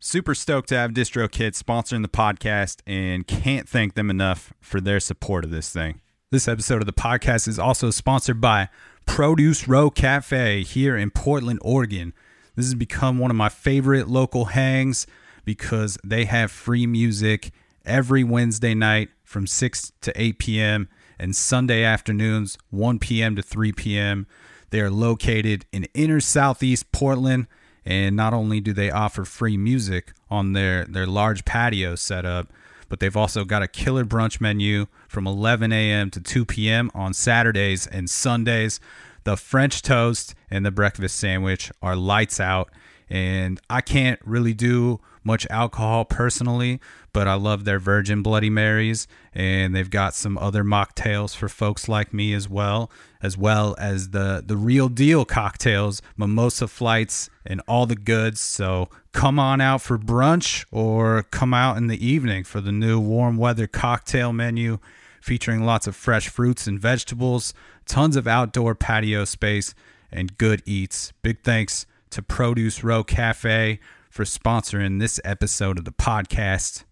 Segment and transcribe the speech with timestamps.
[0.00, 5.00] Super stoked to have DistroKid sponsoring the podcast and can't thank them enough for their
[5.00, 6.00] support of this thing.
[6.30, 8.68] This episode of the podcast is also sponsored by
[9.06, 12.12] Produce Row Cafe here in Portland, Oregon.
[12.54, 15.04] This has become one of my favorite local hangs
[15.44, 17.50] because they have free music
[17.84, 20.88] every Wednesday night from 6 to 8 p.m.
[21.18, 23.34] and Sunday afternoons 1 p.m.
[23.34, 24.28] to 3 p.m.
[24.70, 27.48] They are located in inner southeast Portland
[27.88, 32.52] and not only do they offer free music on their, their large patio setup,
[32.90, 36.10] but they've also got a killer brunch menu from 11 a.m.
[36.10, 36.90] to 2 p.m.
[36.94, 38.78] on Saturdays and Sundays.
[39.24, 42.70] The French toast and the breakfast sandwich are lights out.
[43.08, 46.80] And I can't really do much alcohol personally,
[47.12, 51.86] but I love their Virgin Bloody Marys, and they've got some other mocktails for folks
[51.86, 52.90] like me as well,
[53.22, 58.40] as well as the the real deal cocktails, mimosa flights, and all the goods.
[58.40, 62.98] So come on out for brunch, or come out in the evening for the new
[62.98, 64.78] warm weather cocktail menu,
[65.20, 67.52] featuring lots of fresh fruits and vegetables,
[67.84, 69.74] tons of outdoor patio space,
[70.10, 71.12] and good eats.
[71.22, 73.78] Big thanks to Produce Row Cafe
[74.18, 76.82] for sponsoring this episode of the podcast.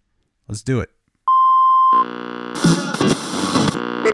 [0.47, 0.89] Let's do it.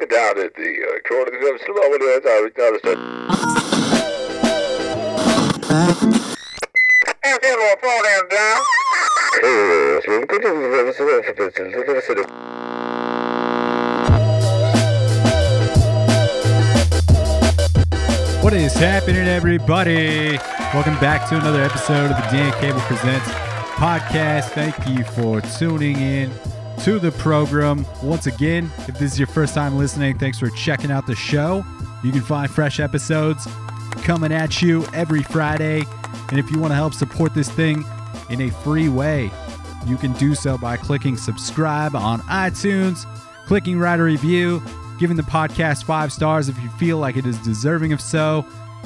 [0.10, 2.86] Down at the uh, corner of the slow with I was noticed
[7.24, 8.58] And then we'll fall down down.
[18.42, 20.40] What is happening, everybody?
[20.74, 23.30] Welcome back to another episode of the Dan Cable Presents
[23.76, 24.46] podcast.
[24.50, 26.32] Thank you for tuning in
[26.80, 27.86] to the program.
[28.02, 31.64] Once again, if this is your first time listening, thanks for checking out the show.
[32.04, 33.48] You can find fresh episodes
[34.02, 35.84] coming at you every Friday.
[36.30, 37.86] And if you want to help support this thing
[38.32, 39.30] in a free way,
[39.86, 43.06] you can do so by clicking subscribe on iTunes,
[43.46, 44.60] clicking write a review,
[44.98, 48.44] giving the podcast five stars if you feel like it is deserving of so.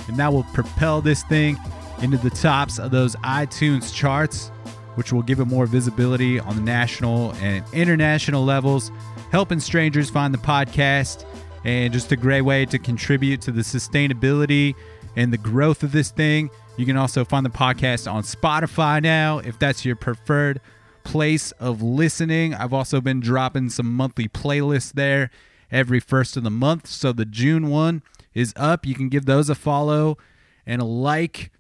[0.08, 1.58] And that will propel this thing
[2.02, 4.50] into the tops of those iTunes charts,
[4.96, 8.92] which will give it more visibility on the national and international levels,
[9.32, 11.26] helping strangers find the podcast,
[11.64, 14.76] and just a great way to contribute to the sustainability
[15.16, 16.50] and the growth of this thing.
[16.78, 20.62] You can also find the podcast on Spotify now if that's your preferred
[21.04, 22.54] place of listening.
[22.54, 25.32] I've also been dropping some monthly playlists there
[25.72, 26.88] every first of the month.
[26.88, 28.04] So the June one
[28.38, 28.86] is up.
[28.86, 30.18] You can give those a follow
[30.66, 31.52] and a like,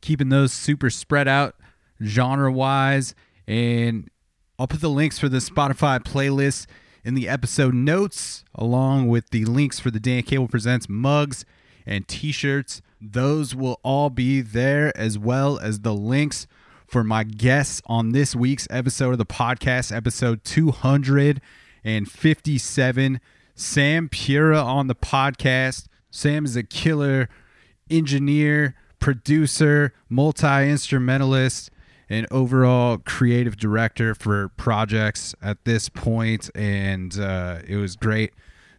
[0.00, 1.56] keeping those super spread out
[2.02, 3.14] genre wise.
[3.48, 4.08] And
[4.58, 6.66] I'll put the links for the Spotify playlist
[7.04, 11.44] in the episode notes, along with the links for the Dan Cable Presents mugs
[11.84, 12.82] and t shirts.
[13.00, 16.46] Those will all be there, as well as the links
[16.86, 23.20] for my guests on this week's episode of the podcast, episode 257.
[23.56, 25.88] Sam Pura on the podcast.
[26.16, 27.28] Sam is a killer
[27.90, 31.70] engineer, producer, multi instrumentalist,
[32.08, 36.48] and overall creative director for projects at this point.
[36.54, 38.32] And uh, it was great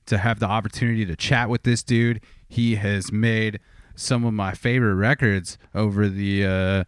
[0.07, 2.21] to have the opportunity to chat with this dude.
[2.49, 3.59] He has made
[3.95, 6.83] some of my favorite records over the uh,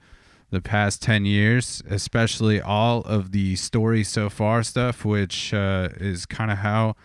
[0.49, 6.25] the past 10 years, especially all of the story so far stuff, which uh, is
[6.25, 6.95] kind of how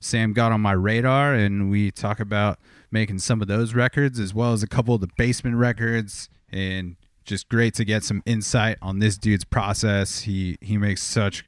[0.00, 1.34] Sam got on my radar.
[1.34, 2.58] And we talk about
[2.96, 6.30] making some of those records as well as a couple of the basement records.
[6.50, 6.96] And
[7.26, 10.20] just great to get some insight on this dude's process.
[10.20, 11.44] He, he makes such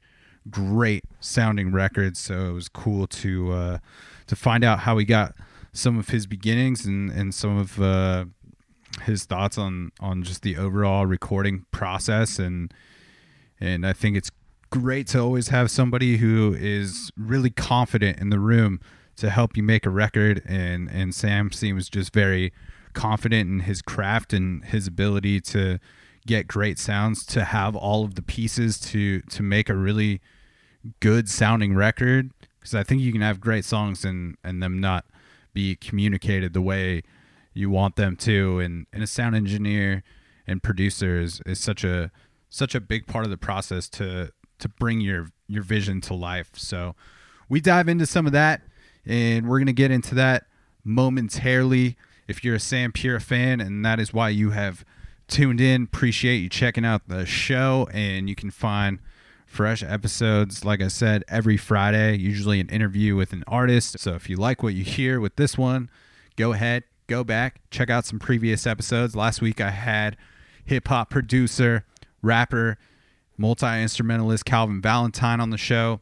[0.51, 2.19] great sounding records.
[2.19, 3.77] So it was cool to, uh,
[4.27, 5.33] to find out how he got
[5.73, 8.25] some of his beginnings and, and some of, uh,
[9.03, 12.73] his thoughts on on just the overall recording process and
[13.61, 14.31] and I think it's
[14.71, 18.79] great to always have somebody who is really confident in the room
[19.19, 22.51] to help you make a record and and Sam seems just very
[22.93, 25.79] confident in his craft and his ability to
[26.25, 30.21] get great sounds to have all of the pieces to to make a really
[30.99, 32.31] good sounding record.
[32.59, 35.05] Because I think you can have great songs and and them not
[35.53, 37.03] be communicated the way
[37.53, 38.59] you want them to.
[38.59, 40.03] And, and a sound engineer
[40.47, 42.11] and producer is, is such a
[42.49, 46.51] such a big part of the process to to bring your your vision to life.
[46.55, 46.95] So
[47.47, 48.61] we dive into some of that
[49.05, 50.45] and we're going to get into that
[50.83, 51.95] momentarily
[52.27, 54.85] if you're a sam pura fan and that is why you have
[55.27, 58.99] tuned in appreciate you checking out the show and you can find
[59.45, 64.29] fresh episodes like i said every friday usually an interview with an artist so if
[64.29, 65.89] you like what you hear with this one
[66.35, 69.15] go ahead go back, check out some previous episodes.
[69.15, 70.15] Last week I had
[70.63, 71.85] hip hop producer,
[72.21, 72.77] rapper,
[73.35, 75.99] multi instrumentalist Calvin Valentine on the show.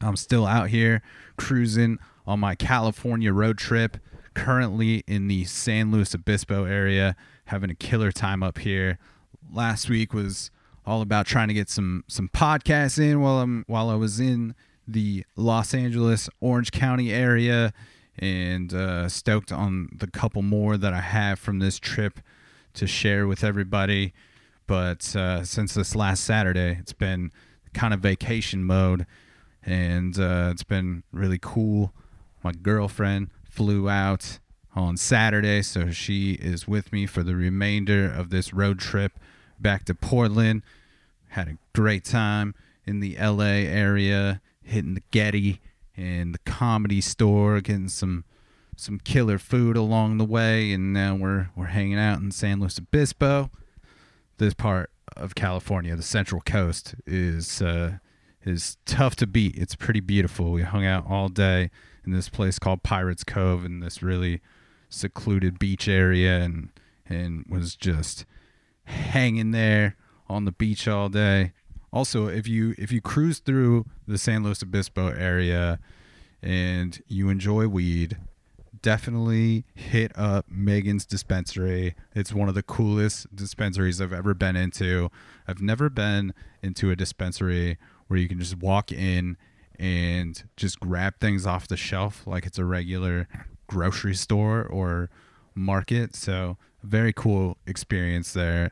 [0.00, 1.02] I'm still out here
[1.36, 3.98] cruising on my California road trip,
[4.34, 7.16] currently in the San Luis Obispo area,
[7.46, 8.98] having a killer time up here.
[9.52, 10.50] Last week was
[10.86, 14.54] all about trying to get some some podcasts in while I'm while I was in
[14.86, 17.72] the Los Angeles Orange County area
[18.18, 22.20] and uh, stoked on the couple more that I have from this trip
[22.74, 24.12] to share with everybody.
[24.66, 27.32] But uh, since this last Saturday, it's been
[27.74, 29.06] kind of vacation mode,
[29.64, 31.92] and uh, it's been really cool.
[32.42, 34.38] My girlfriend flew out
[34.74, 39.12] on Saturday, so she is with me for the remainder of this road trip
[39.60, 40.62] back to Portland.
[41.28, 42.54] Had a great time
[42.84, 45.60] in the LA area, hitting the Getty
[45.96, 48.24] and the comedy store, getting some
[48.74, 52.78] some killer food along the way, and now we're we're hanging out in San Luis
[52.78, 53.50] Obispo.
[54.38, 57.98] This part of California, the Central Coast, is uh,
[58.44, 59.56] is tough to beat.
[59.56, 60.52] It's pretty beautiful.
[60.52, 61.70] We hung out all day
[62.04, 64.40] in this place called Pirates Cove in this really
[64.88, 66.70] secluded beach area, and
[67.06, 68.24] and was just
[68.84, 69.96] hanging there
[70.28, 71.52] on the beach all day
[71.92, 75.78] also if you if you cruise through the san luis obispo area
[76.42, 78.16] and you enjoy weed
[78.80, 85.10] definitely hit up megan's dispensary it's one of the coolest dispensaries i've ever been into
[85.46, 87.76] i've never been into a dispensary
[88.12, 89.38] where you can just walk in
[89.78, 93.26] and just grab things off the shelf like it's a regular
[93.66, 95.08] grocery store or
[95.54, 98.70] market so very cool experience there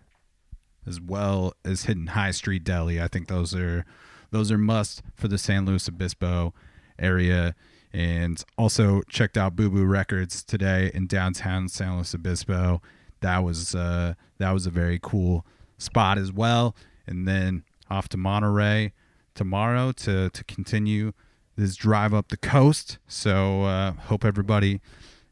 [0.86, 3.00] as well as Hidden High Street Deli.
[3.00, 3.84] I think those are
[4.30, 6.54] those are must for the San Luis Obispo
[6.98, 7.54] area.
[7.92, 12.80] And also checked out Boo Boo Records today in downtown San Luis Obispo.
[13.20, 15.44] That was uh, that was a very cool
[15.78, 16.76] spot as well.
[17.06, 18.92] And then off to Monterey
[19.34, 21.12] tomorrow to to continue
[21.56, 22.98] this drive up the coast.
[23.06, 24.80] So uh, hope everybody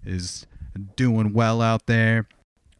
[0.05, 0.47] is
[0.97, 2.29] doing well out there.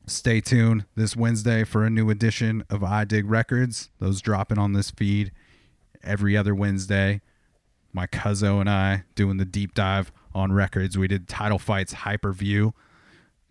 [0.07, 3.91] Stay tuned this Wednesday for a new edition of I Dig Records.
[3.99, 5.33] Those dropping on this feed
[6.03, 7.21] every other Wednesday.
[7.93, 10.97] My cousin and I doing the deep dive on records.
[10.97, 12.73] We did Title Fight's Hyperview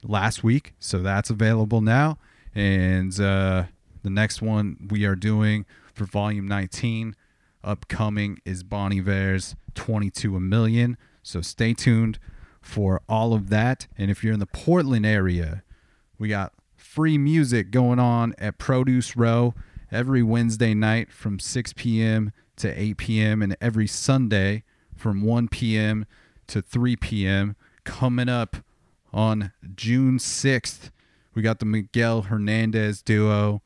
[0.04, 2.18] last week, so that's available now.
[2.56, 3.66] And uh,
[4.04, 7.16] the next one we are doing for Volume 19
[7.68, 10.98] upcoming is Bon Iver's 22 a Million.
[11.22, 12.18] So stay tuned
[12.62, 13.88] for all of that.
[13.98, 15.64] And if you're in the Portland area,
[16.18, 19.54] we got free music going on at Produce Row
[19.92, 22.32] every Wednesday night from 6 p.m.
[22.56, 23.42] to 8 p.m.
[23.42, 24.64] and every Sunday
[24.96, 26.06] from 1 p.m.
[26.48, 27.56] to 3 p.m.
[27.84, 28.58] Coming up
[29.14, 30.90] on June 6th,
[31.34, 33.62] we got the Miguel Hernandez duo.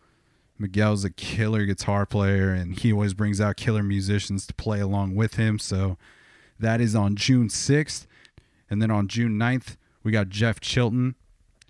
[0.61, 5.15] Miguel's a killer guitar player, and he always brings out killer musicians to play along
[5.15, 5.57] with him.
[5.57, 5.97] So
[6.59, 8.05] that is on June 6th.
[8.69, 11.15] And then on June 9th, we got Jeff Chilton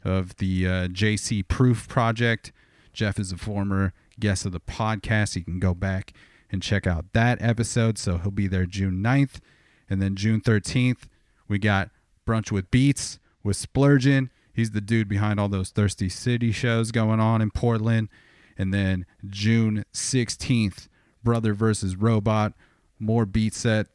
[0.04, 2.52] of the uh, JC Proof Project.
[2.94, 5.36] Jeff is a former guest of the podcast.
[5.36, 6.14] You can go back
[6.52, 7.98] and check out that episode.
[7.98, 9.40] So he'll be there June 9th.
[9.90, 11.04] And then June 13th,
[11.48, 11.90] we got
[12.28, 14.30] Brunch with Beats with Splurgeon.
[14.54, 18.10] He's the dude behind all those Thirsty City shows going on in Portland.
[18.58, 20.88] And then June 16th,
[21.24, 22.54] Brother versus Robot,
[23.00, 23.88] more beat set.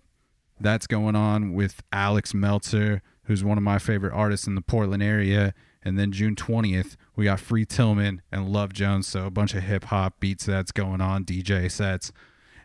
[0.61, 5.03] That's going on with Alex Meltzer, who's one of my favorite artists in the Portland
[5.03, 5.55] area.
[5.83, 9.07] And then June 20th, we got Free Tillman and Love Jones.
[9.07, 12.13] So a bunch of hip hop beat sets going on, DJ sets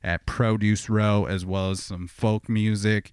[0.04, 3.12] at Produce Row, as well as some folk music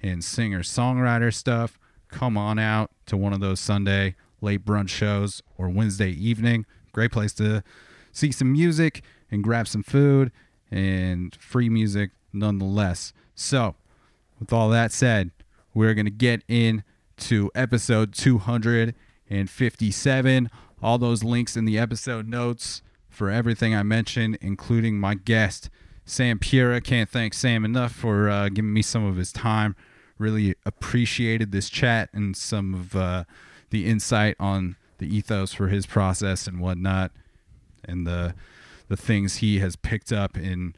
[0.00, 1.78] and singer songwriter stuff.
[2.08, 6.64] Come on out to one of those Sunday late brunch shows or Wednesday evening.
[6.92, 7.62] Great place to
[8.12, 10.32] see some music and grab some food
[10.70, 13.12] and free music nonetheless.
[13.34, 13.74] So,
[14.38, 15.32] with all that said,
[15.74, 20.50] we're going to get into episode 257.
[20.82, 25.68] All those links in the episode notes for everything I mentioned, including my guest,
[26.04, 26.80] Sam Pura.
[26.80, 29.76] Can't thank Sam enough for uh, giving me some of his time.
[30.18, 33.24] Really appreciated this chat and some of uh,
[33.70, 37.10] the insight on the ethos for his process and whatnot,
[37.84, 38.34] and the
[38.88, 40.74] the things he has picked up in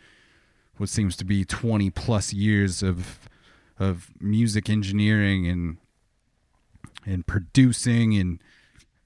[0.76, 3.20] what seems to be 20 plus years of
[3.78, 5.78] of music engineering and
[7.04, 8.40] and producing and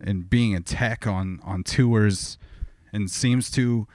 [0.00, 2.36] and being a tech on on tours
[2.92, 3.86] and seems to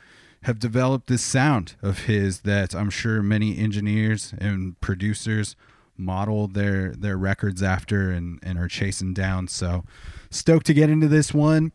[0.43, 5.55] have developed this sound of his that I'm sure many engineers and producers
[5.97, 9.47] model their their records after and and are chasing down.
[9.47, 9.83] So
[10.29, 11.71] stoked to get into this one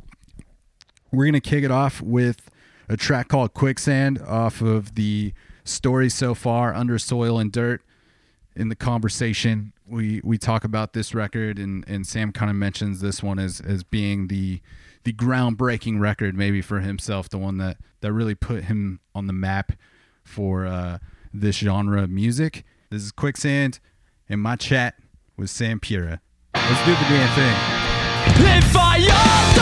[1.13, 2.51] we're gonna kick it off with
[2.89, 5.33] a track called quicksand off of the
[5.65, 7.83] story so far under soil and dirt
[8.55, 13.01] in the conversation we we talk about this record and and sam kind of mentions
[13.01, 14.61] this one as as being the
[15.05, 19.33] the groundbreaking record maybe for himself the one that that really put him on the
[19.33, 19.73] map
[20.25, 20.99] for uh
[21.35, 23.81] this genre of music this is quicksand
[24.29, 24.95] in my chat
[25.37, 26.21] with Sam Pura.
[26.55, 27.57] Let's do the damn thing.
[28.79, 29.56] I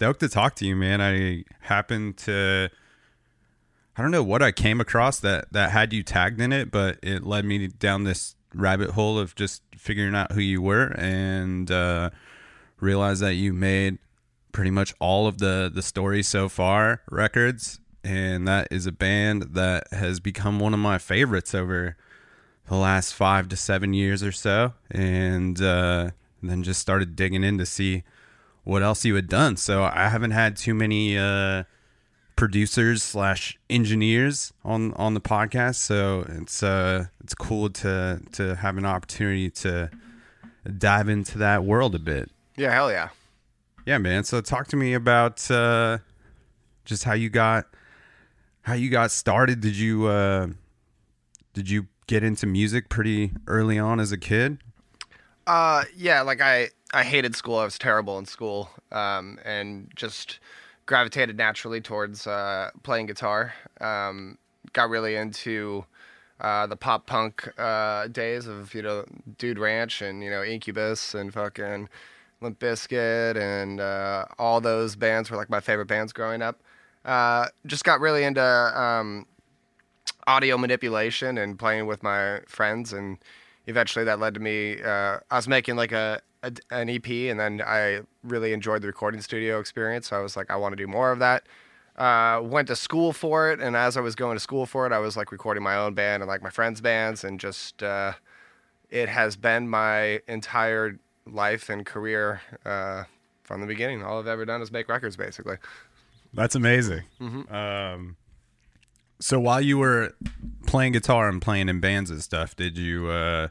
[0.00, 0.98] stoked to talk to you, man.
[0.98, 2.70] I happened to.
[3.94, 6.98] I don't know what I came across that that had you tagged in it, but
[7.02, 11.70] it led me down this rabbit hole of just figuring out who you were and
[11.70, 12.08] uh,
[12.80, 13.98] realized that you made
[14.52, 19.48] pretty much all of the the story so far records, and that is a band
[19.52, 21.94] that has become one of my favorites over
[22.68, 26.08] the last five to seven years or so, and uh,
[26.42, 28.02] then just started digging in to see
[28.70, 29.56] what else you had done.
[29.56, 31.64] So I haven't had too many uh,
[32.36, 35.74] producers slash engineers on on the podcast.
[35.74, 39.90] So it's uh it's cool to to have an opportunity to
[40.78, 42.30] dive into that world a bit.
[42.56, 43.08] Yeah, hell yeah.
[43.86, 44.22] Yeah, man.
[44.22, 45.98] So talk to me about uh,
[46.84, 47.66] just how you got
[48.62, 49.60] how you got started.
[49.60, 50.46] Did you uh,
[51.54, 54.58] did you get into music pretty early on as a kid?
[55.46, 57.56] Uh, yeah, like I, I hated school.
[57.56, 60.40] I was terrible in school, um, and just
[60.86, 63.54] gravitated naturally towards uh, playing guitar.
[63.80, 64.38] Um,
[64.72, 65.84] got really into
[66.40, 69.04] uh, the pop punk uh, days of you know
[69.38, 71.88] Dude Ranch and you know Incubus and fucking
[72.40, 76.60] Limp Bizkit and uh, all those bands were like my favorite bands growing up.
[77.04, 79.26] Uh, just got really into um,
[80.26, 83.18] audio manipulation and playing with my friends and
[83.66, 87.38] eventually that led to me uh, i was making like a, a an ep and
[87.38, 90.76] then i really enjoyed the recording studio experience so i was like i want to
[90.76, 91.44] do more of that.
[91.96, 94.92] Uh, went to school for it and as i was going to school for it
[94.92, 98.12] i was like recording my own band and like my friends bands and just uh,
[98.88, 103.04] it has been my entire life and career uh,
[103.42, 104.02] from the beginning.
[104.02, 105.56] All i've ever done is make records basically.
[106.32, 107.02] That's amazing.
[107.50, 108.16] Um,
[109.20, 110.14] so while you were
[110.66, 113.48] playing guitar and playing in bands and stuff, did you uh,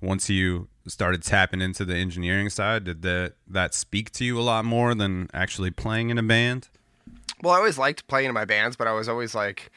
[0.00, 4.42] once you started tapping into the engineering side, did that that speak to you a
[4.42, 6.68] lot more than actually playing in a band?
[7.42, 9.70] Well, I always liked playing in my bands, but I was always like,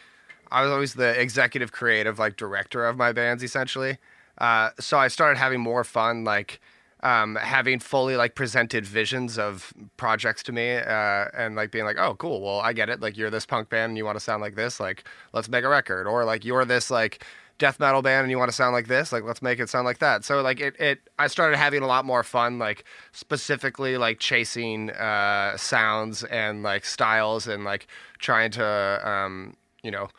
[0.51, 3.97] I was always the executive creative, like director of my bands, essentially.
[4.37, 6.59] Uh, so I started having more fun, like
[7.03, 11.97] um, having fully like presented visions of projects to me, uh, and like being like,
[11.99, 12.41] oh, cool.
[12.41, 13.01] Well, I get it.
[13.01, 14.79] Like you're this punk band and you want to sound like this.
[14.79, 16.07] Like let's make a record.
[16.07, 17.23] Or like you're this like
[17.61, 19.11] death metal band and you want to sound like this.
[19.11, 20.25] Like let's make it sound like that.
[20.25, 24.89] So like it, it I started having a lot more fun, like specifically like chasing
[24.89, 27.85] uh, sounds and like styles and like
[28.17, 30.09] trying to um, you know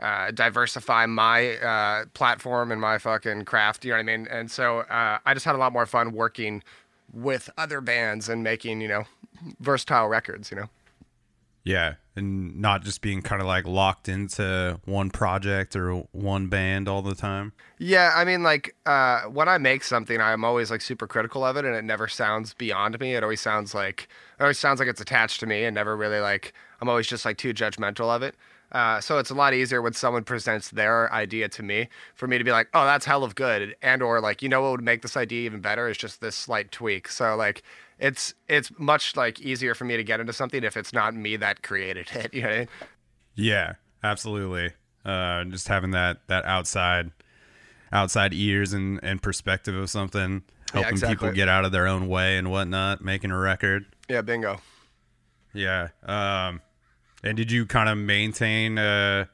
[0.00, 3.84] uh, diversify my uh, platform and my fucking craft.
[3.84, 4.26] You know what I mean?
[4.28, 6.64] And so uh, I just had a lot more fun working
[7.12, 9.04] with other bands and making you know
[9.60, 10.50] versatile records.
[10.50, 10.68] You know.
[11.62, 16.88] Yeah, and not just being kind of like locked into one project or one band
[16.88, 17.52] all the time.
[17.78, 21.56] Yeah, I mean, like uh, when I make something, I'm always like super critical of
[21.56, 23.14] it, and it never sounds beyond me.
[23.14, 26.20] It always sounds like it always sounds like it's attached to me, and never really
[26.20, 28.34] like I'm always just like too judgmental of it.
[28.70, 32.36] Uh, so it's a lot easier when someone presents their idea to me for me
[32.36, 34.82] to be like, oh, that's hell of good, and or like, you know what would
[34.82, 37.08] make this idea even better is just this slight tweak.
[37.08, 37.62] So like,
[37.98, 41.36] it's it's much like easier for me to get into something if it's not me
[41.36, 42.34] that created it.
[42.38, 42.48] You know.
[42.48, 42.68] I mean?
[43.34, 44.72] Yeah, absolutely.
[45.04, 47.10] Uh, just having that that outside
[47.92, 51.16] outside ears and, and perspective of something, helping exactly.
[51.16, 53.86] people get out of their own way and whatnot, making a record.
[54.08, 54.60] Yeah, bingo.
[55.54, 55.88] Yeah.
[56.02, 56.60] Um,
[57.22, 59.26] and did you kind of maintain uh,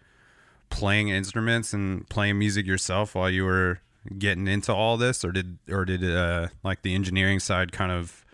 [0.71, 3.81] playing instruments and playing music yourself while you were
[4.19, 8.25] getting into all this, or did or did uh, like the engineering side kind of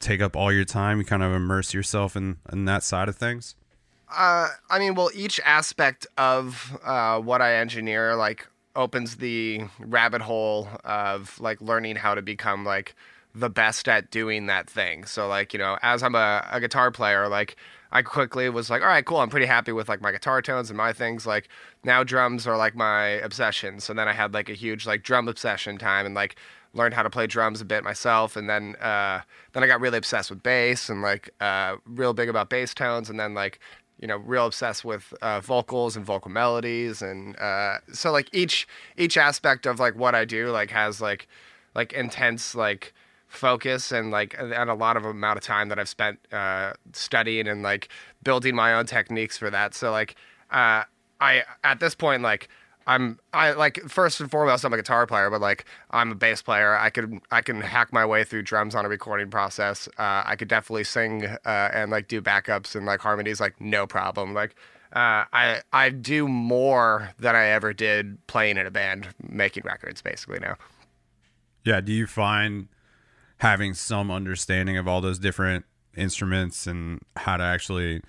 [0.00, 0.98] take up all your time?
[0.98, 3.54] You kind of immerse yourself in in that side of things.
[4.10, 10.22] Uh, I mean, well, each aspect of uh, what I engineer like opens the rabbit
[10.22, 12.94] hole of like learning how to become like
[13.34, 15.04] the best at doing that thing.
[15.04, 17.56] So like you know, as I'm a, a guitar player, like
[17.90, 19.18] I quickly was like, all right, cool.
[19.18, 21.26] I'm pretty happy with like my guitar tones and my things.
[21.26, 21.48] Like
[21.84, 23.80] now drums are like my obsession.
[23.80, 26.36] So then I had like a huge like drum obsession time and like
[26.78, 28.36] learned how to play drums a bit myself.
[28.36, 29.20] And then uh,
[29.52, 33.10] then I got really obsessed with bass and like uh, real big about bass tones.
[33.10, 33.60] And then like
[34.00, 38.66] you know real obsessed with uh, vocals and vocal melodies and uh, so like each
[38.96, 41.26] each aspect of like what I do like has like
[41.74, 42.94] like intense like
[43.28, 47.46] focus and like and a lot of amount of time that I've spent uh, studying
[47.46, 47.88] and like
[48.22, 49.74] building my own techniques for that.
[49.74, 50.16] So like
[50.50, 50.84] uh,
[51.20, 52.48] I at this point like
[52.88, 56.40] I'm I like first and foremost I'm a guitar player, but like I'm a bass
[56.40, 56.74] player.
[56.74, 59.88] I could I can hack my way through drums on a recording process.
[59.98, 63.86] Uh, I could definitely sing uh, and like do backups and like harmonies like no
[63.86, 64.32] problem.
[64.32, 64.56] Like
[64.94, 70.00] uh, I I do more than I ever did playing in a band, making records
[70.00, 70.56] basically now.
[71.64, 71.82] Yeah.
[71.82, 72.68] Do you find
[73.36, 78.00] having some understanding of all those different instruments and how to actually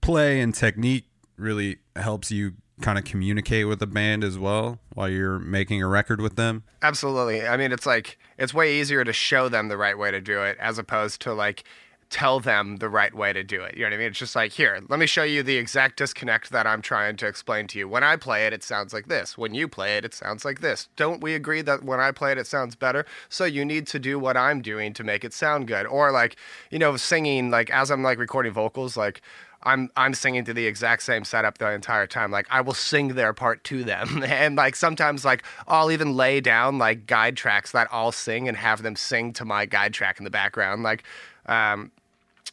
[0.00, 5.08] play and technique really helps you kind of communicate with the band as well while
[5.08, 6.64] you're making a record with them?
[6.82, 7.46] Absolutely.
[7.46, 10.42] I mean, it's like it's way easier to show them the right way to do
[10.42, 11.64] it as opposed to like
[12.10, 13.74] tell them the right way to do it.
[13.74, 14.06] You know what I mean?
[14.06, 17.26] It's just like, here, let me show you the exact disconnect that I'm trying to
[17.26, 17.88] explain to you.
[17.88, 19.36] When I play it, it sounds like this.
[19.36, 20.88] When you play it, it sounds like this.
[20.94, 23.04] Don't we agree that when I play it, it sounds better?
[23.28, 25.86] So you need to do what I'm doing to make it sound good.
[25.86, 26.36] Or like,
[26.70, 29.20] you know, singing, like as I'm like recording vocals, like
[29.64, 32.30] I'm I'm singing to the exact same setup the entire time.
[32.30, 36.40] Like I will sing their part to them, and like sometimes like I'll even lay
[36.40, 40.18] down like guide tracks that I'll sing and have them sing to my guide track
[40.18, 40.82] in the background.
[40.82, 41.04] Like,
[41.46, 41.90] um,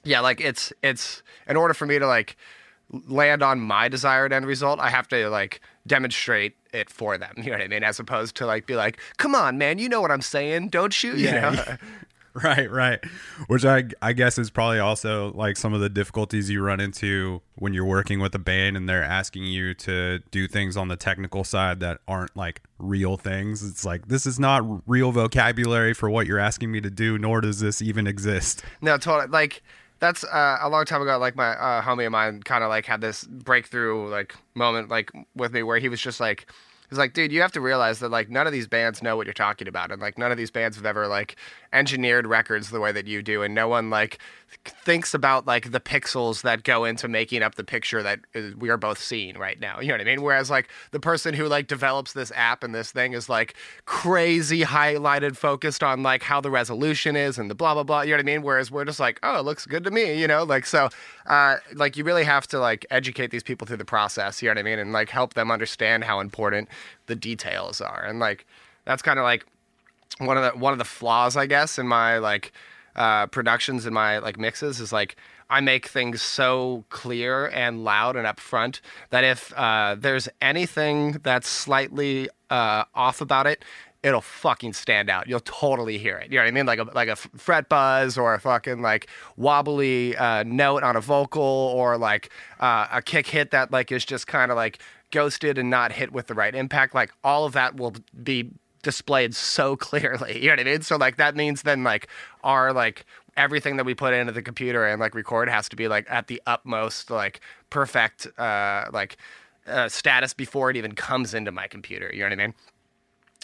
[0.04, 2.38] yeah, like it's it's in order for me to like
[3.08, 7.34] land on my desired end result, I have to like demonstrate it for them.
[7.38, 7.84] You know what I mean?
[7.84, 11.02] As opposed to like be like, come on, man, you know what I'm saying, don't
[11.04, 11.14] you?
[11.16, 11.78] You Yeah, know?
[12.44, 13.00] Right, right.
[13.48, 17.42] Which I I guess is probably also like some of the difficulties you run into
[17.56, 20.96] when you're working with a band and they're asking you to do things on the
[20.96, 23.64] technical side that aren't like real things.
[23.64, 27.42] It's like this is not real vocabulary for what you're asking me to do, nor
[27.42, 28.64] does this even exist.
[28.82, 29.28] No, totally.
[29.28, 29.62] Like
[30.00, 31.18] that's uh, a long time ago.
[31.18, 35.12] Like my uh, homie of mine kind of like had this breakthrough like moment like
[35.36, 36.50] with me where he was just like.
[36.90, 39.26] He's like, dude, you have to realize that like none of these bands know what
[39.26, 41.38] you're talking about, and like none of these bands have ever like
[41.74, 44.20] engineered records the way that you do, and no one like
[44.66, 48.70] thinks about like the pixels that go into making up the picture that is, we
[48.70, 49.80] are both seeing right now.
[49.80, 50.22] You know what I mean?
[50.22, 53.56] Whereas like the person who like develops this app and this thing is like
[53.86, 58.02] crazy highlighted, focused on like how the resolution is and the blah blah blah.
[58.02, 58.42] You know what I mean?
[58.42, 60.20] Whereas we're just like, oh, it looks good to me.
[60.20, 60.90] You know, like so,
[61.28, 64.42] uh, like you really have to like educate these people through the process.
[64.42, 64.80] You know what I mean?
[64.80, 66.68] And like help them understand how important
[67.08, 68.04] the details are.
[68.04, 68.46] And like
[68.86, 69.46] that's kind of like
[70.20, 72.52] one of the one of the flaws, I guess, in my like
[72.96, 75.16] uh, productions and my like mixes is like
[75.50, 81.48] I make things so clear and loud and upfront that if uh, there's anything that's
[81.48, 83.66] slightly uh, off about it,
[84.04, 85.28] it'll fucking stand out.
[85.28, 86.32] You'll totally hear it.
[86.32, 86.66] You know what I mean?
[86.66, 91.02] Like a like a fret buzz or a fucking like wobbly uh, note on a
[91.02, 94.80] vocal or like uh, a kick hit that like is just kind of like
[95.12, 96.96] ghosted and not hit with the right impact.
[96.96, 97.94] Like all of that will
[98.24, 98.50] be
[98.82, 100.42] displayed so clearly.
[100.42, 100.82] You know what I mean?
[100.82, 102.08] So like that means then like
[102.44, 103.06] our like
[103.38, 106.28] everything that we put into the computer and like record has to be like at
[106.28, 107.40] the utmost like
[107.70, 109.16] perfect uh like
[109.68, 112.10] uh, status before it even comes into my computer.
[112.14, 112.54] You know what I mean?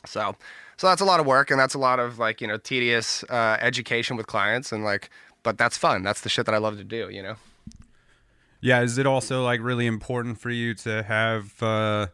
[0.06, 0.36] So
[0.78, 3.24] so that's a lot of work and that's a lot of like, you know, tedious
[3.30, 5.10] uh education with clients and like
[5.44, 6.04] but that's fun.
[6.04, 7.36] That's the shit that I love to do, you know.
[8.60, 12.08] Yeah, is it also like really important for you to have uh,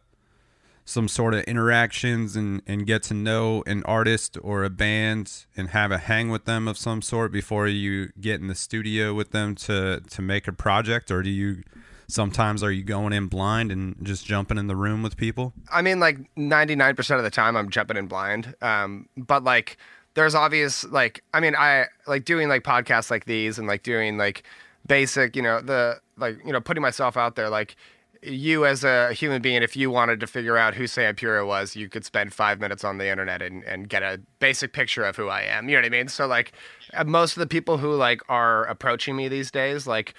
[0.84, 5.70] some sort of interactions and, and get to know an artist or a band and
[5.70, 9.30] have a hang with them of some sort before you get in the studio with
[9.30, 11.62] them to to make a project, or do you
[12.08, 15.52] sometimes are you going in blind and just jumping in the room with people?
[15.72, 18.54] I mean, like 99% of the time I'm jumping in blind.
[18.60, 19.78] Um, but like,
[20.14, 24.16] there's obvious, like, I mean, I like doing like podcasts like these and like doing
[24.16, 24.44] like
[24.86, 27.74] basic, you know, the, like, you know, putting myself out there, like,
[28.24, 31.76] you as a human being, if you wanted to figure out who Sam Pura was,
[31.76, 35.16] you could spend five minutes on the internet and, and get a basic picture of
[35.16, 35.68] who I am.
[35.68, 36.08] You know what I mean?
[36.08, 36.52] So like
[36.94, 40.14] uh, most of the people who like are approaching me these days, like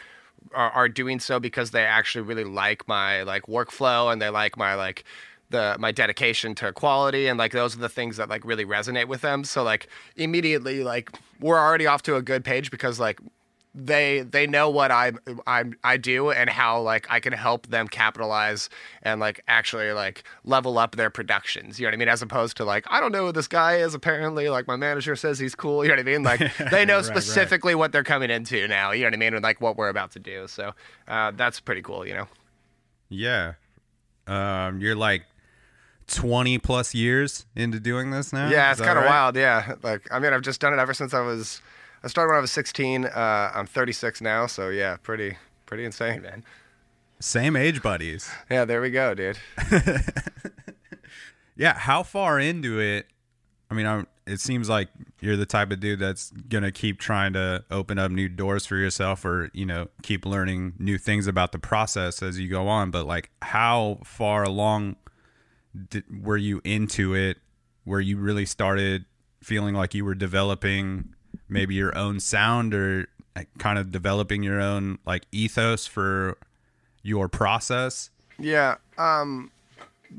[0.54, 4.58] are, are doing so because they actually really like my like workflow and they like
[4.58, 5.04] my like
[5.50, 9.08] the my dedication to quality and like those are the things that like really resonate
[9.08, 9.44] with them.
[9.44, 13.20] So like immediately like we're already off to a good page because like
[13.78, 15.12] they they know what I
[15.46, 18.70] I I do and how like I can help them capitalize
[19.04, 21.78] and like actually like level up their productions.
[21.78, 22.08] You know what I mean?
[22.08, 23.94] As opposed to like I don't know who this guy is.
[23.94, 25.84] Apparently, like my manager says he's cool.
[25.84, 26.24] You know what I mean?
[26.24, 26.40] Like
[26.72, 27.18] they know Right, right.
[27.24, 28.92] specifically what they're coming into now.
[28.92, 29.34] You know what I mean?
[29.34, 30.48] And like what we're about to do.
[30.48, 30.72] So
[31.10, 32.08] uh, that's pretty cool.
[32.08, 32.28] You know?
[33.10, 33.54] Yeah,
[34.28, 35.24] um, you're like
[36.08, 38.50] twenty plus years into doing this now.
[38.50, 39.10] Yeah, it's kind of right?
[39.10, 39.36] wild.
[39.36, 41.62] Yeah, like I mean, I've just done it ever since I was.
[42.06, 43.06] I started when I was 16.
[43.06, 46.46] Uh, I'm 36 now, so yeah, pretty pretty insane, man.
[47.20, 48.30] Same age buddies.
[48.50, 49.40] Yeah, there we go, dude.
[51.56, 53.08] Yeah, how far into it?
[53.72, 54.90] I mean, I'm, it seems like
[55.22, 58.76] you're the type of dude that's gonna keep trying to open up new doors for
[58.76, 62.92] yourself, or you know, keep learning new things about the process as you go on.
[62.92, 64.98] But like, how far along
[65.90, 67.38] did, were you into it?
[67.86, 69.06] Where you really started
[69.42, 71.15] feeling like you were developing
[71.50, 73.08] maybe your own sound, or
[73.58, 76.38] kind of developing your own like ethos for
[77.04, 78.10] your process?
[78.40, 78.76] Yeah.
[78.98, 79.52] Um,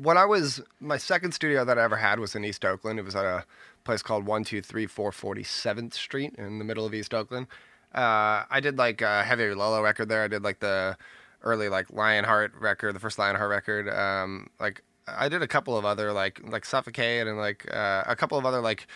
[0.01, 2.99] when I was my second studio that I ever had was in East Oakland.
[2.99, 3.45] It was at a
[3.85, 7.47] place called One Two Three Four Forty Seventh Street in the middle of East Oakland.
[7.95, 10.23] Uh, I did like a Heavy Lolo record there.
[10.23, 10.97] I did like the
[11.43, 13.89] early like Lionheart record, the first Lionheart record.
[13.89, 18.17] Um, like I did a couple of other like like Suffokate and like uh, a
[18.17, 18.87] couple of other like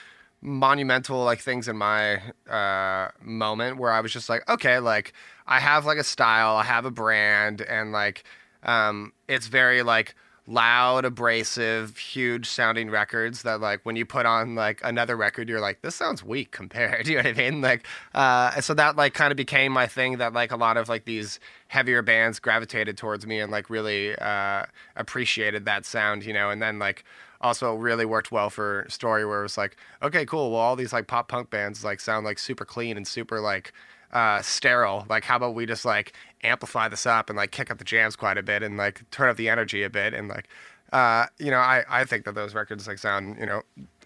[0.42, 2.16] monumental like things in my
[2.48, 5.12] uh moment where I was just like, okay, like
[5.46, 8.24] I have like a style, I have a brand, and like
[8.62, 10.14] um it's very like
[10.46, 15.60] loud, abrasive, huge sounding records that like when you put on like another record, you're
[15.60, 17.06] like, this sounds weak compared.
[17.10, 17.60] You know what I mean?
[17.60, 20.88] Like, uh, so that like kind of became my thing that like a lot of
[20.88, 24.64] like these heavier bands gravitated towards me and like really uh,
[24.96, 27.04] appreciated that sound, you know, and then like
[27.40, 30.50] also really worked well for story where it was like, okay, cool.
[30.50, 33.72] Well, all these like pop punk bands like sound like super clean and super like
[34.12, 35.06] uh, sterile.
[35.08, 38.16] Like, how about we just like amplify this up and like kick up the jams
[38.16, 40.48] quite a bit and like turn up the energy a bit and like,
[40.92, 43.62] uh, you know, I I think that those records like sound you know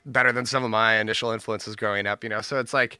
[0.06, 2.22] better than some of my initial influences growing up.
[2.22, 2.98] You know, so it's like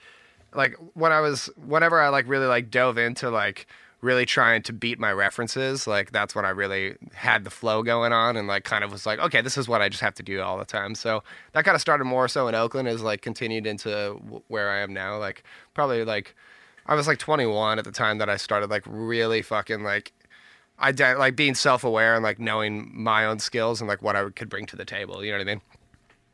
[0.55, 3.67] like when I was whenever I like really like dove into like
[4.05, 8.13] really trying to beat my references like that's when i really had the flow going
[8.13, 10.23] on and like kind of was like okay this is what i just have to
[10.23, 13.23] do all the time so that kind of started more so in oakland is like
[13.23, 14.13] continued into
[14.49, 16.35] where i am now like probably like
[16.87, 20.13] i was like 21 at the time that i started like really fucking like
[20.79, 24.49] i like being self-aware and like knowing my own skills and like what i could
[24.49, 25.63] bring to the table you know what i mean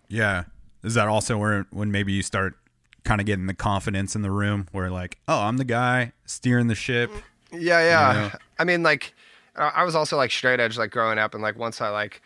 [0.08, 0.44] Yeah.
[0.82, 2.56] Is that also where when maybe you start
[3.04, 6.66] kind of getting the confidence in the room where like, oh, I'm the guy steering
[6.66, 7.10] the ship.
[7.10, 7.20] Mm-hmm.
[7.52, 8.12] Yeah, yeah.
[8.12, 8.38] know?
[8.58, 9.14] I mean, like,
[9.56, 12.22] I was also like straight edge, like growing up, and like once I like,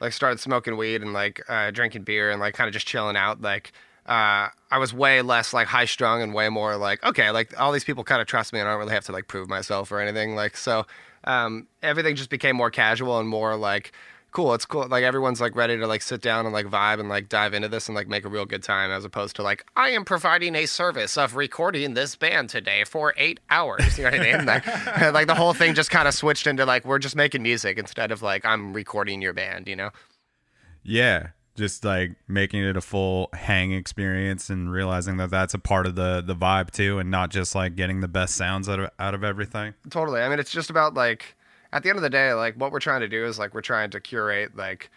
[0.00, 3.16] like started smoking weed and like uh, drinking beer and like kind of just chilling
[3.16, 3.72] out, like,
[4.06, 7.72] uh, I was way less like high strung and way more like, okay, like all
[7.72, 9.90] these people kind of trust me, and I don't really have to like prove myself
[9.90, 10.34] or anything.
[10.34, 10.86] Like, so
[11.24, 13.92] um, everything just became more casual and more like.
[14.36, 14.86] Cool, it's cool.
[14.86, 17.70] Like everyone's like ready to like sit down and like vibe and like dive into
[17.70, 20.54] this and like make a real good time, as opposed to like I am providing
[20.54, 23.96] a service of recording this band today for eight hours.
[23.96, 24.44] You know what I mean?
[24.44, 24.66] Like,
[25.14, 28.12] like the whole thing just kind of switched into like we're just making music instead
[28.12, 29.68] of like I'm recording your band.
[29.68, 29.90] You know?
[30.82, 31.28] Yeah.
[31.54, 35.94] Just like making it a full hang experience and realizing that that's a part of
[35.94, 39.14] the the vibe too, and not just like getting the best sounds out of out
[39.14, 39.72] of everything.
[39.88, 40.20] Totally.
[40.20, 41.36] I mean, it's just about like
[41.72, 43.60] at the end of the day, like what we're trying to do is like we're
[43.60, 44.90] trying to curate like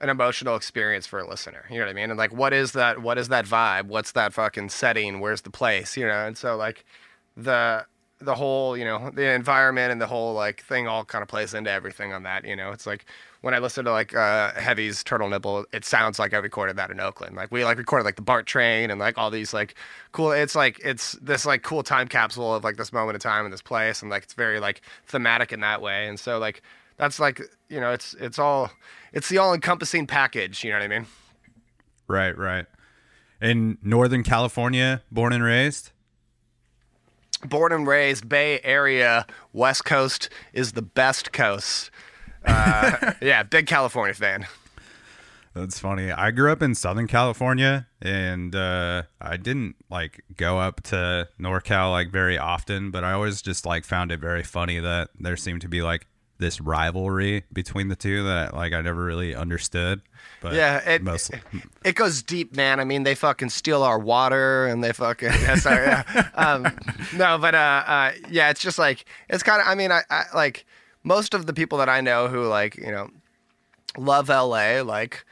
[0.00, 1.64] an emotional experience for a listener.
[1.70, 2.10] You know what I mean?
[2.10, 3.86] And like what is that what is that vibe?
[3.86, 5.20] What's that fucking setting?
[5.20, 5.96] Where's the place?
[5.96, 6.26] You know?
[6.26, 6.84] And so like
[7.36, 7.86] the
[8.20, 11.54] the whole, you know, the environment and the whole like thing all kind of plays
[11.54, 12.72] into everything on that, you know.
[12.72, 13.04] It's like
[13.40, 16.90] when I listen to like uh Heavy's Turtle Nibble, it sounds like I recorded that
[16.90, 17.36] in Oakland.
[17.36, 19.74] Like we like recorded like the BART train and like all these like
[20.12, 23.44] cool it's like it's this like cool time capsule of like this moment of time
[23.44, 26.08] in this place and like it's very like thematic in that way.
[26.08, 26.62] And so like
[26.96, 28.70] that's like you know, it's it's all
[29.12, 31.06] it's the all encompassing package, you know what I mean?
[32.08, 32.66] Right, right.
[33.40, 35.92] In Northern California, born and raised.
[37.44, 41.90] born and raised Bay Area, West Coast is the best coast.
[42.48, 44.46] Uh, yeah, big California fan.
[45.54, 46.12] That's funny.
[46.12, 51.90] I grew up in Southern California, and uh, I didn't like go up to NorCal
[51.90, 55.62] like very often, but I always just like found it very funny that there seemed
[55.62, 56.06] to be like
[56.38, 60.00] this rivalry between the two that like I never really understood.
[60.40, 61.40] But Yeah, it, mostly.
[61.84, 62.78] it goes deep, man.
[62.78, 65.32] I mean, they fucking steal our water and they fucking.
[65.56, 66.28] Sorry, yeah.
[66.34, 66.68] Um,
[67.16, 69.66] no, but uh, uh, yeah, it's just like it's kind of.
[69.66, 70.64] I mean, I, I like
[71.08, 73.10] most of the people that I know who like you know
[73.96, 75.24] love LA, like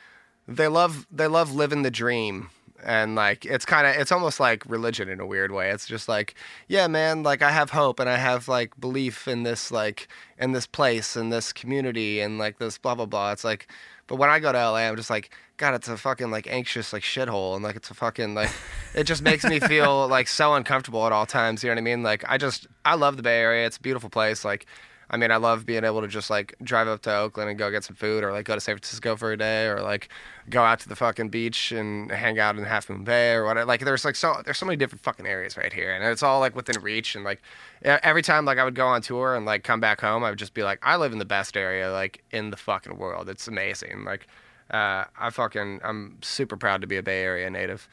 [0.49, 2.51] they love they love living the dream.
[2.85, 5.71] And like it's kind of it's almost like religion in a weird way.
[5.71, 6.35] It's just like,
[6.69, 10.09] yeah, man, like I have hope and I have like belief in this like
[10.39, 13.33] in this place and this community and like this blah blah blah.
[13.33, 13.67] It's like
[14.07, 16.93] but when I go to LA, I'm just like, God, it's a fucking like anxious
[16.93, 18.51] like shithole, and like it's a fucking like,
[18.95, 21.63] it just makes me feel like so uncomfortable at all times.
[21.63, 22.03] You know what I mean?
[22.03, 23.67] Like I just I love the Bay Area.
[23.67, 24.45] It's a beautiful place.
[24.45, 24.67] Like,
[25.09, 27.71] I mean, I love being able to just like drive up to Oakland and go
[27.71, 30.09] get some food, or like go to San Francisco for a day, or like
[30.51, 33.67] go out to the fucking beach and hang out in Half Moon Bay or whatever.
[33.67, 36.41] Like there's like so there's so many different fucking areas right here, and it's all
[36.41, 37.15] like within reach.
[37.15, 37.41] And like
[37.83, 40.39] every time like I would go on tour and like come back home, I would
[40.39, 43.29] just be like, I live in the best area like in the fucking world.
[43.29, 44.05] It's amazing.
[44.05, 44.27] Like
[44.71, 47.89] uh, I fucking I'm super proud to be a Bay Area native.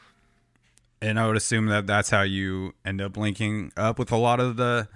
[1.00, 4.40] and I would assume that that's how you end up linking up with a lot
[4.40, 4.88] of the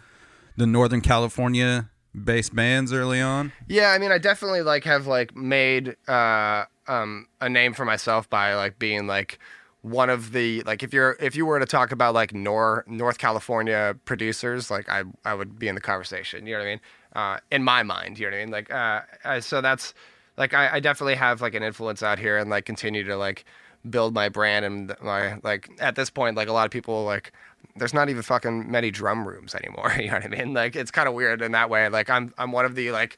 [0.57, 1.91] the Northern California
[2.25, 3.53] based bands early on.
[3.67, 8.29] Yeah, I mean, I definitely like have like made uh, um, a name for myself
[8.29, 9.39] by like being like
[9.83, 13.19] one of the like if you're if you were to talk about like Nor North
[13.19, 16.47] California producers, like I I would be in the conversation.
[16.47, 16.81] You know what I mean?
[17.15, 18.53] Uh, in my mind, you know what I mean?
[18.53, 19.95] Like uh, uh, so that's
[20.37, 23.45] like I, I definitely have like an influence out here and like continue to like
[23.91, 27.33] build my brand and my like at this point like a lot of people like
[27.77, 30.91] there's not even fucking many drum rooms anymore you know what i mean like it's
[30.91, 33.17] kind of weird in that way like i'm i'm one of the like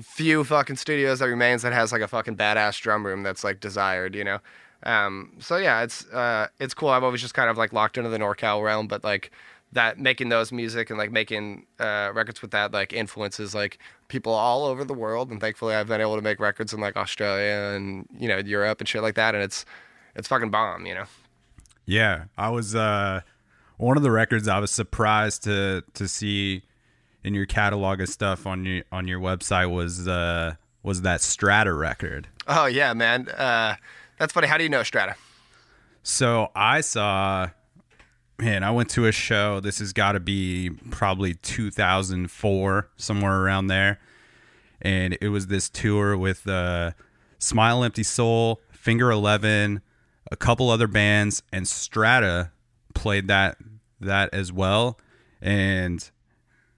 [0.00, 3.60] few fucking studios that remains that has like a fucking badass drum room that's like
[3.60, 4.38] desired you know
[4.84, 6.90] Um, so yeah, it's uh, it's cool.
[6.90, 9.30] I've always just kind of like locked into the NorCal realm, but like
[9.72, 14.32] that making those music and like making uh, records with that like influences like people
[14.34, 15.30] all over the world.
[15.30, 18.80] And thankfully, I've been able to make records in like Australia and you know Europe
[18.80, 19.34] and shit like that.
[19.34, 19.64] And it's
[20.16, 21.04] it's fucking bomb, you know.
[21.86, 23.20] Yeah, I was uh
[23.76, 26.62] one of the records I was surprised to to see
[27.22, 31.72] in your catalog of stuff on your on your website was uh was that Strata
[31.72, 32.28] record.
[32.46, 33.28] Oh yeah, man.
[33.28, 33.76] Uh,
[34.18, 34.46] that's funny.
[34.46, 35.16] How do you know Strata?
[36.02, 37.48] So I saw
[38.38, 39.60] man, I went to a show.
[39.60, 44.00] This has got to be probably 2004 somewhere around there.
[44.82, 46.92] And it was this tour with uh
[47.38, 49.80] Smile Empty Soul, Finger 11,
[50.30, 52.50] a couple other bands and Strata
[52.94, 53.56] played that
[54.00, 54.98] that as well
[55.42, 56.10] and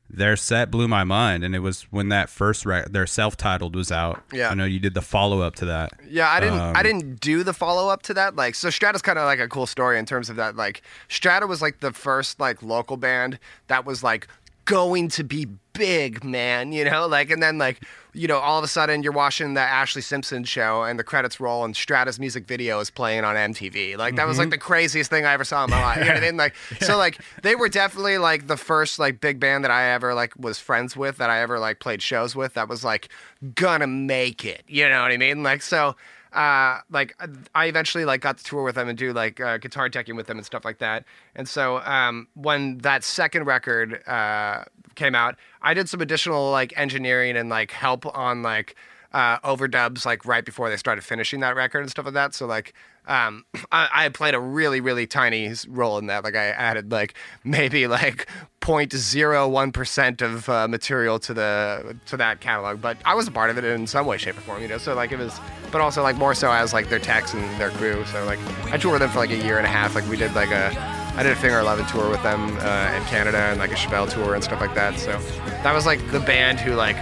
[0.08, 3.90] their set blew my mind and it was when that first rec- their self-titled was
[3.90, 4.50] out Yeah.
[4.50, 6.60] i know you did the follow-up to that Yeah, I didn't.
[6.60, 8.36] I Um, didn't do the follow up to that.
[8.36, 10.54] Like, so Strata's kind of like a cool story in terms of that.
[10.54, 14.28] Like, Strata was like the first like local band that was like
[14.64, 15.46] going to be
[15.78, 16.72] big, man.
[16.72, 19.60] You know, like, and then like, you know, all of a sudden you're watching the
[19.60, 23.96] Ashlee Simpson show and the credits roll and Strata's music video is playing on MTV.
[23.96, 24.50] Like, that was like mm-hmm.
[24.52, 25.98] the craziest thing I ever saw in my life.
[25.98, 26.36] You know what I mean?
[26.36, 30.14] Like, so like they were definitely like the first like big band that I ever
[30.14, 33.08] like was friends with that I ever like played shows with that was like
[33.54, 34.64] gonna make it.
[34.66, 35.42] You know what I mean?
[35.42, 35.94] Like, so
[36.36, 37.18] uh, like
[37.54, 40.26] I eventually like got to tour with them and do like uh, guitar teching with
[40.26, 41.04] them and stuff like that.
[41.34, 46.78] And so um, when that second record uh, came out, I did some additional like
[46.78, 48.76] engineering and like help on like
[49.16, 52.34] uh, overdubs like right before they started finishing that record and stuff like that.
[52.34, 52.74] So like
[53.06, 56.22] um, I, I played a really really tiny role in that.
[56.22, 58.28] Like I added like maybe like
[58.60, 63.48] 0.01 percent of uh, material to the to that catalog, but I was a part
[63.48, 64.60] of it in some way, shape, or form.
[64.60, 65.40] You know, so like it was,
[65.72, 68.04] but also like more so as like their techs and their crew.
[68.12, 69.94] So like I toured with them for like a year and a half.
[69.94, 70.76] Like we did like a
[71.16, 74.10] I did a Finger Eleven tour with them uh, in Canada and like a Chevelle
[74.10, 74.98] tour and stuff like that.
[74.98, 75.18] So
[75.62, 76.98] that was like the band who like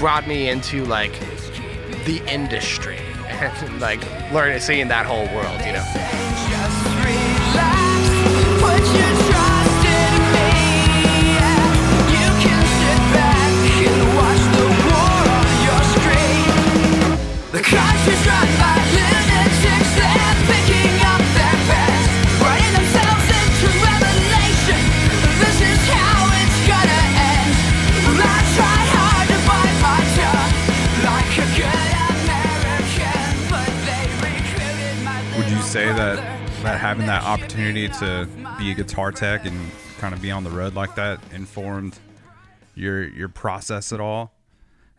[0.00, 1.12] brought me into like
[2.06, 2.96] the industry
[3.28, 4.00] and like
[4.32, 5.60] learning seeing that whole world.
[5.60, 6.49] You know.
[35.70, 36.16] Say that
[36.64, 38.26] that having that opportunity to
[38.58, 41.96] be a guitar tech and kind of be on the road like that informed
[42.74, 44.32] your your process at all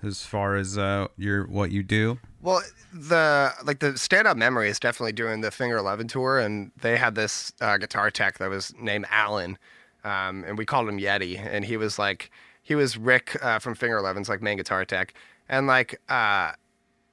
[0.02, 2.20] as far as uh your what you do?
[2.42, 2.62] Well,
[2.94, 7.16] the like the stand-up memory is definitely doing the Finger Eleven tour, and they had
[7.16, 9.58] this uh, guitar tech that was named Alan,
[10.06, 12.32] um, and we called him Yeti, and he was like
[12.64, 15.16] he was Rick uh, from Finger Eleven's like main guitar tech,
[15.50, 16.54] and like uh,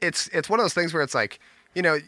[0.01, 1.40] it's it's one of those things where it's like
[1.75, 1.99] you know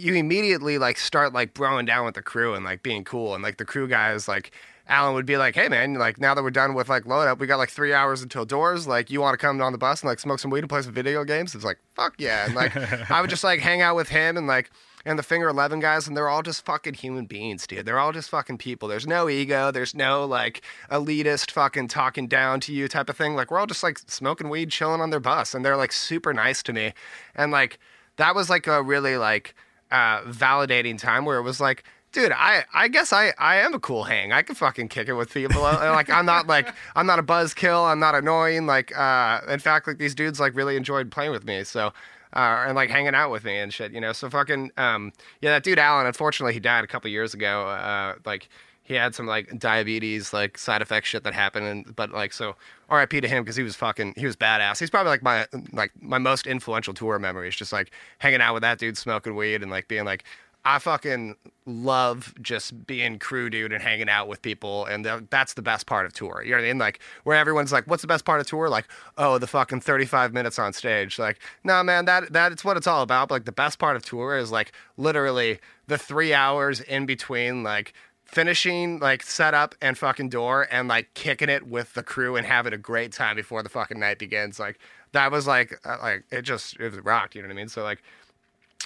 [0.00, 3.42] you immediately like start like broing down with the crew and like being cool and
[3.42, 4.52] like the crew guys like
[4.90, 7.38] Alan would be like, "Hey man, like now that we're done with like load up,
[7.38, 8.88] we got like three hours until doors.
[8.88, 10.82] Like, you want to come on the bus and like smoke some weed and play
[10.82, 12.76] some video games?" It's like, "Fuck yeah!" And like,
[13.10, 14.70] I would just like hang out with him and like
[15.04, 17.86] and the Finger Eleven guys, and they're all just fucking human beings, dude.
[17.86, 18.88] They're all just fucking people.
[18.88, 19.70] There's no ego.
[19.70, 23.34] There's no like elitist fucking talking down to you type of thing.
[23.36, 26.34] Like, we're all just like smoking weed, chilling on their bus, and they're like super
[26.34, 26.92] nice to me.
[27.36, 27.78] And like,
[28.16, 29.54] that was like a really like
[29.90, 33.80] uh, validating time where it was like, dude, I, I guess I, I am a
[33.80, 34.32] cool hang.
[34.32, 35.66] I can fucking kick it with people.
[35.66, 37.90] And, like I'm not like I'm not a buzzkill.
[37.90, 38.66] I'm not annoying.
[38.66, 41.64] Like uh, in fact, like these dudes like really enjoyed playing with me.
[41.64, 41.92] So.
[42.32, 44.12] Uh, and like hanging out with me and shit, you know.
[44.12, 46.06] So fucking um, yeah, that dude Alan.
[46.06, 47.66] Unfortunately, he died a couple years ago.
[47.66, 48.48] Uh, like
[48.90, 52.56] he had some like diabetes like side effect shit that happened, and but like so
[52.88, 53.20] R.I.P.
[53.20, 54.80] to him because he was fucking he was badass.
[54.80, 58.52] He's probably like my like my most influential tour memory memories, just like hanging out
[58.52, 60.24] with that dude, smoking weed, and like being like.
[60.62, 65.54] I fucking love just being crew dude and hanging out with people, and th- that's
[65.54, 66.42] the best part of tour.
[66.44, 66.76] You know what I mean?
[66.76, 70.34] Like where everyone's like, "What's the best part of tour?" Like, "Oh, the fucking thirty-five
[70.34, 73.28] minutes on stage." Like, no, man, that that's what it's all about.
[73.30, 77.62] But, like the best part of tour is like literally the three hours in between,
[77.62, 77.94] like
[78.32, 82.72] finishing like setup and fucking door and like kicking it with the crew and having
[82.72, 84.58] a great time before the fucking night begins.
[84.60, 84.78] Like
[85.12, 87.34] that was like uh, like it just it was rocked.
[87.34, 87.68] You know what I mean?
[87.68, 88.02] So like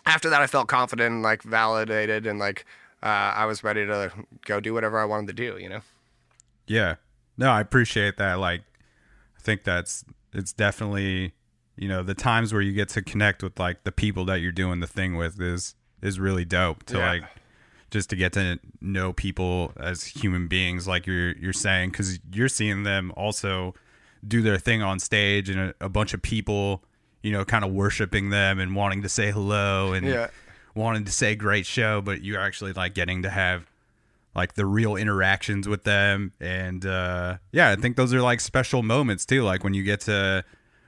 [0.07, 2.65] after that, I felt confident and like validated and like
[3.03, 4.11] uh, I was ready to
[4.47, 5.59] go do whatever I wanted to do.
[5.59, 5.81] You know?
[6.67, 6.97] Yeah.
[7.37, 8.39] No, I appreciate that.
[8.39, 8.63] Like,
[9.37, 11.33] I think that's it's definitely
[11.77, 14.53] you know the times where you get to connect with like the people that you're
[14.53, 17.11] doing the thing with is is really dope to Yeah.
[17.11, 17.23] like
[17.95, 22.49] just to get to know people as human beings like you're you're saying cuz you're
[22.49, 23.73] seeing them also
[24.27, 26.83] do their thing on stage and a, a bunch of people
[27.23, 30.27] you know kind of worshiping them and wanting to say hello and Yeah.
[30.75, 33.71] wanting to say great show but you're actually like getting to have
[34.35, 38.83] like the real interactions with them and uh yeah i think those are like special
[38.83, 40.45] moments too like when you get to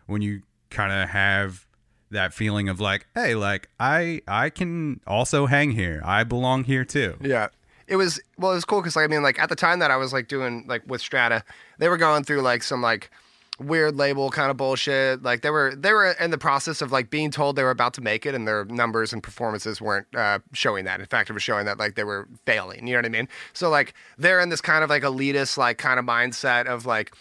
[0.07, 1.66] when you kind of have
[2.11, 6.85] that feeling of like hey like i i can also hang here i belong here
[6.85, 7.49] too Yeah.
[7.89, 9.93] It was well, it was cool because like I mean, like at the time that
[9.93, 11.45] I was like doing like with Strata,
[11.79, 13.13] they were going through like some like
[13.61, 15.23] weird label kind of bullshit.
[15.23, 17.95] Like they were they were in the process of like being told they were about
[17.95, 20.99] to make it, and their numbers and performances weren't uh, showing that.
[20.99, 22.89] In fact, it was showing that like they were failing.
[22.89, 23.29] You know what I mean?
[23.53, 27.15] So like they're in this kind of like elitist like kind of mindset of like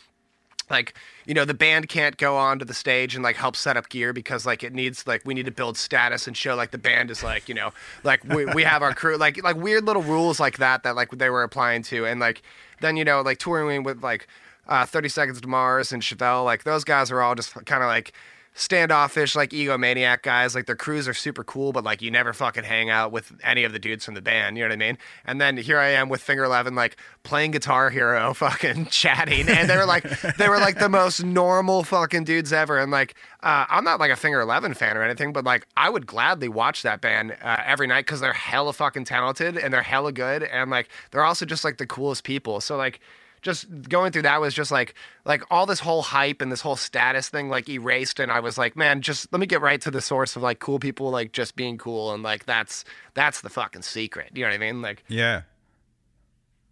[0.71, 0.95] like
[1.26, 4.13] you know the band can't go onto the stage and like help set up gear
[4.13, 7.09] because like it needs like we need to build status and show like the band
[7.11, 7.71] is like you know
[8.03, 11.09] like we, we have our crew like like weird little rules like that that like
[11.11, 12.05] they were applying to.
[12.05, 12.41] And like
[12.82, 14.28] then you know like touring with like
[14.67, 17.88] uh 30 seconds to mars and chevelle like those guys are all just kind of
[17.88, 18.13] like
[18.56, 20.56] standoffish like egomaniac guys.
[20.56, 23.64] Like their crews are super cool but like you never fucking hang out with any
[23.64, 24.58] of the dudes from the band.
[24.58, 24.97] You know what i mean?
[25.26, 29.47] And then here i am with finger 11 like playing guitar hero fucking chatting.
[29.49, 30.03] And they were like
[30.38, 32.80] they were like the most normal fucking dudes ever.
[32.80, 35.88] And like uh, i'm not like a finger 11 fan or anything but like i
[35.88, 39.84] would gladly watch that band uh, every night because they're hella fucking talented and they're
[39.84, 40.43] hella good.
[40.43, 42.62] And like they're also just like the coolest people.
[42.62, 42.99] So like
[43.45, 46.75] just going through that was just like like all this whole hype and this whole
[46.75, 49.91] status thing like erased and I was like, man, just let me get right to
[49.91, 52.83] the source of like cool people like just being cool and like that's
[53.13, 54.31] that's the fucking secret.
[54.33, 54.81] You know what I mean?
[54.81, 55.43] Like yeah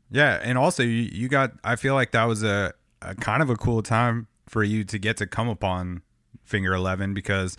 [0.10, 3.50] yeah and also you, you got i feel like that was a, a kind of
[3.50, 6.02] a cool time for you to get to come upon
[6.44, 7.58] finger 11 because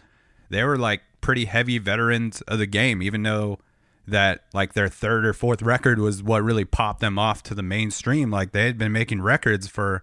[0.51, 3.59] they were like pretty heavy veterans of the game even though
[4.07, 7.63] that like their third or fourth record was what really popped them off to the
[7.63, 10.03] mainstream like they had been making records for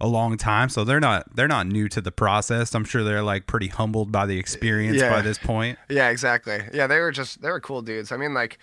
[0.00, 3.22] a long time so they're not they're not new to the process i'm sure they're
[3.22, 5.10] like pretty humbled by the experience Yeah.
[5.10, 6.60] by this point Yeah, exactly.
[6.72, 8.12] Yeah, they were just they were cool dudes.
[8.12, 8.58] I mean, like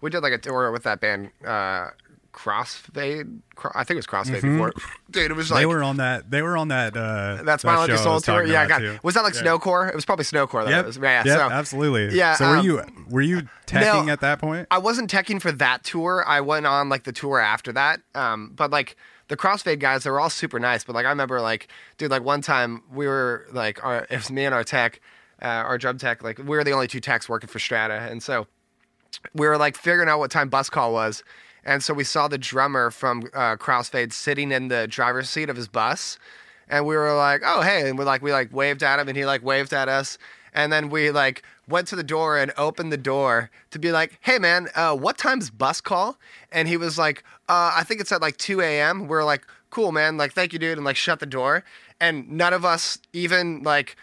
[0.00, 1.88] we did like a tour with that band, uh,
[2.34, 3.40] Crossfade.
[3.54, 4.72] Cro- I think it was Crossfade before.
[5.10, 7.68] Dude, it was like they were on that they were on that uh that show
[7.68, 8.44] a I Soul tour.
[8.44, 8.98] Yeah, God, too.
[9.02, 9.42] was that like Yeah.
[9.42, 9.88] Snowcore?
[9.88, 10.64] It was probably Snowcore.
[10.64, 10.86] That Yep.
[10.86, 10.96] was.
[10.98, 12.16] Yeah, yep, so, absolutely.
[12.16, 14.66] Yeah, So were um, you were you teching at that point?
[14.70, 16.24] I wasn't teching for that tour.
[16.26, 18.00] I went on like the tour after that.
[18.14, 18.96] Um, but like
[19.28, 20.84] the CrossFade guys, they were all super nice.
[20.84, 21.68] But like I remember like,
[21.98, 25.00] dude, like one time we were like, our, it was me and our tech,
[25.40, 26.22] uh, our drum tech.
[26.22, 28.46] Like we were the only two techs working for Strata, and so
[29.32, 31.22] we were like figuring out what time bus call was.
[31.64, 35.56] And so we saw the drummer from uh, Crossfade sitting in the driver's seat of
[35.56, 36.18] his bus,
[36.68, 39.16] and we were like, "Oh, hey!" And we like we like waved at him, and
[39.16, 40.18] he like waved at us.
[40.52, 44.18] And then we like went to the door and opened the door to be like,
[44.20, 46.18] "Hey, man, uh, what time's bus call?"
[46.52, 49.92] And he was like, uh, "I think it's at like 2 a.m." We're like, "Cool,
[49.92, 50.16] man.
[50.16, 51.64] Like, thank you, dude," and like shut the door.
[52.00, 53.96] And none of us even like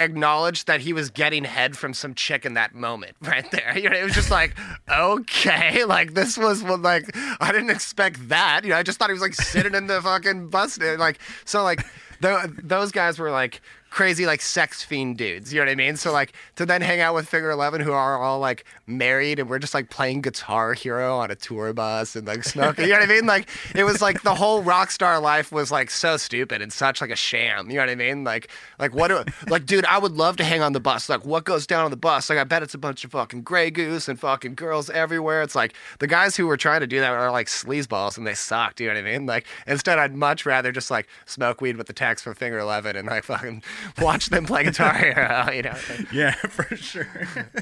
[0.00, 3.76] acknowledged that he was getting head from some chick in that moment right there.
[3.78, 4.56] You know, it was just like,
[4.88, 8.64] okay, like this was what like I didn't expect that.
[8.64, 10.78] You know, I just thought he was like sitting in the fucking bus.
[10.78, 11.84] Like so, like
[12.22, 13.60] th- those guys were like
[13.96, 15.54] crazy like sex fiend dudes.
[15.54, 15.96] You know what I mean?
[15.96, 19.48] So like to then hang out with Finger Eleven, who are all like married, and
[19.48, 22.84] we're just like playing Guitar Hero on a tour bus and like smoking.
[22.84, 23.24] you know what I mean?
[23.24, 27.00] Like it was like the whole rock star life was like so stupid and such
[27.00, 27.70] like a sham.
[27.70, 28.22] You know what I mean?
[28.22, 29.08] Like like what?
[29.08, 31.08] Do, like dude, I would love to hang on the bus.
[31.08, 32.28] Like what goes down on the bus?
[32.28, 35.40] Like I bet it's a bunch of fucking Grey Goose and fucking girls everywhere.
[35.40, 38.34] It's like the guys who were trying to do that are like sleazeballs and they
[38.34, 38.78] sucked.
[38.78, 39.24] You know what I mean?
[39.24, 42.94] Like instead, I'd much rather just like smoke weed with the tax from Finger Eleven
[42.94, 43.62] and like fucking
[44.00, 45.50] watch them play Guitar Hero.
[45.52, 45.76] You know?
[46.12, 47.08] Yeah, for sure.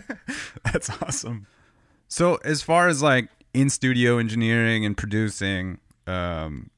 [0.73, 1.47] That's awesome.
[2.09, 6.71] So as far as like in studio engineering and producing, um,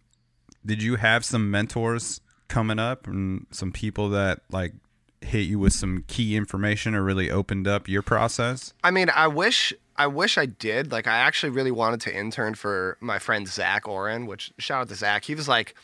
[0.65, 4.73] did you have some mentors coming up and some people that like
[5.21, 8.73] hit you with some key information or really opened up your process?
[8.85, 10.93] I mean, I wish I wish I did.
[10.93, 14.27] Like, I actually really wanted to intern for my friend Zach Oren.
[14.27, 15.25] Which shout out to Zach.
[15.25, 15.75] He was like,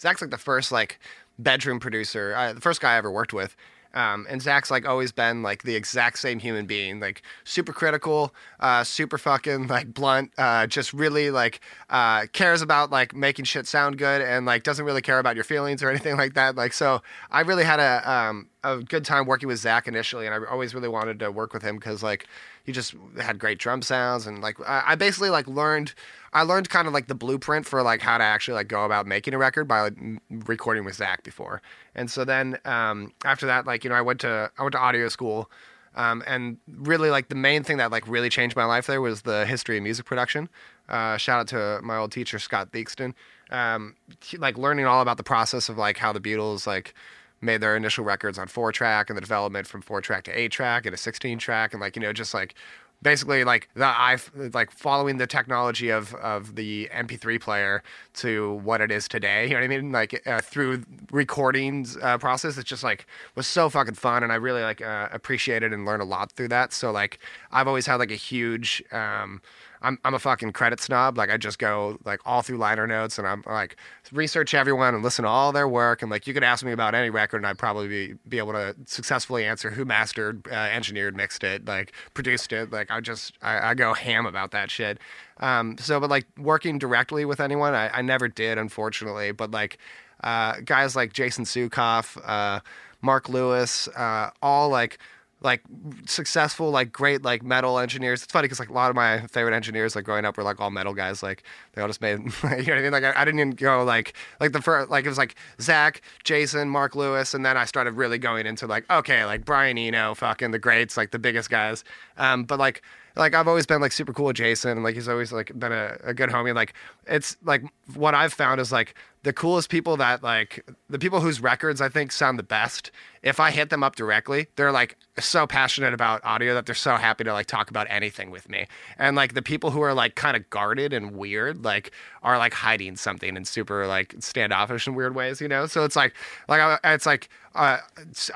[0.00, 0.98] Zach's like the first like
[1.38, 3.56] bedroom producer, uh, the first guy I ever worked with.
[3.94, 8.34] Um, and Zach's like always been like the exact same human being, like super critical,
[8.60, 13.66] uh, super fucking like blunt, uh, just really like uh, cares about like making shit
[13.66, 16.54] sound good and like doesn't really care about your feelings or anything like that.
[16.54, 20.34] Like so, I really had a um, a good time working with Zach initially, and
[20.34, 22.26] I always really wanted to work with him because like
[22.64, 25.94] he just had great drum sounds and like I, I basically like learned
[26.32, 29.06] I learned kind of like the blueprint for like how to actually like go about
[29.06, 29.96] making a record by like,
[30.30, 31.62] recording with Zach before.
[31.94, 34.78] And so then um, after that, like you know, I went to I went to
[34.78, 35.50] audio school
[35.94, 39.22] Um, and really, like the main thing that like really changed my life there was
[39.22, 40.48] the history of music production.
[40.88, 43.14] Uh, shout out to my old teacher Scott Theakston.
[43.50, 46.94] Um, he- like learning all about the process of like how the Beatles like
[47.40, 50.52] made their initial records on four track and the development from four track to eight
[50.52, 52.54] track and a 16 track and like you know just like
[53.02, 54.18] basically like the I
[54.52, 57.82] like following the technology of of the MP3 player
[58.14, 59.44] to what it is today.
[59.44, 59.92] You know what I mean?
[59.92, 64.36] Like uh, through recordings uh, process, it's just like was so fucking fun, and I
[64.36, 66.72] really like uh, appreciated and learned a lot through that.
[66.72, 67.18] So like
[67.52, 68.82] I've always had like a huge.
[68.92, 69.40] Um,
[69.82, 71.16] I'm I'm a fucking credit snob.
[71.16, 73.76] Like I just go like all through liner notes, and I'm like
[74.12, 76.02] research everyone and listen to all their work.
[76.02, 78.52] And like you could ask me about any record, and I'd probably be, be able
[78.52, 82.72] to successfully answer who mastered, uh, engineered, mixed it, like produced it.
[82.72, 84.98] Like I just I, I go ham about that shit.
[85.38, 89.32] Um, so, but like working directly with anyone, I, I never did, unfortunately.
[89.32, 89.78] But like
[90.22, 92.60] uh, guys like Jason Suecof, uh,
[93.00, 94.98] Mark Lewis, uh, all like
[95.40, 95.62] like
[96.06, 98.22] successful, like great, like metal engineers.
[98.22, 100.60] It's funny because like a lot of my favorite engineers, like growing up, were like
[100.60, 101.22] all metal guys.
[101.22, 102.92] Like they all just made, you know what I mean?
[102.92, 106.02] Like I, I didn't even go like like the first, like it was like Zach,
[106.24, 110.14] Jason, Mark Lewis, and then I started really going into like okay, like Brian Eno,
[110.14, 111.84] fucking the greats, like the biggest guys.
[112.16, 112.82] Um, but like
[113.18, 115.72] like I've always been like super cool with Jason, and like he's always like been
[115.72, 116.54] a, a good homie.
[116.54, 116.74] Like
[117.06, 117.62] it's like
[117.94, 121.88] what I've found is like the coolest people that like the people whose records I
[121.88, 122.90] think sound the best.
[123.20, 126.94] If I hit them up directly, they're like so passionate about audio that they're so
[126.94, 128.66] happy to like talk about anything with me.
[128.96, 131.90] And like the people who are like kind of guarded and weird, like
[132.22, 135.66] are like hiding something in super like standoffish in weird ways, you know.
[135.66, 136.14] So it's like
[136.48, 137.78] like I, it's like uh,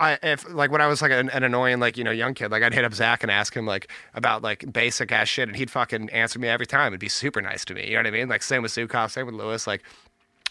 [0.01, 2.51] I, if like when I was like an, an annoying like you know young kid,
[2.51, 5.57] like I'd hit up Zach and ask him like about like basic ass shit, and
[5.57, 6.89] he'd fucking answer me every time.
[6.89, 7.87] It'd be super nice to me.
[7.87, 8.29] You know what I mean?
[8.29, 9.67] Like same with Suecof, same with Lewis.
[9.67, 9.83] Like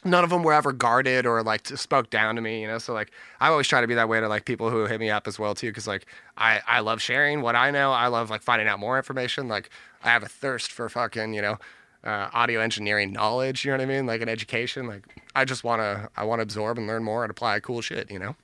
[0.04, 2.62] none of them were ever guarded or like spoke down to me.
[2.62, 4.86] You know, so like I always try to be that way to like people who
[4.86, 6.06] hit me up as well too, because like
[6.38, 7.92] I I love sharing what I know.
[7.92, 9.48] I love like finding out more information.
[9.48, 9.70] Like
[10.04, 11.58] I have a thirst for fucking you know.
[12.04, 14.08] Uh, audio engineering knowledge, you know what I mean?
[14.08, 14.88] Like an education.
[14.88, 15.04] Like
[15.36, 18.36] I just wanna, I wanna absorb and learn more and apply cool shit, you know?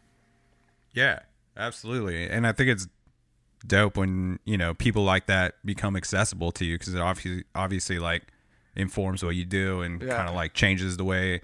[0.93, 1.22] Yeah,
[1.56, 2.30] absolutely.
[2.30, 2.88] And I think it's
[3.66, 7.98] dope when, you know, people like that become accessible to you because it obviously, obviously,
[7.98, 8.28] like,
[8.78, 10.15] informs what you do and Yeah.
[10.15, 11.41] kind of like changes the way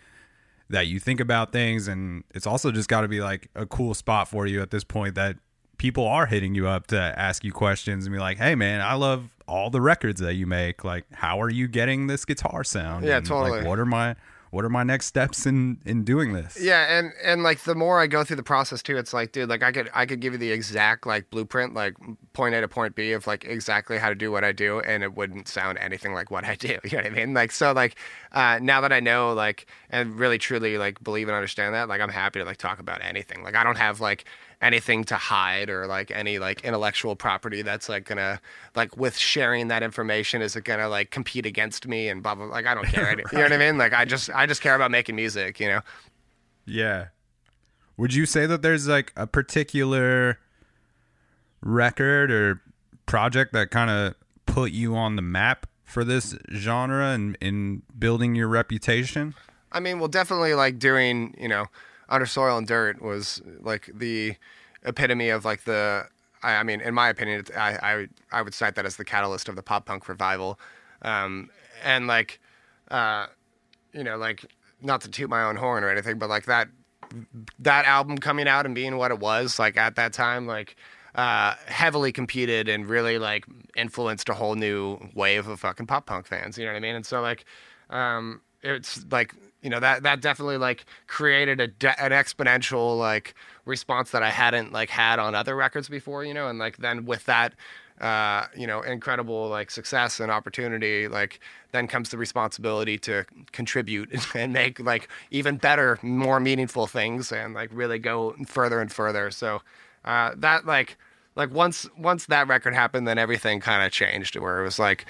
[0.69, 1.88] that you think about things.
[1.89, 4.84] And it's also just got to be like a cool spot for you at this
[4.86, 5.36] point that
[5.77, 8.93] people are hitting you up to ask you questions and be like, hey, man, I
[8.93, 10.84] love all the records that you make.
[10.86, 13.03] Like, how are you getting this guitar sound?
[13.05, 13.59] Yeah, And, totally.
[13.59, 14.15] Like, what are my.
[14.54, 16.60] What are my next steps in in doing this?
[16.62, 19.49] Yeah, and and like the more I go through the process too, it's like, dude,
[19.49, 21.95] like I could I could give you the exact like blueprint, like
[22.34, 25.01] point A to point B of like exactly how to do what I do, and
[25.01, 26.78] it wouldn't sound anything like what I do.
[26.84, 27.34] You know what I mean?
[27.34, 27.95] Like so, like
[28.34, 31.99] uh, now that I know, like, and really truly like believe and understand that, like
[31.99, 33.43] I'm happy to like talk about anything.
[33.43, 34.26] Like I don't have like
[34.62, 38.39] anything to hide or like any like intellectual property that's like gonna
[38.76, 42.45] like with sharing that information is it gonna like compete against me and blah blah
[42.45, 42.54] blah.
[42.56, 44.76] like I don't care you know what I mean like I just I just care
[44.76, 45.82] about making music you know
[46.66, 47.08] Yeah.
[47.97, 50.39] Would you say that there's like a particular
[51.62, 52.62] record or
[53.06, 58.36] project that kind of put you on the map for this genre and in building
[58.36, 59.36] your reputation?
[59.72, 61.66] I mean, well, definitely like doing, you know,
[62.10, 64.36] Under Soil and Dirt was like the
[64.84, 66.06] epitome of like the.
[66.41, 69.06] I, I mean, in my opinion, I, I would- I would cite that as the
[69.06, 70.60] catalyst of the pop punk revival,
[71.04, 71.49] um,
[71.84, 72.39] and like,
[72.91, 73.28] uh,
[73.93, 74.43] you know, like
[74.82, 76.68] not to toot my own horn or anything, but like that
[77.60, 80.76] that album coming out and being what it was like at that time like
[81.14, 83.45] uh heavily competed and really like
[83.76, 86.95] influenced a whole new wave of fucking pop punk fans you know what i mean
[86.95, 87.45] and so like
[87.91, 93.34] um it's like you know that that definitely like created a de- an exponential like
[93.66, 97.05] response that i hadn't like had on other records before you know and like then
[97.05, 97.53] with that
[98.01, 101.39] uh, you know, incredible like success and opportunity, like
[101.72, 107.53] then comes the responsibility to contribute and make like even better, more meaningful things and
[107.53, 109.32] like really go further and further.
[109.32, 109.61] So
[110.03, 110.97] uh, that like
[111.36, 115.05] like once once that record happened, then everything kind of changed where it was like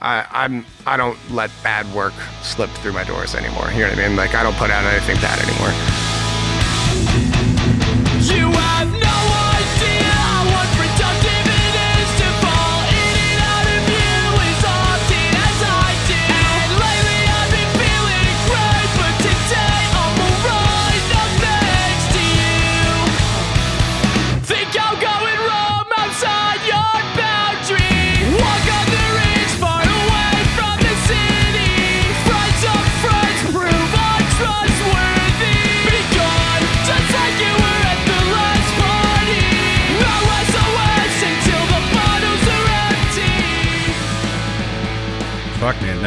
[0.00, 3.70] I, I'm I don't let bad work slip through my doors anymore.
[3.72, 4.16] You know what I mean?
[4.16, 6.07] Like I don't put out anything bad anymore.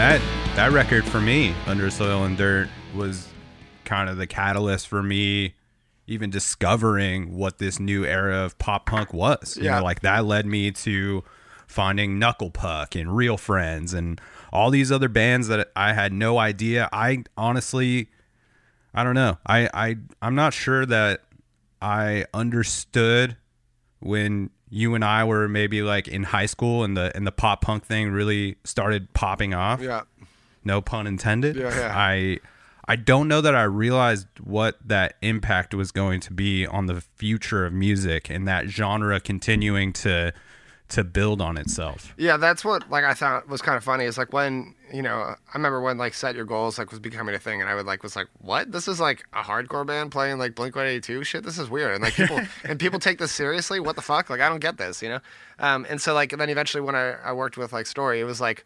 [0.01, 0.19] That
[0.55, 3.27] that record for me, Under Soil and Dirt, was
[3.85, 5.53] kind of the catalyst for me
[6.07, 9.57] even discovering what this new era of pop punk was.
[9.57, 9.77] You Yeah.
[9.77, 11.23] know, like that led me to
[11.67, 14.19] finding Knuckle Puck and Real Friends and
[14.51, 16.89] all these other bands that I had no idea.
[16.91, 18.09] I honestly
[18.95, 19.37] I don't know.
[19.45, 21.21] I I I'm not sure that
[21.79, 23.37] I understood
[23.99, 27.61] when you and I were maybe like in high school and the and the pop
[27.61, 29.81] punk thing really started popping off.
[29.81, 30.03] Yeah.
[30.63, 31.57] No pun intended.
[31.57, 31.93] Yeah, yeah.
[31.95, 32.39] I
[32.87, 37.01] I don't know that I realized what that impact was going to be on the
[37.01, 40.33] future of music and that genre continuing to
[40.89, 42.13] to build on itself.
[42.17, 44.05] Yeah, that's what like I thought was kind of funny.
[44.05, 47.35] Is like when you know I remember when like set your goals like was becoming
[47.35, 48.71] a thing, and I would like was like, what?
[48.71, 51.43] This is like a hardcore band playing like Blink One Eighty Two shit.
[51.43, 53.79] This is weird, and like people and people take this seriously.
[53.79, 54.29] What the fuck?
[54.29, 55.19] Like I don't get this, you know.
[55.59, 58.41] Um, and so like then eventually when I, I worked with like Story, it was
[58.41, 58.65] like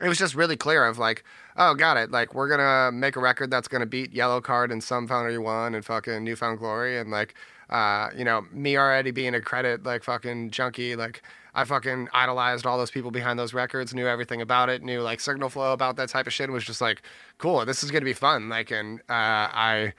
[0.00, 1.24] it was just really clear of like,
[1.56, 2.10] oh, got it.
[2.10, 5.74] Like we're gonna make a record that's gonna beat Yellowcard and Some Found You One
[5.74, 7.34] and fucking New Found Glory and like,
[7.72, 11.22] uh, you know, me already being a credit like fucking junkie, like
[11.54, 15.20] I fucking idolized all those people behind those records, knew everything about it, knew like
[15.20, 16.50] signal flow about that type of shit.
[16.50, 17.00] was just like,
[17.38, 18.48] cool, this is gonna be fun.
[18.48, 19.94] Like, and uh, I.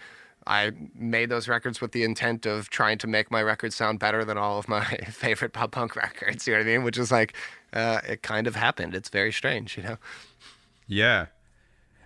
[0.46, 4.26] I made those records with the intent of trying to make my records sound better
[4.26, 6.46] than all of my favorite pop punk records.
[6.46, 6.84] You know what I mean?
[6.84, 7.34] Which is like,
[7.72, 8.94] uh, it kind of happened.
[8.94, 9.98] It's very strange, you know.
[10.86, 11.28] Yeah.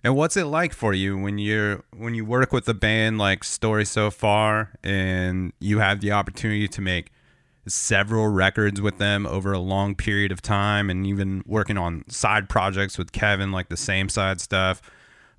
[0.07, 3.43] And what's it like for you when you're when you work with a band like
[3.43, 7.11] Story So Far and you have the opportunity to make
[7.67, 12.47] several records with them over a long period of time and even working on side
[12.47, 14.81] projects with Kevin like the same side stuff.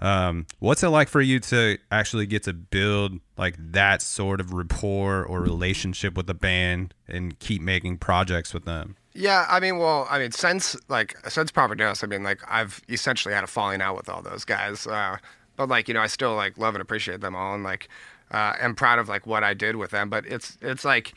[0.03, 4.53] Um, what's it like for you to actually get to build like that sort of
[4.53, 8.97] rapport or relationship with the band and keep making projects with them?
[9.19, 12.81] Yeah, I mean, well, I mean, since like since Proper Dose, I mean, like I've
[12.89, 14.87] essentially had a falling out with all those guys.
[14.87, 15.17] Uh,
[15.57, 17.89] but like you know, I still like love and appreciate them all, and like
[18.31, 20.09] uh, am proud of like what I did with them.
[20.09, 21.15] But it's it's like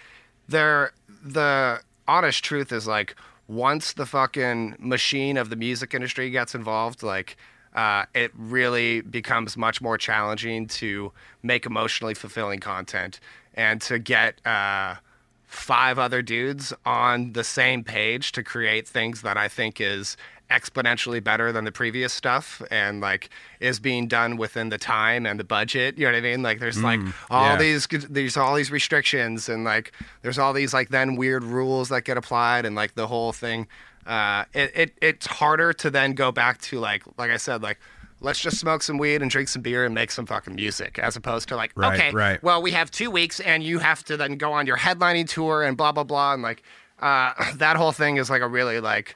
[0.48, 0.94] they're
[1.24, 3.16] the honest truth is like
[3.48, 7.38] once the fucking machine of the music industry gets involved, like
[7.76, 13.20] uh, it really becomes much more challenging to make emotionally fulfilling content
[13.54, 14.44] and to get.
[14.44, 14.96] Uh,
[15.52, 20.16] five other dudes on the same page to create things that I think is
[20.50, 23.30] exponentially better than the previous stuff and like
[23.60, 26.60] is being done within the time and the budget you know what i mean like
[26.60, 27.00] there's like
[27.30, 27.56] all yeah.
[27.56, 29.94] these there's all these restrictions and like
[30.24, 33.66] there's all these like then weird rules that get applied and like the whole thing
[34.06, 37.80] uh it, it it's harder to then go back to like like i said like
[38.22, 41.16] let's just smoke some weed and drink some beer and make some fucking music as
[41.16, 42.42] opposed to like Right, okay right.
[42.44, 45.64] well, we have two weeks, and you have to then go on your headlining tour
[45.64, 46.64] and blah blah blah, and like
[47.00, 49.16] uh, that whole thing is like a really like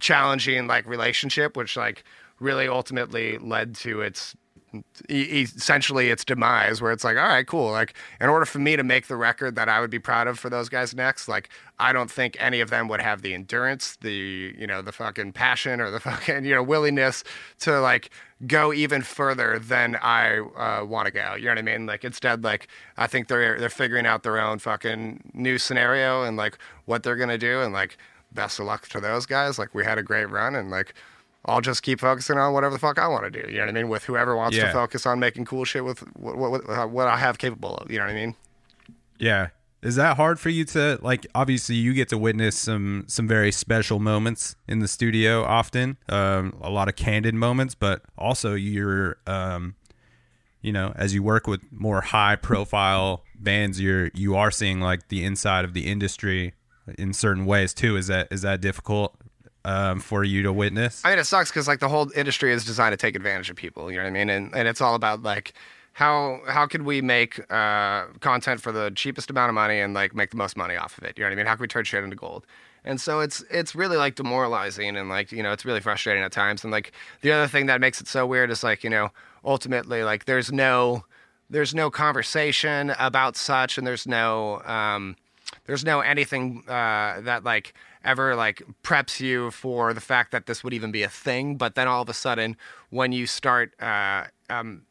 [0.00, 2.04] challenging like relationship, which like
[2.38, 4.36] really ultimately led to its
[5.08, 7.70] essentially its demise where it's like all right cool.
[7.70, 10.38] Like in order for me to make the record that i would be proud of
[10.38, 11.48] for those guys next like
[11.78, 15.32] i don't think any of them would have the endurance the you know the fucking
[15.32, 17.24] passion or the fucking you know willingness
[17.58, 18.10] to like
[18.46, 21.34] go even further than i uh, want to go.
[21.34, 21.86] You know what i mean?
[21.86, 26.36] Like instead like i think they're they're figuring out their own fucking new scenario and
[26.36, 27.96] like what they're gonna do and like
[28.32, 29.58] best of luck to those guys.
[29.58, 30.94] Like we had a great run and like
[31.46, 33.48] I'll just keep focusing on whatever the fuck I want to do.
[33.48, 33.88] You know what I mean?
[33.88, 34.66] With whoever wants Yeah.
[34.66, 37.90] to focus on making cool shit with what, what, what, what I have capable of.
[37.90, 38.34] You know what I mean?
[39.18, 39.48] Yeah.
[39.82, 43.52] Is that hard for you to like obviously you get to witness some some very
[43.52, 45.96] special moments in the studio often.
[46.08, 49.76] Um a lot of candid moments, but also you're um
[50.62, 55.06] you know, as you work with more high profile bands, you're you are seeing like
[55.08, 56.54] the inside of the industry
[56.98, 57.96] in certain ways too.
[57.96, 59.14] Is that is that difficult
[59.66, 61.02] um for you to witness?
[61.04, 63.56] I mean, it sucks because like the whole industry is designed to take advantage of
[63.56, 63.90] people.
[63.90, 64.30] You know what I mean?
[64.30, 65.52] And and it's all about like
[65.92, 70.14] how how could we make uh, content for the cheapest amount of money and like
[70.14, 71.18] make the most money off of it?
[71.18, 71.46] You know what I mean?
[71.46, 72.46] How can we turn shit into gold?
[72.84, 76.32] And so it's it's really like demoralizing and like you know it's really frustrating at
[76.32, 76.62] times.
[76.62, 76.92] And like
[77.22, 79.10] the other thing that makes it so weird is like you know
[79.44, 81.04] ultimately like there's no
[81.50, 85.16] there's no conversation about such and there's no um,
[85.66, 87.74] there's no anything uh, that like
[88.06, 91.74] ever like preps you for the fact that this would even be a thing but
[91.74, 92.56] then all of a sudden
[92.90, 94.82] when you start uh, um,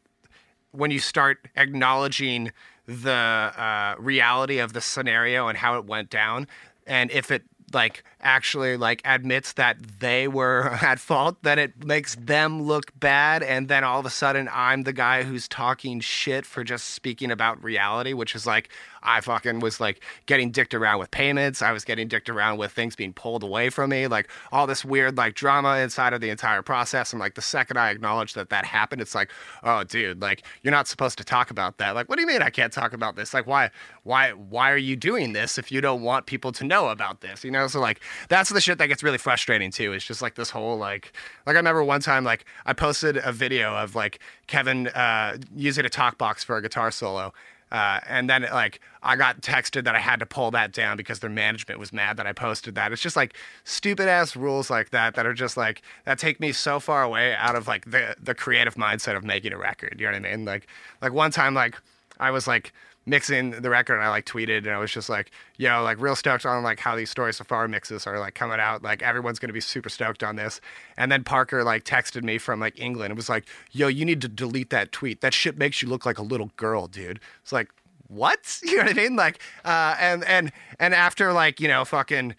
[0.72, 2.52] when you start acknowledging
[2.86, 6.46] the uh, reality of the scenario and how it went down
[6.86, 7.42] and if it
[7.72, 13.42] like actually like admits that they were at fault then it makes them look bad
[13.42, 17.30] and then all of a sudden i'm the guy who's talking shit for just speaking
[17.30, 18.68] about reality which is like
[19.06, 21.62] I fucking was like getting dicked around with payments.
[21.62, 24.84] I was getting dicked around with things being pulled away from me, like all this
[24.84, 27.12] weird like drama inside of the entire process.
[27.12, 29.30] And like the second I acknowledged that that happened, it's like,
[29.62, 31.94] oh, dude, like you're not supposed to talk about that.
[31.94, 33.32] Like, what do you mean I can't talk about this?
[33.32, 33.70] Like, why,
[34.02, 37.44] why, why are you doing this if you don't want people to know about this?
[37.44, 39.92] You know, so like that's the shit that gets really frustrating too.
[39.92, 41.12] It's just like this whole like,
[41.46, 45.84] like I remember one time like I posted a video of like Kevin uh, using
[45.84, 47.32] a talk box for a guitar solo.
[47.72, 51.18] Uh, and then like I got texted that I had to pull that down because
[51.18, 52.92] their management was mad that I posted that.
[52.92, 56.52] It's just like stupid ass rules like that that are just like that take me
[56.52, 59.96] so far away out of like the the creative mindset of making a record.
[59.98, 60.44] You know what I mean?
[60.44, 60.68] Like
[61.02, 61.76] like one time like
[62.20, 62.72] I was like
[63.08, 66.16] mixing the record and I like tweeted and I was just like, yo, like real
[66.16, 68.82] stoked on like how these stories so far mixes are like coming out.
[68.82, 70.60] Like everyone's gonna be super stoked on this.
[70.96, 73.12] And then Parker like texted me from like England.
[73.12, 75.20] It was like, yo, you need to delete that tweet.
[75.20, 77.20] That shit makes you look like a little girl, dude.
[77.42, 77.70] It's like,
[78.08, 78.60] what?
[78.64, 79.16] You know what I mean?
[79.16, 82.34] Like, uh, and and and after like you know fucking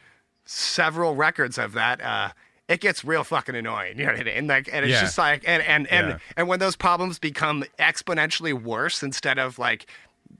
[0.45, 2.29] several records of that, uh,
[2.67, 3.97] it gets real fucking annoying.
[3.97, 4.47] You know what I mean?
[4.47, 5.01] Like, and it's Yeah.
[5.01, 6.17] just like, and and and Yeah.
[6.35, 9.85] and when those problems become exponentially worse instead of like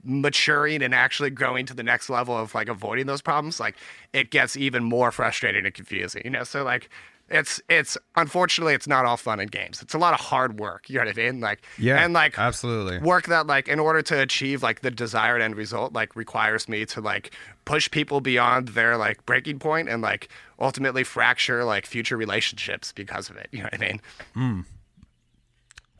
[0.02, 3.76] maturing and actually growing to the next level of like avoiding those problems, like
[4.12, 6.22] it gets even more frustrating and confusing.
[6.24, 6.88] You know, so like.
[7.30, 9.82] It's it's unfortunately it's not all fun and games.
[9.82, 10.88] It's a lot of hard work.
[10.88, 11.40] You know what I mean?
[11.40, 13.00] Like Yeah, and like absolutely.
[13.00, 16.86] work that like in order to achieve like the desired end result like requires me
[16.86, 17.32] to like
[17.66, 23.28] push people beyond their like breaking point and like ultimately fracture like future relationships because
[23.28, 24.00] of it you know what i mean
[24.32, 24.60] hmm.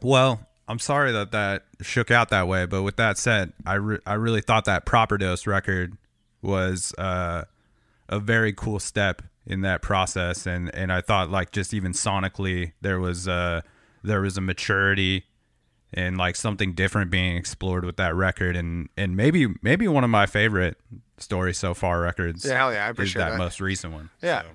[0.01, 4.01] Well, I'm sorry that that shook out that way, but with that said, I re-
[4.07, 5.97] I really thought that Proper Dose record
[6.43, 7.45] was uh,
[8.09, 12.73] a very cool step in that process, and and I thought like just even sonically
[12.83, 13.63] there was uh
[14.05, 15.25] there was a maturity
[15.95, 20.11] and like something different being explored with that record, and and maybe maybe one of
[20.11, 20.77] my favorite
[21.17, 22.45] story so far records.
[22.45, 23.39] Yeah, hell yeah, I is appreciate that, that.
[23.39, 24.11] most recent one.
[24.23, 24.49] yeah So,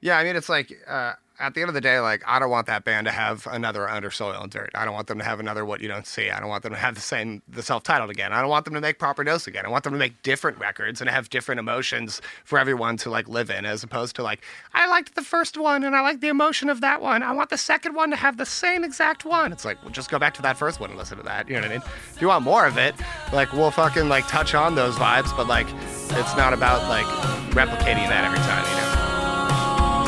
[0.00, 2.50] yeah i mean it's like uh at the end of the day, like I don't
[2.50, 4.70] want that band to have another Under Soil and Dirt.
[4.74, 6.30] I don't want them to have another What You Don't See.
[6.30, 8.32] I don't want them to have the same, the self-titled again.
[8.32, 9.66] I don't want them to make Proper Dose again.
[9.66, 13.28] I want them to make different records and have different emotions for everyone to like
[13.28, 14.42] live in, as opposed to like
[14.74, 17.22] I liked the first one and I like the emotion of that one.
[17.22, 19.52] I want the second one to have the same exact one.
[19.52, 21.48] It's like well, just go back to that first one and listen to that.
[21.48, 21.82] You know what I mean?
[22.14, 22.94] If you want more of it,
[23.32, 25.66] like we'll fucking like touch on those vibes, but like
[26.10, 27.06] it's not about like
[27.52, 28.64] replicating that every time.
[28.64, 28.75] You know?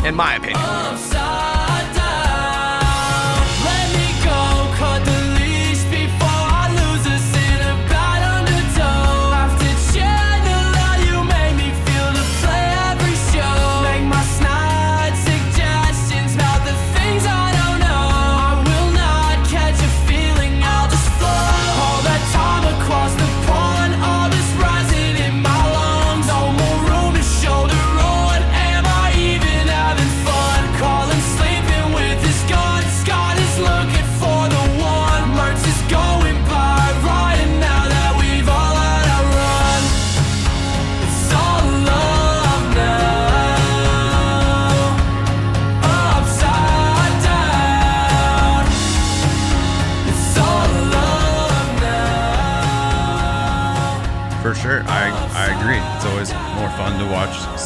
[0.08, 1.47] In my opinion.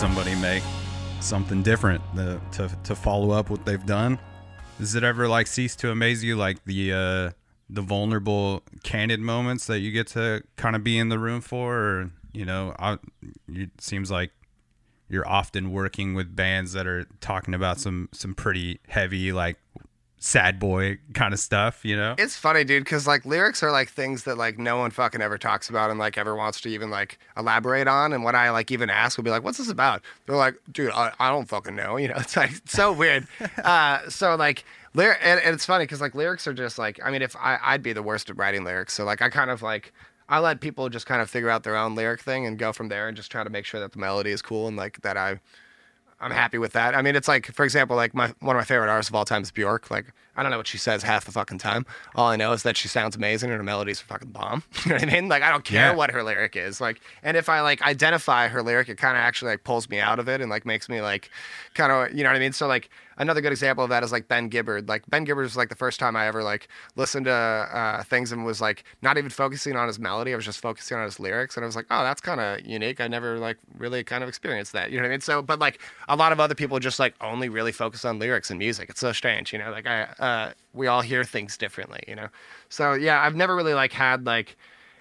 [0.03, 0.65] Somebody make
[1.21, 4.19] something different the, to to follow up what they've done.
[4.81, 7.31] Does it ever like cease to amaze you, like the uh,
[7.71, 11.77] the vulnerable, candid moments that you get to kind of be in the room for?
[11.77, 12.99] Or you know, I,
[13.47, 14.33] it seems like
[15.09, 19.57] you're often working with bands that are talking about some some pretty heavy, like
[20.23, 21.85] sad boy kind of stuff.
[21.85, 24.91] You know, It's funny, dude, because like lyrics are like things that like no one
[24.91, 28.13] fucking ever talks about and like ever wants to even like elaborate on.
[28.13, 30.93] And when I like even ask, will be like, "What's this about?" They're like, "Dude,
[30.93, 33.27] I, I don't fucking know." You know, it's like so weird.
[33.65, 34.65] uh, so like.
[34.95, 37.59] Lyr- and, and it's funny because like lyrics are just like I mean if I
[37.63, 39.91] I'd be the worst at writing lyrics so like I kind of like
[40.29, 42.91] I let people just kind of figure out their own lyric thing and go from
[42.91, 45.17] there and just try to make sure that the melody is cool and like that
[45.17, 45.41] I
[46.23, 46.95] I'm happy with that.
[46.95, 49.25] I mean, it's like, for example, like my one of my favorite artists of all
[49.25, 49.91] time is Bjork.
[49.91, 50.07] Like,
[50.37, 51.85] I don't know what she says half the fucking time.
[52.15, 54.63] All I know is that she sounds amazing and her melodies are fucking bomb.
[54.85, 55.29] you know what I mean?
[55.29, 55.95] Like, I don't care Yeah.
[55.95, 56.81] what her lyric is.
[56.81, 59.99] Like, and if I like identify her lyric, it kind of actually like pulls me
[60.01, 61.31] out of it and like makes me like
[61.75, 62.53] kind of, you know what I mean?
[62.53, 62.89] So like
[63.23, 64.89] another good example of that is like Ben Gibbard.
[64.89, 68.33] Like Ben Gibbard was like the first time I ever like listened to uh, things
[68.33, 70.33] and was like not even focusing on his melody.
[70.33, 72.67] I was just focusing on his lyrics, and I was like, oh, that's kind of
[72.67, 73.01] unique.
[73.01, 74.91] I never like really kind of experienced that.
[74.91, 75.21] You know what I mean?
[75.21, 78.51] So, but like a lot of other people just like only really focus on lyrics
[78.51, 78.91] and music.
[78.91, 79.71] It's so strange, you know.
[79.71, 82.29] Like I, uh, we all hear things differently, you know.
[82.69, 84.57] So yeah, I've never really like had like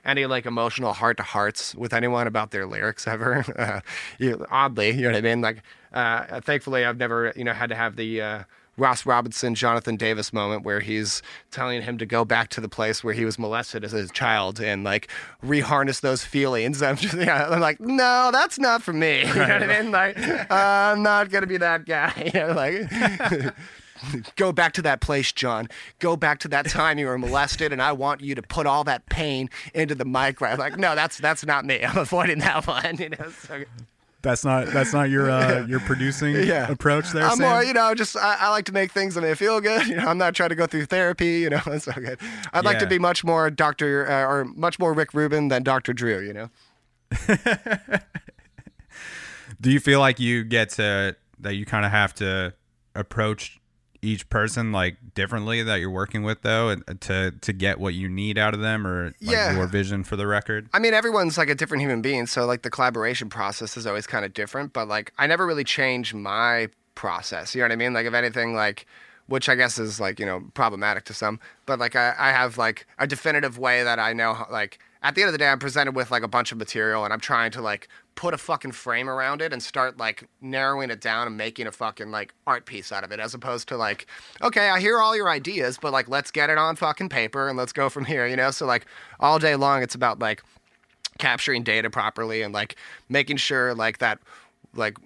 [0.06, 3.46] any like emotional heart to hearts with anyone about their lyrics ever.
[3.62, 3.82] Uh,
[4.18, 5.42] you, oddly, you know what I mean?
[5.42, 5.62] Like,
[5.94, 8.44] uh, thankfully, I've never you know had to have the uh,
[8.78, 11.22] Ross Robinson, Jonathan Davis moment where he's
[11.52, 14.60] telling him to go back to the place where he was molested as a child
[14.60, 15.10] and like
[15.44, 16.82] reharness those feelings.
[16.82, 19.20] I'm, just, yeah, I'm like, no, that's not for me.
[19.28, 19.92] You know what I mean?
[19.92, 20.18] Like,
[20.52, 22.32] I'm not gonna be that guy.
[22.34, 23.54] You know, like.
[24.36, 25.68] Go back to that place, John.
[26.00, 28.84] Go back to that time you were molested, and I want you to put all
[28.86, 30.42] that pain into the mic.
[30.42, 30.58] Right?
[30.58, 31.84] Like, no, that's that's not me.
[31.86, 32.98] I'm avoiding that one.
[32.98, 33.30] You know.
[33.48, 33.64] So,
[34.24, 36.72] That's not that's not your uh, your producing Yeah.
[36.72, 37.24] approach there.
[37.24, 37.50] I'm Sam?
[37.50, 39.88] more, you know, just I, I like to make things that me feel good.
[39.92, 41.40] You know, I'm not trying to go through therapy.
[41.40, 42.20] You know, it's so good.
[42.54, 45.94] I'd like to be much more Doctor uh, or much more Rick Rubin than Doctor
[45.94, 46.20] Drew.
[46.20, 46.50] You know.
[49.60, 52.54] Do you feel like you get to that you kind of have to
[52.96, 53.60] approach
[54.04, 58.10] each person like differently that you're working with though uh, to to get what you
[58.10, 59.56] need out of them or like Yeah.
[59.56, 60.68] your vision for the record?
[60.74, 64.08] I mean, everyone's like a different human being, so like the collaboration process is always
[64.08, 64.74] kind of different.
[64.74, 67.54] But like, I never really change my process.
[67.56, 67.94] You know what I mean?
[67.94, 68.86] Like, if anything, like,
[69.28, 72.58] which I guess is like you know problematic to some, but like I, I have
[72.58, 74.46] like a definitive way that I know.
[74.52, 77.04] Like at the end of the day, I'm presented with like a bunch of material,
[77.04, 80.92] and I'm trying to like put a fucking frame around it and start like narrowing
[80.92, 83.78] it down and making a fucking like art piece out of it, as opposed to
[83.78, 84.06] like,
[84.42, 87.58] okay, I hear all your ideas, but like let's get it on fucking paper and
[87.58, 88.28] let's go from here.
[88.28, 88.86] You know, so like
[89.20, 90.44] all day long, it's about like
[91.18, 92.76] capturing data properly and like
[93.10, 94.20] making sure like that
[94.76, 94.98] like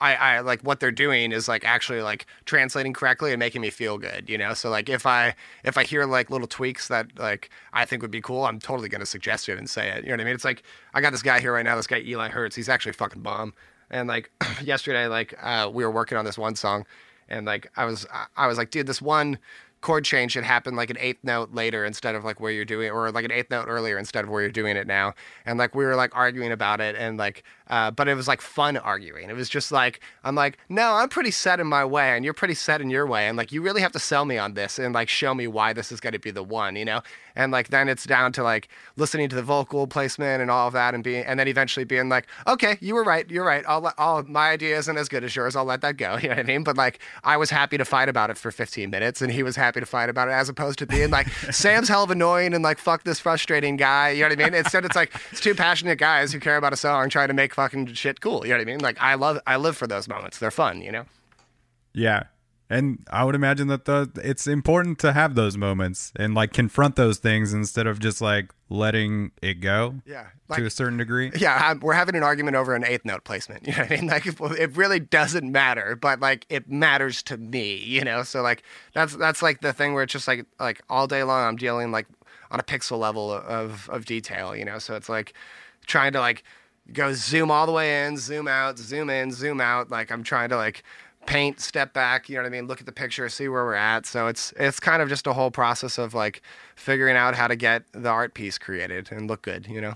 [0.00, 3.70] I, I like what they're doing is like actually like translating correctly and making me
[3.70, 4.54] feel good you know?
[4.54, 8.10] So like if i if i hear like little tweaks that like i think would
[8.10, 10.34] be cool i'm totally to suggest it and say it you know what i mean?
[10.34, 10.62] It's like
[10.94, 13.54] i got this guy here right now this guy eli hertz he's actually fucking bomb.
[13.90, 14.30] And like
[14.62, 16.84] yesterday like uh, we were working on this one song
[17.28, 18.06] and like i was
[18.36, 19.38] i was like dude this one
[19.80, 22.88] chord change should happen like an eighth note later instead of like where you're doing
[22.88, 25.14] it, or like an eighth note earlier instead of where you're doing it now.
[25.46, 28.40] And like we were like arguing about it and like uh, but it was like
[28.40, 29.28] fun arguing.
[29.28, 32.34] It was just like i'm like no i'm pretty set in my way and you're
[32.34, 34.78] pretty set in your way and like you really have to sell me on this
[34.78, 37.00] and like show me why this is going to be the one you know
[37.38, 40.74] and like then it's down to like listening to the vocal placement and all of
[40.74, 43.64] that and being and then eventually being like okay you were right you're right.
[43.66, 45.56] I'll let all my idea isn't as good as yours.
[45.56, 46.18] I'll let that go.
[46.28, 46.64] You know what i mean?
[46.64, 49.54] But like i was happy to fight about it for 15 minutes and he was
[49.56, 52.64] happy to fight about it as opposed to being like sam's hell of annoying and
[52.64, 54.10] like fuck this frustrating guy.
[54.10, 54.54] You know what i mean?
[54.54, 57.54] Instead it's like it's two passionate guys who care about a song trying to make
[57.54, 58.44] fucking shit cool.
[58.44, 58.80] You know what i mean?
[58.80, 60.38] Like i love i live for those moments.
[60.38, 61.04] They're fun you know?
[61.94, 62.24] Yeah.
[62.70, 66.96] And I would imagine that the it's important to have those moments and like confront
[66.96, 69.94] those things instead of just like letting it go.
[70.04, 71.30] Yeah, to a certain degree.
[71.34, 73.66] Yeah, I'm, we're having an argument over an eighth note placement.
[73.68, 74.06] You know what I mean?
[74.06, 77.76] Like, it, it really doesn't matter, but like, it matters to me.
[77.76, 78.62] You know, so like,
[78.92, 81.90] that's that's like the thing where it's just like like all day long I'm dealing
[81.90, 82.06] like
[82.50, 84.54] on a pixel level of of detail.
[84.54, 85.32] You know, so it's like
[85.86, 86.44] trying to like
[86.92, 89.90] go zoom all the way in, zoom out, zoom in, zoom out.
[89.90, 90.82] Like I'm trying to like
[91.28, 92.28] paint, step back.
[92.28, 92.66] You know what I mean?
[92.66, 94.06] Look at the picture, see where we're at.
[94.06, 96.42] So it's it's kind of just a whole process of like
[96.74, 99.66] figuring out how to get the art piece created and look good.
[99.68, 99.94] You know.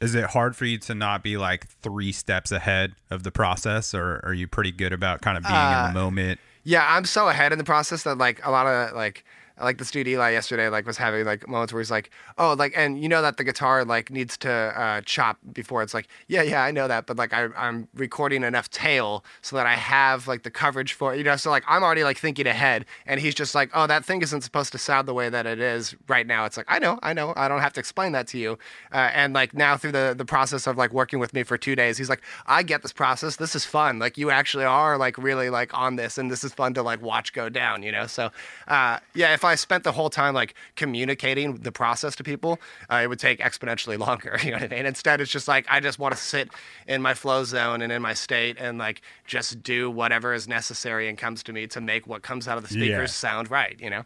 [0.00, 3.94] Is it hard for you to not be like three steps ahead of the process,
[3.94, 6.40] or are you pretty good about kind of being in Uh, the moment?
[6.64, 9.24] Yeah, I'm so ahead in the process that like a lot of like
[9.62, 12.72] like this dude Eli yesterday like was having like moments where he's like, oh, like
[12.76, 16.42] and you know that the guitar like needs to uh, chop before it's like, yeah,
[16.42, 20.26] yeah, I know that, but like I, I'm recording enough tail so that I have
[20.26, 21.36] like the coverage for you know.
[21.36, 24.42] So like I'm already like thinking ahead, and he's just like, oh, that thing isn't
[24.42, 26.44] supposed to sound the way that it is right now.
[26.44, 28.58] It's like I know, I know, I don't have to explain that to you.
[28.92, 31.76] Uh, and like now through the the process of like working with me for two
[31.76, 33.36] days, he's like, I get this process.
[33.36, 33.98] This is fun.
[33.98, 37.02] Like you actually are like really like on this, and this is fun to like
[37.02, 37.82] watch go down.
[37.82, 38.06] You know.
[38.06, 38.30] So
[38.68, 42.58] uh, yeah, if I spent the whole time like communicating the process to people,
[42.90, 44.38] uh, it would take exponentially longer.
[44.42, 44.86] You know what I mean?
[44.86, 46.48] Instead, it's just like I just want to sit
[46.86, 51.08] in my flow zone and in my state and like just do whatever is necessary
[51.08, 53.06] and comes to me to make what comes out of the speakers Yeah.
[53.06, 53.76] sound right.
[53.80, 54.04] You know.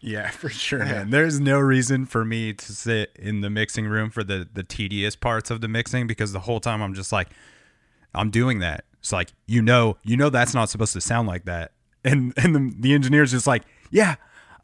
[0.00, 1.10] Yeah, for sure, man.
[1.10, 5.16] There's no reason for me to sit in the mixing room for the the tedious
[5.16, 7.28] parts of the mixing because the whole time I'm just like,
[8.14, 8.84] I'm doing that.
[9.00, 11.72] It's like you know, you know that's not supposed to sound like that,
[12.04, 14.16] and and the, the engineer's just like, yeah.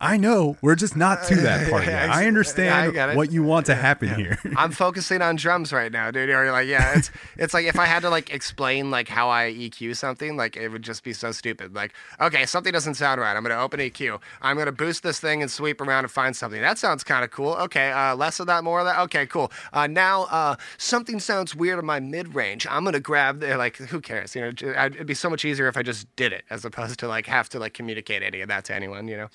[0.03, 0.57] I know.
[0.61, 1.95] We're just not to that part yet.
[1.95, 4.37] I Yeah, I understand what you want to happen here.
[4.57, 6.29] I'm focusing on drums right now, dude.
[6.29, 9.53] Or like, yeah, it's it's like if I had to like explain like how I
[9.53, 11.77] EQ something, like it would just be so stupid.
[11.77, 13.37] Like, okay, something doesn't sound right.
[13.37, 14.21] I'm gonna open EQ.
[14.43, 16.61] I'm gonna boost this thing and sweep around and find something.
[16.61, 17.53] That sounds kind of cool.
[17.53, 18.99] Okay, uh, less of that, more of that.
[19.03, 19.53] Okay, cool.
[19.73, 22.67] Uh, now uh, something sounds weird in my mid range.
[22.69, 24.35] I'm gonna grab the, like, who cares?
[24.35, 27.07] You know, it'd be so much easier if I just did it as opposed to
[27.07, 29.07] like have to like communicate any of that to anyone.
[29.07, 29.29] You know.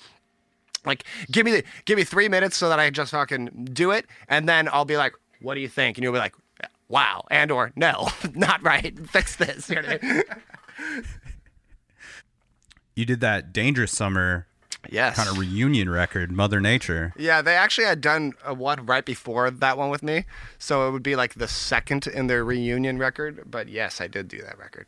[0.88, 4.06] Like, give me the, give me three minutes so that I just fucking do it,
[4.28, 6.34] and then I'll be like, "What do you think?" And you'll be like,
[6.88, 8.98] "Wow," and or "No, not right.
[9.10, 10.22] Fix this." You know I mean?
[12.94, 14.46] You did that Dangerous Summer
[14.90, 15.16] Yes.
[15.16, 17.12] kind of reunion record, Mother Nature.
[17.16, 20.24] Yeah, they actually had done a one right before that one with me,
[20.58, 23.42] so it would be like the second in their reunion record.
[23.46, 24.86] But yes, I did do that record.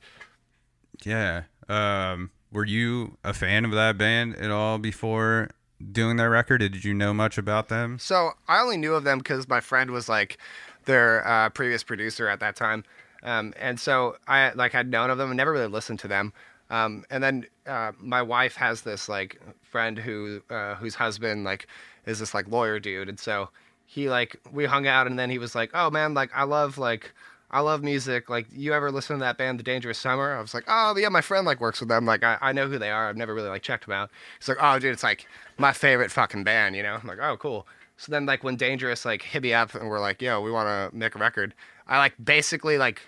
[1.04, 1.42] Yeah.
[1.68, 5.50] Um, were you a fan of that band at all before
[5.92, 6.58] doing their record?
[6.58, 7.98] Did you know much about them?
[7.98, 10.38] So I only knew of them because my friend was like
[10.84, 12.84] their uh, previous producer at that time,
[13.22, 16.32] um, and so I like had known of them and never really listened to them.
[16.70, 21.66] Um, and then uh, my wife has this like friend who uh, whose husband like
[22.06, 23.50] is this like lawyer dude, and so
[23.86, 26.78] he like we hung out, and then he was like, "Oh man, like I love
[26.78, 27.12] like."
[27.50, 28.30] I love music.
[28.30, 30.36] Like, you ever listen to that band, The Dangerous Summer?
[30.36, 32.06] I was like, oh yeah, my friend like works with them.
[32.06, 33.08] Like, I, I know who they are.
[33.08, 34.10] I've never really like checked them out.
[34.38, 35.26] He's like, oh dude, it's like
[35.58, 36.76] my favorite fucking band.
[36.76, 36.98] You know?
[37.00, 37.66] I'm like, oh cool.
[37.96, 40.68] So then like when Dangerous like hit me up and we're like, yo, we want
[40.68, 41.54] to make a record.
[41.86, 43.02] I like basically like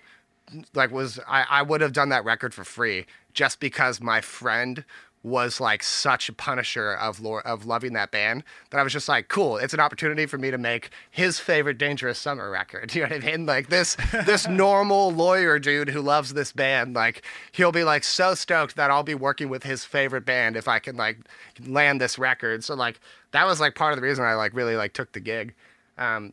[0.74, 4.84] like was I, I would have done that record for free just because my friend
[5.23, 9.09] was like such a punisher of lore, of loving that band that I was just
[9.09, 12.93] like, cool, it's an opportunity for me to make his favorite Dangerous Summer record.
[13.03, 13.47] You know what I mean?
[13.47, 13.97] Like this
[14.27, 18.91] this normal lawyer dude who loves this band, like he'll be like so stoked that
[18.91, 21.18] I'll be working with his favorite band if I can like
[21.66, 22.64] land this record.
[22.64, 23.01] So like
[23.33, 25.55] that was like part of the reason I like really like took the gig.
[25.99, 26.33] Um,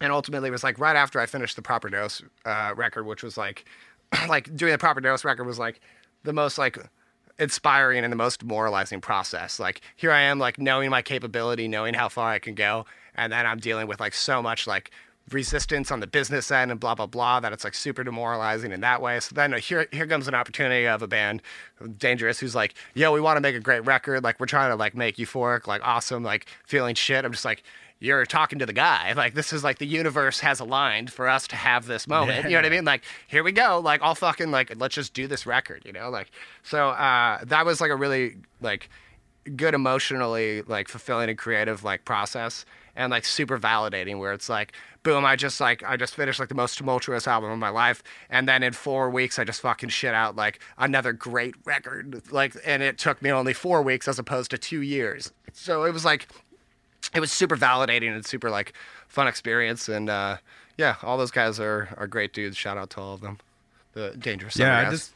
[0.00, 3.22] and ultimately it was like right after I finished the Proper Dose uh, record, which
[3.22, 3.64] was like,
[4.28, 5.80] like doing the Proper Dose record was like
[6.24, 6.78] the most like
[7.38, 9.58] inspiring and the most demoralizing process.
[9.58, 13.32] Like here I am, like knowing my capability, knowing how far I can go, and
[13.32, 14.90] then I'm dealing with like so much like
[15.30, 18.80] resistance on the business end and blah blah blah that it's like super demoralizing in
[18.80, 19.18] that way.
[19.20, 21.42] So then uh, here here comes an opportunity of a band,
[21.98, 24.22] Dangerous, who's like, yo, we want to make a great record.
[24.22, 27.24] Like we're trying to like make euphoric, like awesome, like feeling shit.
[27.24, 27.62] I'm just like.
[28.00, 29.12] You're talking to the guy.
[29.14, 32.44] Like this is like the universe has aligned for us to have this moment.
[32.44, 32.84] You know what I mean?
[32.84, 33.80] Like here we go.
[33.82, 35.82] Like all fucking like let's just do this record.
[35.86, 36.10] You know?
[36.10, 36.30] Like
[36.62, 38.90] so uh, that was like a really like
[39.56, 42.64] good emotionally like fulfilling and creative like process
[42.96, 44.72] and like super validating where it's like
[45.02, 48.02] boom i just like i just finished like the most tumultuous album of my life
[48.30, 52.56] and then in four weeks i just fucking shit out like another great record like
[52.64, 56.04] and it took me only four weeks as opposed to two years so it was
[56.04, 56.26] like
[57.14, 58.72] it was super validating and super like
[59.08, 59.88] fun experience.
[59.88, 60.38] And uh
[60.76, 62.56] yeah all those guys are are great dudes.
[62.56, 63.38] Shout out to all of them.
[63.92, 65.12] The dangerous yeah, Summer I just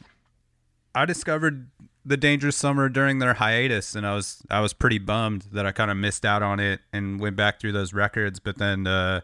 [0.95, 1.67] I discovered
[2.05, 5.71] the Dangerous Summer during their hiatus, and I was I was pretty bummed that I
[5.71, 8.39] kind of missed out on it and went back through those records.
[8.39, 9.21] But then, uh,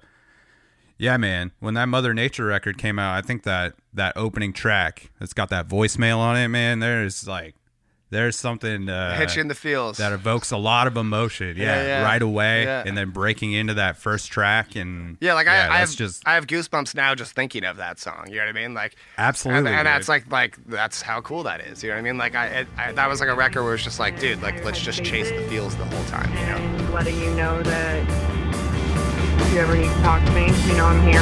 [0.97, 5.09] yeah, man, when that Mother Nature record came out, I think that that opening track
[5.19, 7.55] that's got that voicemail on it, man, there's like
[8.11, 11.57] there's something uh, hit you in the feels that evokes a lot of emotion.
[11.57, 12.03] Yeah, Yeah, yeah.
[12.03, 12.83] right away, Yeah.
[12.85, 16.23] and then breaking into that first track, and Yeah, like I, I that's have just
[16.27, 18.27] I have goosebumps now just thinking of that song.
[18.29, 18.73] You know what I mean?
[18.73, 21.83] Like Absolutely, and, and that's like like that's how cool that is.
[21.83, 22.17] You know what I mean?
[22.17, 24.63] Like I, it, I that was like a record where it's just like, dude, like
[24.63, 26.29] let's just chase the feels the whole time.
[26.31, 26.55] You know?
[26.57, 28.03] and letting you know that
[29.41, 31.21] if you ever need to talk to me, you know I'm here.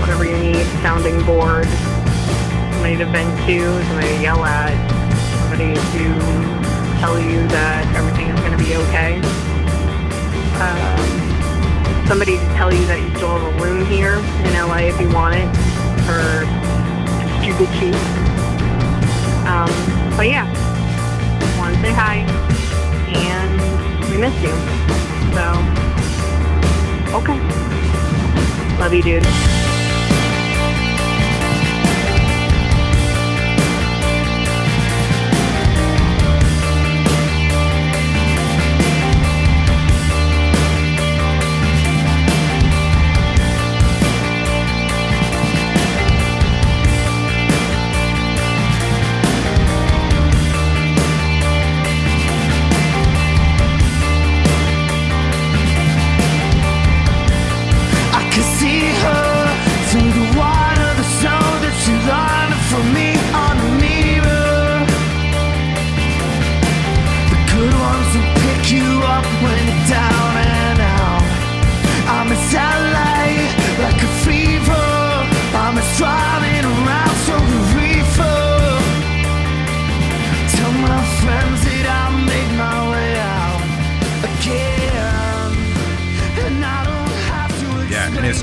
[0.00, 4.72] Whatever you need, sounding board, somebody to vent to, somebody to yell at,
[5.62, 9.20] somebody to tell you that everything is going to be okay.
[10.58, 15.00] Um, somebody to tell you that you still have a room here in LA if
[15.00, 15.46] you want it
[16.02, 16.42] for
[17.38, 17.94] stupid cheap.
[19.46, 19.70] Um,
[20.16, 20.46] but yeah,
[21.58, 22.26] want to say hi
[23.14, 24.54] and we miss you.
[25.30, 25.44] So,
[27.18, 27.38] okay.
[28.78, 29.61] Love you, dude.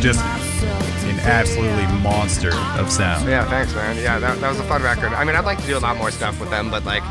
[0.01, 3.27] Just an absolutely monster of sound.
[3.27, 3.97] Yeah, thanks, man.
[3.97, 5.11] Yeah, that, that was a fun record.
[5.13, 7.03] I mean, I'd like to do a lot more stuff with them, but like,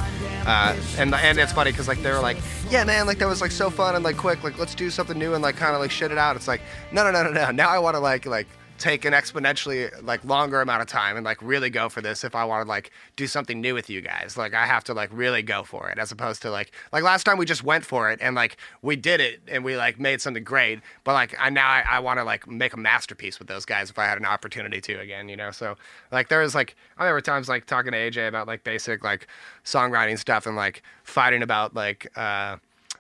[0.47, 2.39] Uh, and and it's funny because like they were like,
[2.71, 5.19] yeah, man, like that was like so fun and like quick, like let's do something
[5.19, 6.37] new and like kind of like shit it out.
[6.37, 7.51] It's like, no, no, no, no, no.
[7.51, 8.47] Now I want to like like
[8.79, 12.35] take an exponentially like longer amount of time and like really go for this if
[12.35, 14.37] I want to like do something new with you guys.
[14.37, 17.25] Like I have to like really go for it as opposed to like like last
[17.25, 20.21] time we just went for it and like we did it and we like made
[20.21, 20.81] something great.
[21.05, 23.91] But like I now I, I want to like make a masterpiece with those guys
[23.91, 25.51] if I had an opportunity to again, you know.
[25.51, 25.77] So
[26.13, 29.27] like there was like I remember times like talking to AJ about like basic like
[29.65, 32.57] songwriting stuff and like fighting about like uh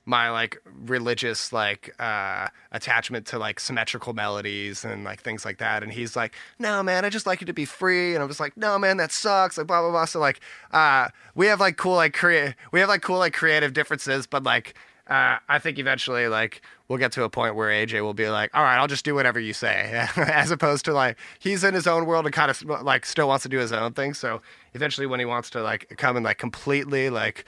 [0.08, 0.56] my like
[0.86, 5.82] religious like uh attachment to like symmetrical melodies and like things like that.
[5.82, 8.14] And he's like no man i just like you to be free.
[8.14, 10.06] And i was like no man that sucks like blah blah blah.
[10.06, 10.40] So like
[10.72, 14.42] uh we have like cool like create we have like cool like creative differences but
[14.42, 14.74] like
[15.08, 18.50] uh i think eventually like we'll get to a point where aj will be like
[18.54, 20.06] all right i'll just do whatever you say.
[20.16, 23.42] As opposed to like he's in his own world and kind of like still wants
[23.42, 24.14] to do his own thing.
[24.14, 24.40] So
[24.72, 27.44] eventually when he wants to like come and like completely like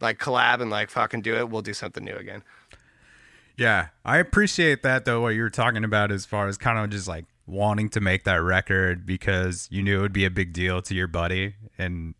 [0.00, 2.42] like collab and like fucking do it, we'll do something new again.
[3.56, 5.20] Yeah, I appreciate that though.
[5.20, 8.24] What you were talking about as far as kind of just like wanting to make
[8.24, 12.14] that record because you knew it would be a big deal to your buddy, and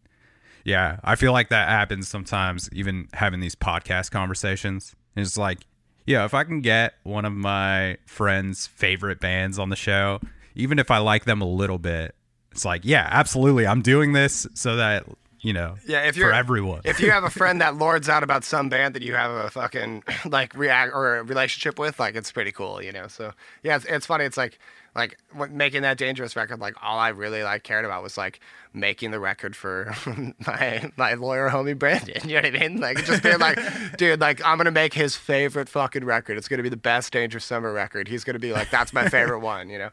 [0.65, 2.69] yeah, I feel like that happens sometimes.
[2.73, 5.61] Even having these podcast conversations, it's like,
[6.07, 10.21] yeah, if I can get one of my friends' favorite bands on the show,
[10.55, 12.15] even if I like them a little bit,
[12.53, 15.07] it's like, yeah, absolutely, I'm doing this so that
[15.41, 16.81] you know, Yeah, if you're for everyone.
[16.85, 19.51] if you have a friend that lords out about some band that you have a
[19.51, 23.07] fucking like react or a relationship with, like it's pretty cool, you know.
[23.09, 23.33] So
[23.63, 24.25] yeah, it's, it's funny.
[24.25, 24.59] It's like
[24.95, 25.17] like
[25.53, 26.59] making that dangerous record.
[26.59, 28.41] Like all I really like cared about was like
[28.75, 29.95] making the record for
[30.47, 32.29] my my lawyer homie Brandon.
[32.29, 32.81] You know what I mean?
[32.81, 33.59] Like just being like,
[33.97, 36.39] dude, like I'm gonna make his favorite fucking record.
[36.39, 38.09] It's gonna be the best Dangerous Summer record.
[38.09, 39.71] He's gonna be like, that's my favorite one.
[39.71, 39.91] You know.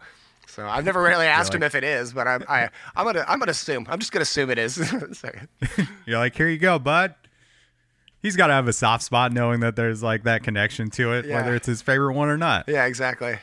[0.48, 3.38] So I've never really asked him if it is, but I'm I, I'm gonna I'm
[3.40, 3.86] gonna assume.
[3.90, 4.78] I'm just gonna assume it is.
[6.06, 7.16] You're like, here you go, bud.
[8.22, 11.26] He's got to have a soft spot knowing that there's like that connection to it,
[11.26, 11.36] Yeah.
[11.36, 12.66] whether it's his favorite one or not.
[12.68, 13.38] yeah, exactly.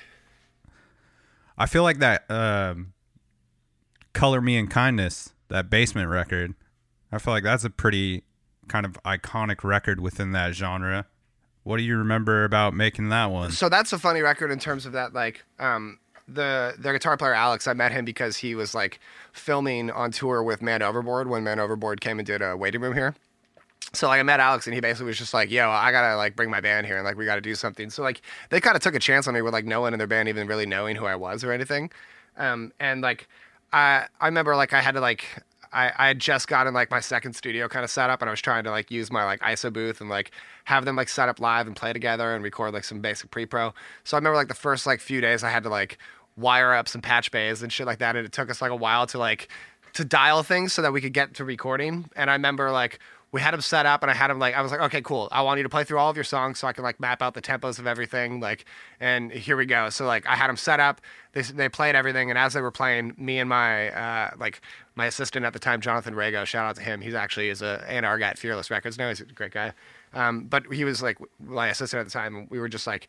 [1.57, 2.93] I feel like that um,
[4.13, 6.55] Color Me in Kindness, that basement record,
[7.13, 8.25] I feel like that's a pretty
[8.67, 11.07] kind of iconic record within that genre.
[11.63, 13.53] What do you remember about making that one?
[13.53, 17.35] So that's a funny record in terms of that, like, um, the the guitar player
[17.35, 17.67] Alex.
[17.67, 19.01] I met him because he was like
[19.33, 22.95] filming on tour with Man Overboard when Man Overboard came and did a waiting room
[22.95, 23.15] here.
[23.93, 26.35] So like I met Alex and he basically was just like, "Yo, I gotta like
[26.35, 28.83] bring my band here and like we gotta do something." So like they kind of
[28.83, 30.97] took a chance on me with like no one in their band even really knowing
[30.97, 31.91] who I was or anything.
[32.37, 33.29] Um, and like
[33.73, 35.25] I I remember like I had to like
[35.75, 38.33] I, I had just gotten like my second studio kind of set up and I
[38.33, 40.31] was trying to like use my like ISO booth and like
[40.65, 43.75] have them like set up live and play together and record like some basic pre-pro.
[44.05, 45.99] So I remember like the first like few days I had to like
[46.37, 48.77] wire up some patch bays and shit like that and it took us like a
[48.77, 49.49] while to like
[49.95, 52.09] to dial things so that we could get to recording.
[52.15, 53.01] And I remember like
[53.35, 55.29] we had him set up and I had him like I was like, okay, cool.
[55.33, 57.21] I want you to play through all of your songs so I can like map
[57.21, 58.39] out the tempos of everything.
[58.39, 58.65] Like,
[59.01, 59.91] and here we go.
[59.91, 61.01] So like I had him set up.
[61.33, 64.61] They they played everything, and as they were playing, me and my uh, like
[64.95, 67.01] my assistant at the time, Jonathan Rago, shout out to him.
[67.01, 69.09] He's actually is a A&R guy at Fearless Records now.
[69.09, 69.73] He's a great guy.
[70.13, 73.09] Um, but he was like my assistant at the time, and we were just like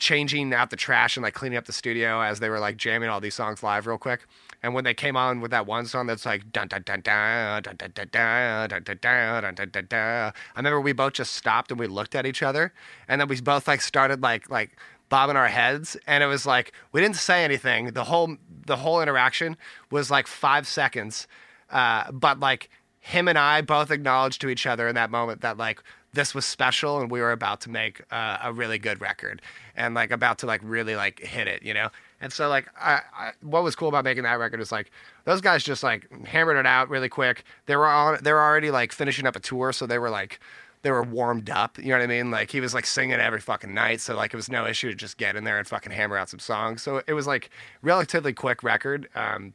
[0.00, 3.08] changing out the trash and like cleaning up the studio as they were like jamming
[3.08, 4.26] all these songs live real quick.
[4.62, 7.62] And when they came on with that one song that's like dun dun dun dun
[7.62, 11.34] dun dun dun dun dun dun dun dun dun dun I remember we both just
[11.34, 12.72] stopped and we looked at each other,
[13.06, 14.76] and then we both like started like like
[15.08, 17.92] bobbing our heads, and it was like we didn't say anything.
[17.92, 18.36] The whole
[18.66, 19.56] the whole interaction
[19.90, 21.28] was like five seconds,
[21.70, 22.70] uh, but like
[23.00, 25.82] him and I both acknowledged to each other in that moment that like
[26.12, 29.40] this was special and we were about to make uh, a really good record
[29.76, 31.88] and like about to like really like hit it, you know.
[32.20, 34.90] And so like I, I what was cool about making that record is like
[35.24, 37.44] those guys just like hammered it out really quick.
[37.66, 40.40] They were on they were already like finishing up a tour, so they were like
[40.82, 41.78] they were warmed up.
[41.78, 42.30] You know what I mean?
[42.30, 44.94] Like he was like singing every fucking night, so like it was no issue to
[44.94, 46.82] just get in there and fucking hammer out some songs.
[46.82, 47.50] So it was like
[47.82, 49.08] relatively quick record.
[49.14, 49.54] Um,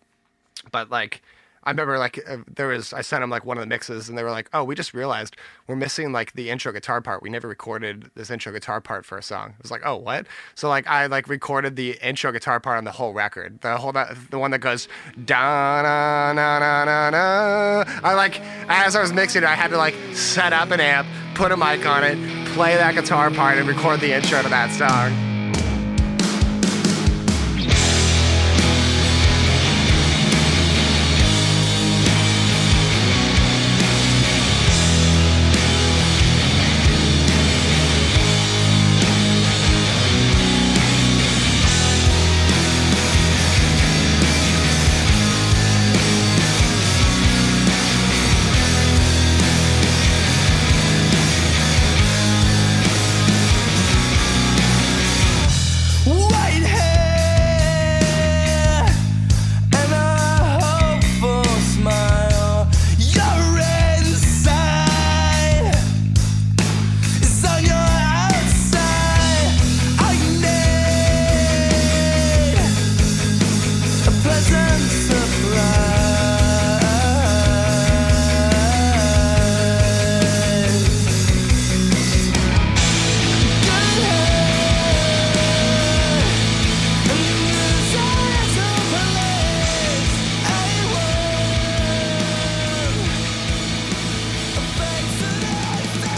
[0.71, 1.21] but like
[1.65, 4.17] I remember like uh, there was I sent them like one of the mixes and
[4.17, 5.35] they were like, "Oh, we just realized
[5.67, 7.23] we're missing like the intro guitar part.
[7.23, 10.27] We never recorded this intro guitar part for a song." I was like, "Oh, what?"
[10.53, 13.61] So like I like recorded the intro guitar part on the whole record.
[13.61, 14.87] The whole the one that goes
[15.25, 17.83] da na na na na na.
[18.03, 18.39] I like
[18.69, 21.57] as I was mixing it, I had to like set up an amp, put a
[21.57, 25.34] mic on it, play that guitar part and record the intro to that song.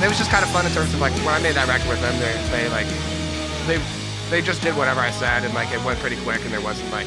[0.07, 1.89] It was just kind of fun in terms of like when I made that record
[1.89, 2.87] with them, they, they like
[3.67, 3.77] they
[4.29, 6.89] they just did whatever I said and like it went pretty quick and there wasn't
[6.91, 7.05] like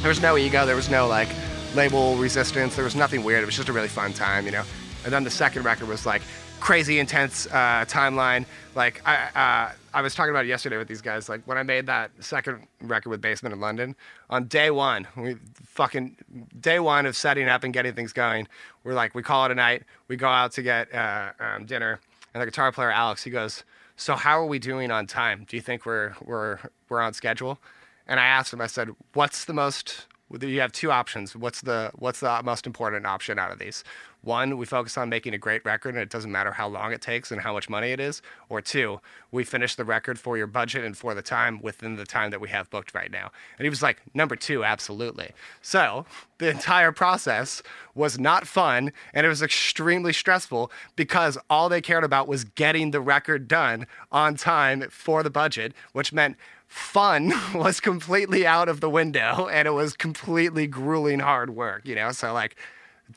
[0.00, 1.28] there was no ego, there was no like
[1.74, 3.42] label resistance, there was nothing weird.
[3.42, 4.62] It was just a really fun time, you know.
[5.04, 6.22] And then the second record was like
[6.58, 8.46] crazy intense uh, timeline.
[8.74, 11.28] Like I uh, I was talking about it yesterday with these guys.
[11.28, 13.94] Like when I made that second record with Basement in London,
[14.30, 16.16] on day one, we fucking
[16.60, 18.48] day one of setting up and getting things going,
[18.84, 19.82] we're like we call it a night.
[20.08, 22.00] We go out to get uh, um, dinner,
[22.36, 23.64] and the guitar player Alex he goes,
[23.96, 25.46] "So how are we doing on time?
[25.48, 26.58] Do you think we're we're
[26.90, 27.58] we're on schedule?"
[28.06, 28.60] And I asked him.
[28.60, 30.06] I said, "What's the most?"
[30.38, 31.34] You have two options.
[31.34, 33.84] What's the what's the most important option out of these?
[34.26, 37.00] One, we focus on making a great record, and it doesn't matter how long it
[37.00, 38.22] takes and how much money it is.
[38.48, 39.00] Or two,
[39.30, 42.40] we finish the record for your budget and for the time within the time that
[42.40, 43.30] we have booked right now.
[43.56, 45.30] And he was like, number two, absolutely.
[45.62, 46.06] So
[46.38, 47.62] the entire process
[47.94, 52.90] was not fun, and it was extremely stressful because all they cared about was getting
[52.90, 56.36] the record done on time for the budget, which meant
[56.66, 61.94] fun was completely out of the window and it was completely grueling hard work, you
[61.94, 62.10] know?
[62.10, 62.56] So, like,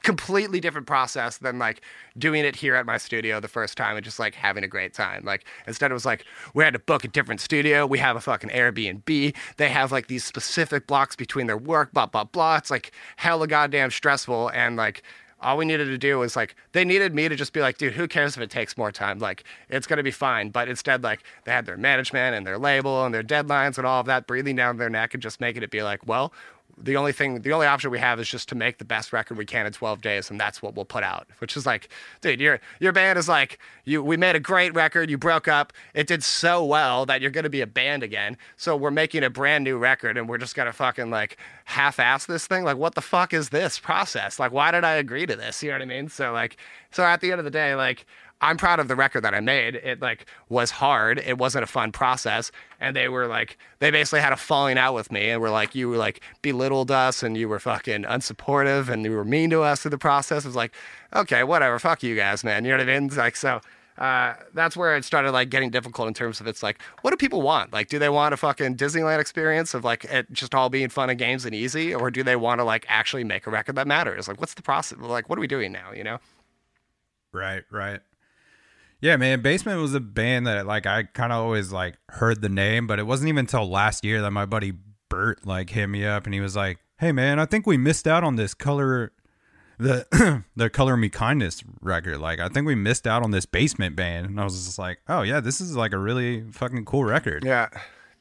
[0.03, 1.81] completely different process than like
[2.17, 4.93] doing it here at my studio the first time and just like having a great
[4.93, 5.23] time.
[5.25, 7.85] Like instead it was like we had to book a different studio.
[7.85, 9.35] We have a fucking Airbnb.
[9.57, 12.57] They have like these specific blocks between their work, blah blah blah.
[12.57, 15.03] It's like hella goddamn stressful and like
[15.41, 17.93] all we needed to do was like they needed me to just be like, dude,
[17.93, 19.19] who cares if it takes more time?
[19.19, 20.49] Like it's gonna be fine.
[20.49, 24.01] But instead, like they had their management and their label and their deadlines and all
[24.01, 26.33] of that breathing down their neck and just making it be like, well,
[26.81, 29.37] the only thing, the only option we have is just to make the best record
[29.37, 31.27] we can in 12 days, and that's what we'll put out.
[31.39, 31.89] Which is like,
[32.21, 34.03] dude, your your band is like, you.
[34.03, 35.09] We made a great record.
[35.09, 35.73] You broke up.
[35.93, 38.37] It did so well that you're gonna be a band again.
[38.57, 42.47] So we're making a brand new record, and we're just gonna fucking like half-ass this
[42.47, 42.63] thing.
[42.63, 44.39] Like, what the fuck is this process?
[44.39, 45.61] Like, why did I agree to this?
[45.61, 46.09] You know what I mean?
[46.09, 46.57] So like,
[46.91, 48.05] so at the end of the day, like.
[48.41, 49.75] I'm proud of the record that I made.
[49.75, 51.19] It like was hard.
[51.19, 54.93] It wasn't a fun process, and they were like they basically had a falling out
[54.93, 58.87] with me, and were like you were like belittled us, and you were fucking unsupportive,
[58.89, 60.45] and you were mean to us through the process.
[60.45, 60.73] It was like,
[61.13, 62.63] okay, whatever, fuck you guys, man.
[62.63, 63.07] You know what I mean?
[63.07, 63.61] It's like so.
[63.97, 67.17] Uh, that's where it started like getting difficult in terms of it's like, what do
[67.17, 67.73] people want?
[67.73, 71.09] Like, do they want a fucking Disneyland experience of like it just all being fun
[71.09, 73.87] and games and easy, or do they want to like actually make a record that
[73.87, 74.29] matters?
[74.29, 74.97] Like, what's the process?
[74.99, 75.91] Like, what are we doing now?
[75.91, 76.19] You know?
[77.33, 77.99] Right, right.
[79.01, 82.49] Yeah, man, Basement was a band that like I kind of always like heard the
[82.49, 84.73] name, but it wasn't even until last year that my buddy
[85.09, 88.07] Bert like hit me up and he was like, "Hey, man, I think we missed
[88.07, 89.11] out on this color."
[89.77, 93.95] The the color me kindness record, like I think we missed out on this basement
[93.95, 97.05] band, and I was just like, oh yeah, this is like a really fucking cool
[97.05, 97.45] record.
[97.45, 97.69] Yeah,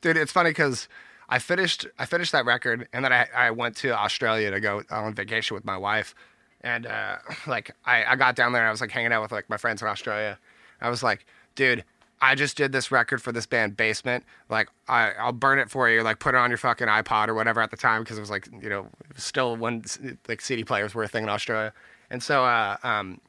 [0.00, 0.86] dude, it's funny because
[1.28, 4.84] I finished I finished that record, and then I, I went to Australia to go
[4.88, 6.14] on vacation with my wife,
[6.60, 7.16] and uh,
[7.48, 9.56] like I, I got down there, and I was like hanging out with like my
[9.56, 10.38] friends in Australia.
[10.80, 11.84] I was like, dude,
[12.20, 14.24] I just did this record for this band Basement.
[14.48, 16.02] Like, I, I'll burn it for you.
[16.02, 18.30] Like, put it on your fucking iPod or whatever at the time because it was
[18.30, 19.84] like, you know, still when
[20.28, 21.72] like CD players were a thing in Australia.
[22.10, 23.20] And so, uh, um,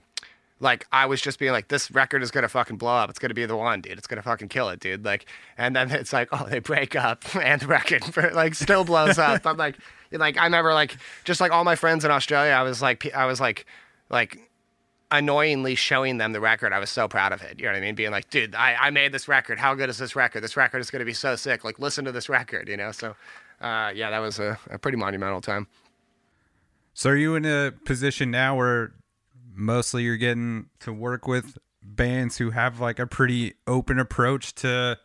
[0.59, 3.09] like I was just being like, this record is gonna fucking blow up.
[3.09, 3.97] It's gonna be the one, dude.
[3.97, 5.05] It's gonna fucking kill it, dude.
[5.05, 5.26] Like,
[5.57, 8.03] and then it's like, oh, they break up, and the record
[8.34, 9.45] like still blows up.
[9.45, 9.77] I'm like,
[10.11, 13.26] like I remember like just like all my friends in Australia, I was like, I
[13.26, 13.65] was like,
[14.09, 14.48] like
[15.11, 16.73] annoyingly showing them the record.
[16.73, 17.60] I was so proud of it.
[17.60, 17.95] You know what I mean?
[17.95, 19.60] Being like, dude, I, I made this record.
[19.60, 20.41] How good is this record?
[20.41, 21.64] This record is gonna be so sick.
[21.64, 22.68] Like, listen to this record.
[22.68, 22.91] You know?
[22.91, 23.15] So,
[23.61, 25.68] uh, yeah, that was a, a pretty monumental time.
[26.94, 28.94] So are you in a position now where
[29.53, 34.98] mostly you're getting to work with bands who have like a pretty open approach to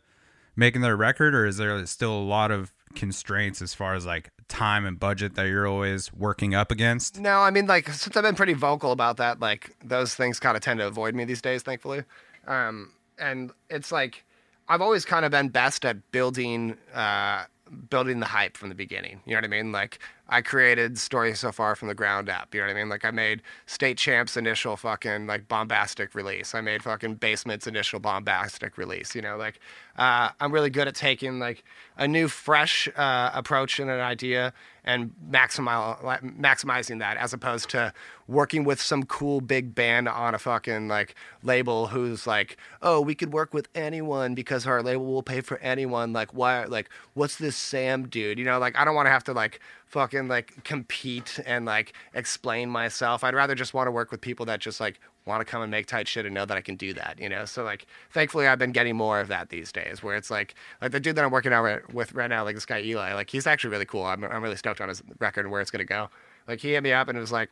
[0.57, 4.31] making their record, or is there still a lot of constraints as far as like
[4.49, 7.19] time and budget that you're always working up against?
[7.19, 10.57] No, I mean, like, since I've been pretty vocal about that, like, those things kind
[10.57, 12.05] of tend to avoid me these days, thankfully.
[12.47, 14.25] Um, and it's like,
[14.69, 17.45] I've always kind of been best at building, uh,
[17.91, 19.21] building the hype from the beginning.
[19.25, 19.73] You know what I mean?
[19.73, 19.99] Like,
[20.29, 22.55] I created Story So Far from the ground up.
[22.55, 22.89] You know what I mean?
[22.89, 26.55] Like, I made State Champ's initial fucking, like, bombastic release.
[26.55, 29.15] I made fucking Basement's initial bombastic release.
[29.15, 29.61] You know, like,
[29.97, 31.65] uh, I'm really good at taking, like,
[31.97, 34.53] a new, fresh uh, approach and an idea
[34.85, 37.93] and maximi- maximizing that as opposed to
[38.29, 43.15] working with some cool big band on a fucking like label who's like oh we
[43.15, 47.37] could work with anyone because our label will pay for anyone like why like what's
[47.37, 49.61] this sam dude you know like i don't want to have to like
[49.95, 54.45] fucking like compete and like explain myself i'd rather just want to work with people
[54.45, 56.77] that just like want to come and make tight shit and know that I can
[56.77, 57.45] do that, you know.
[57.45, 60.93] So like, thankfully, I've been getting more of that these days, where it's like, like
[60.93, 63.31] the dude that I'm working out right- with right now, like this guy Eli, like
[63.31, 64.05] he's actually really cool.
[64.05, 66.11] I'm I'm really stoked on his record and where it's gonna go.
[66.47, 67.51] Like he hit me up and it was like,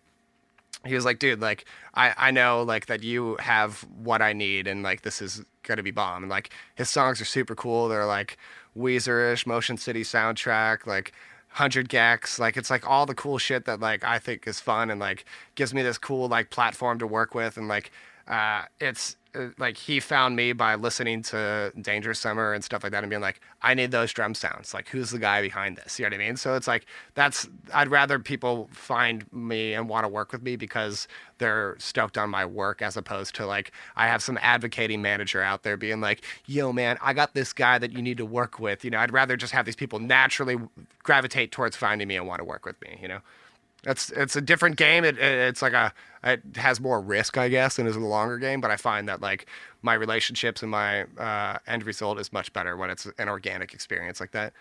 [0.84, 1.64] he was like, dude, like
[1.94, 5.82] I, I know like that you have what I need and like this is gonna
[5.82, 6.24] be bomb.
[6.24, 7.88] And like his songs are super cool.
[7.88, 8.36] They're like
[8.76, 11.12] Weezer-ish, Motion City soundtrack, like
[11.52, 12.38] hundred gecs.
[12.38, 15.24] Like it's like all the cool shit that like I think is fun and like
[15.54, 17.90] gives me this cool like platform to work with and like
[18.28, 22.92] uh it's uh, like he found me by listening to Danger Summer and stuff like
[22.92, 24.74] that and being like, I need those drum sounds.
[24.74, 25.98] Like, who's the guy behind this?
[25.98, 26.36] You know what I mean?
[26.36, 26.84] So it's like,
[27.14, 31.08] that's, I'd rather people find me and want to work with me because
[31.38, 35.62] they're stoked on my work as opposed to like, I have some advocating manager out
[35.62, 38.84] there being like, yo, man, I got this guy that you need to work with.
[38.84, 40.58] You know, I'd rather just have these people naturally
[41.02, 43.20] gravitate towards finding me and want to work with me, you know?
[43.84, 45.04] It's it's a different game.
[45.04, 45.92] It, it it's like a
[46.24, 48.60] it has more risk, I guess, and is a longer game.
[48.60, 49.46] But I find that like
[49.82, 54.20] my relationships and my uh, end result is much better when it's an organic experience
[54.20, 54.52] like that.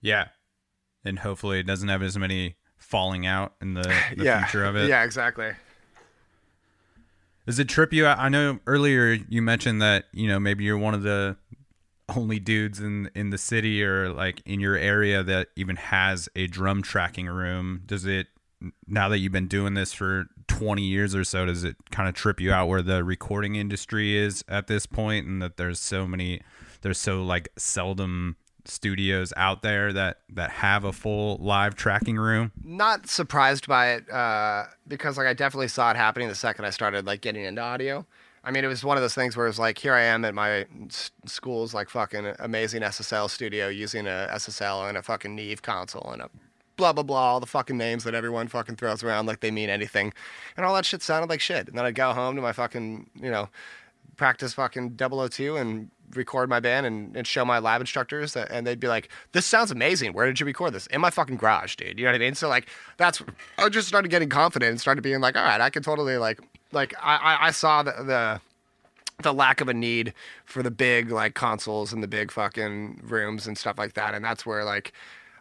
[0.00, 0.28] Yeah.
[1.04, 3.82] And hopefully it doesn't have as many falling out in the,
[4.16, 4.88] the yeah, future of it.
[4.88, 5.52] Yeah, exactly.
[7.46, 8.18] Does it trip you out?
[8.18, 11.36] I know earlier you mentioned that, you know, maybe you're one of the
[12.16, 16.46] only dudes in in the city or like in your area that even has a
[16.46, 17.82] drum tracking room.
[17.86, 18.28] Does it
[18.86, 22.14] now that you've been doing this for 20 years or so, does it kind of
[22.14, 26.06] trip you out where the recording industry is at this point and that there's so
[26.06, 26.40] many
[26.82, 32.52] there's so like seldom studios out there that that have a full live tracking room?
[32.62, 36.70] Not surprised by it uh, because like I definitely saw it happening the second I
[36.70, 38.06] started like getting into audio.
[38.44, 40.24] I mean, it was one of those things where it was like, here I am
[40.24, 40.66] at my
[41.26, 46.22] school's like fucking amazing SSL studio using a SSL and a fucking Neve console and
[46.22, 46.30] a
[46.82, 49.70] blah blah blah, all the fucking names that everyone fucking throws around like they mean
[49.70, 50.12] anything,
[50.56, 51.68] and all that shit sounded like shit.
[51.68, 53.48] And then I'd go home to my fucking, you know,
[54.16, 58.66] practice fucking 002 and record my band and, and show my lab instructors that, and
[58.66, 60.12] they'd be like, this sounds amazing.
[60.12, 60.88] Where did you record this?
[60.88, 62.00] In my fucking garage, dude.
[62.00, 62.34] You know what I mean?
[62.34, 63.22] So like, that's,
[63.58, 66.40] I just started getting confident and started being like, all right, I can totally like,
[66.72, 68.40] like I, I, saw the, the,
[69.22, 70.14] the lack of a need
[70.44, 74.14] for the big like consoles and the big fucking rooms and stuff like that.
[74.14, 74.92] And that's where like,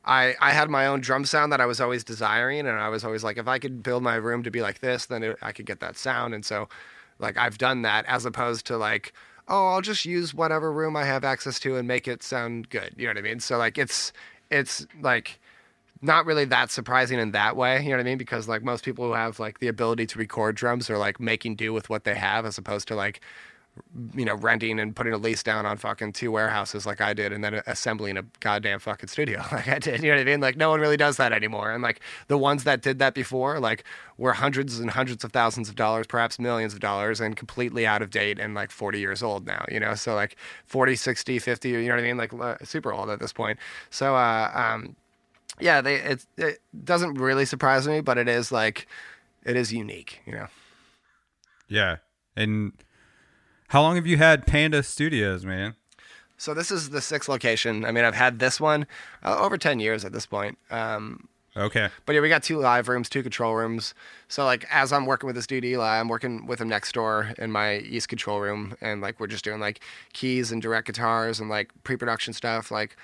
[0.03, 3.03] I, I had my own drum sound that I was always desiring, and I was
[3.03, 5.51] always like, if I could build my room to be like this, then it, I
[5.51, 6.33] could get that sound.
[6.33, 6.69] And so,
[7.19, 9.13] like, I've done that as opposed to like,
[9.47, 12.95] oh, I'll just use whatever room I have access to and make it sound good.
[12.97, 13.39] You know what I mean?
[13.39, 14.13] So like, it's
[14.49, 15.39] it's like
[16.01, 17.81] not really that surprising in that way.
[17.83, 18.17] You know what I mean?
[18.17, 21.55] Because like most people who have like the ability to record drums are like making
[21.55, 23.21] do with what they have, as opposed to like
[24.15, 27.31] you know, renting and putting a lease down on fucking two warehouses like I did
[27.31, 30.01] and then assembling a goddamn fucking studio like I did.
[30.01, 30.41] You know what I mean?
[30.41, 31.71] Like no one really does that anymore.
[31.71, 33.83] And like the ones that did that before, like
[34.17, 38.01] were hundreds and hundreds of thousands of dollars, perhaps millions of dollars and completely out
[38.01, 39.95] of date and like 40 years old now, you know?
[39.95, 40.35] So like
[40.65, 42.17] 40, 60, 50, you know what I mean?
[42.17, 43.57] Like uh, super old at this point.
[43.89, 44.95] So, uh, um,
[45.59, 48.87] yeah, they, it, it doesn't really surprise me, but it is like,
[49.45, 50.47] it is unique, you know?
[51.67, 51.97] Yeah.
[52.35, 52.73] And
[53.71, 55.75] how long have you had Panda Studios, man?
[56.37, 57.85] So this is the sixth location.
[57.85, 58.85] I mean, I've had this one
[59.23, 60.57] uh, over 10 years at this point.
[60.69, 61.89] Um, Okay.
[62.05, 63.93] but yeah, we got two live rooms, two control rooms.
[64.29, 67.33] So like, as I'm working with this dude Eli, I'm working with him next door
[67.37, 69.81] in my East control room, and like we're just doing like
[70.13, 72.95] keys and direct guitars and like pre-production stuff, like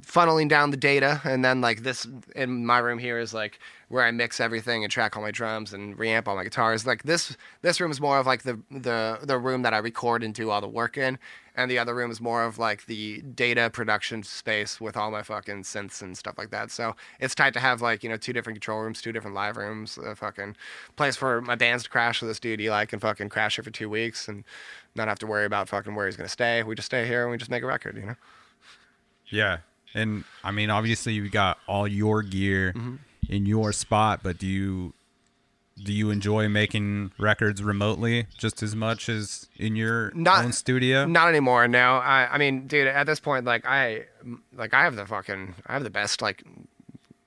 [0.00, 3.58] funneling down the data, and then like this in my room here is like
[3.88, 6.86] where I mix everything and track all my drums and reamp all my guitars.
[6.86, 10.22] Like this this room is more of like the the the room that I record
[10.22, 11.18] and do all the work in,
[11.54, 15.22] and the other room is more of like the data production space with all my
[15.22, 16.70] fucking synths and stuff like that.
[16.70, 19.58] So it's tight to have like you know two different control rooms, two different live
[19.58, 20.56] rooms, a fucking
[20.96, 23.70] place for my bands to crash with this dude Eli can fucking crash here for
[23.70, 24.44] two weeks and
[24.94, 26.62] not have to worry about fucking where he's gonna stay.
[26.62, 28.16] We just stay here and we just make a record, you know.
[29.26, 29.58] Yeah.
[29.94, 32.96] And I mean, obviously you got all your gear Mm-hmm.
[33.28, 34.94] in your spot, but do you
[35.82, 41.06] do you enjoy making records remotely just as much as in your Not- own studio?
[41.06, 41.66] Not anymore.
[41.66, 44.04] No, I, I mean, dude, at this point, like I,
[44.54, 46.44] like I have the fucking, I have the best like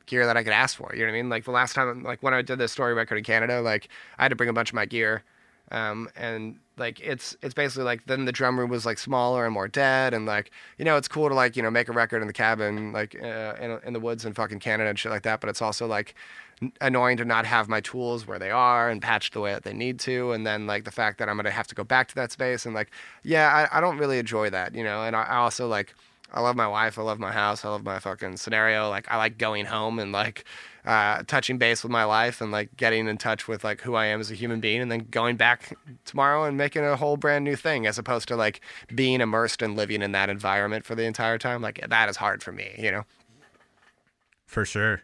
[0.05, 0.91] gear that I could ask for.
[0.93, 1.29] You know what I mean?
[1.29, 3.89] Like the last time, like when I did the story record in Canada, like
[4.19, 5.23] I had to bring a bunch of my gear,
[5.71, 9.53] um, and like it's it's basically like then the drum room was like smaller and
[9.53, 12.21] more dead, and like you know it's cool to like you know make a record
[12.21, 15.23] in the cabin like uh, in in the woods in fucking Canada and shit like
[15.23, 16.15] that, but it's also like
[16.79, 19.73] annoying to not have my tools where they are and patched the way that they
[19.73, 22.15] need to and then like the fact that i'm to have to go back to
[22.15, 22.89] that space and like
[23.23, 25.93] yeah I, I don't really enjoy that you know and I, I also like
[26.33, 28.89] i love my wife i love my house i love my fucking scenario.
[28.89, 30.45] Like i like going home and like
[30.85, 34.05] uh, touching base with my life and like getting in touch with like who i
[34.05, 35.75] am as a human being and then going back
[36.05, 38.61] tomorrow and making a whole brand new thing as opposed to like
[38.93, 41.61] being immersed and living in that environment for the entire time.
[41.61, 43.03] Like that is hard for me you know?
[44.45, 45.01] For sure.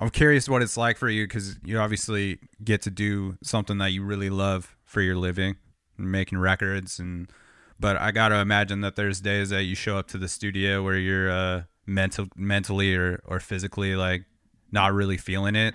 [0.00, 3.90] I'm curious what it's like for you because you obviously get to do something that
[3.92, 5.56] you really love for your living,
[5.96, 7.30] making records, and
[7.80, 10.96] but I gotta imagine that there's days that you show up to the studio where
[10.96, 14.24] you're uh, mental, mentally or or physically like
[14.70, 15.74] not really feeling it.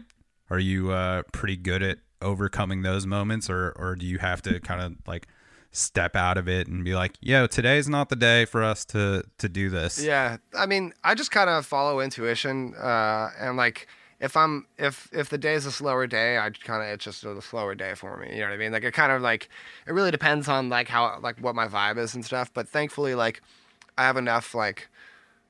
[0.50, 4.60] Are you uh, pretty good at overcoming those moments, or or do you have to
[4.60, 5.28] kind of like
[5.72, 9.24] step out of it and be like, "Yo, today's not the day for us to
[9.40, 13.88] to do this." Yeah, I mean, I just kind of follow intuition, uh, and like
[14.24, 17.26] if I'm if if the day is a slower day, I kind of it's just
[17.26, 18.30] a slower day for me.
[18.34, 18.72] You know what I mean?
[18.72, 19.50] Like it kind of like
[19.86, 22.50] it really depends on like how like what my vibe is and stuff.
[22.54, 23.42] But thankfully, like
[23.98, 24.90] I have enough like.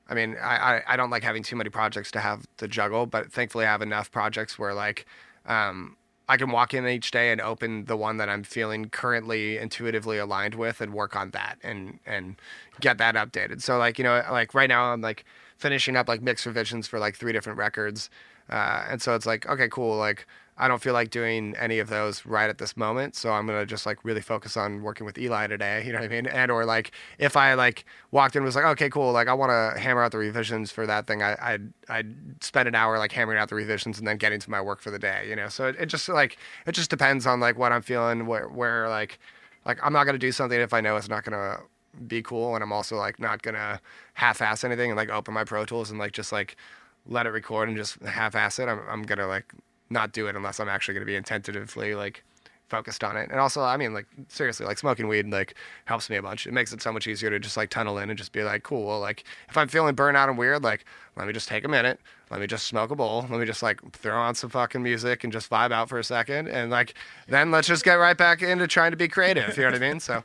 [0.06, 3.06] I mean, I, I, I don't like having too many projects to have to juggle,
[3.06, 5.06] but thankfully I have enough projects where like
[5.46, 5.96] um,
[6.28, 10.18] I can walk in each day and open the one that I'm feeling currently intuitively
[10.18, 12.36] aligned with and work on that and and
[12.80, 13.62] get that updated.
[13.62, 15.24] So like you know like right now I'm like
[15.56, 18.10] finishing up like mix revisions for like three different records,
[18.50, 20.26] uh, and so it's like okay cool like
[20.56, 23.66] I don't feel like doing any of those right at this moment, so I'm gonna
[23.66, 25.82] just like really focus on working with Eli today.
[25.84, 26.26] You know what I mean?
[26.26, 29.34] And or like if I like walked in and was like, okay, cool, like I
[29.34, 32.98] want to hammer out the revisions for that thing, I, I'd I'd spend an hour
[32.98, 35.26] like hammering out the revisions and then getting to my work for the day.
[35.28, 38.26] You know, so it, it just like it just depends on like what I'm feeling,
[38.26, 39.18] where where like
[39.66, 41.58] like I'm not gonna do something if I know it's not gonna
[42.06, 43.80] be cool, and I'm also like not gonna
[44.14, 46.56] half-ass anything and like open my Pro Tools and like just like
[47.06, 48.68] let it record and just half-ass it.
[48.68, 49.52] I'm I'm gonna like
[49.90, 52.24] not do it unless I'm actually to be intentively like
[52.68, 53.30] focused on it.
[53.30, 55.54] And also, I mean, like seriously, like smoking weed like
[55.84, 56.46] helps me a bunch.
[56.46, 58.62] It makes it so much easier to just like tunnel in and just be like,
[58.62, 58.86] cool.
[58.86, 60.84] Well, like if I'm feeling burnout and weird, like
[61.16, 62.00] let me just take a minute.
[62.30, 63.26] Let me just smoke a bowl.
[63.30, 66.04] Let me just like throw on some fucking music and just vibe out for a
[66.04, 66.48] second.
[66.48, 66.94] And like
[67.28, 69.56] then let's just get right back into trying to be creative.
[69.56, 70.00] You know what I mean?
[70.00, 70.24] So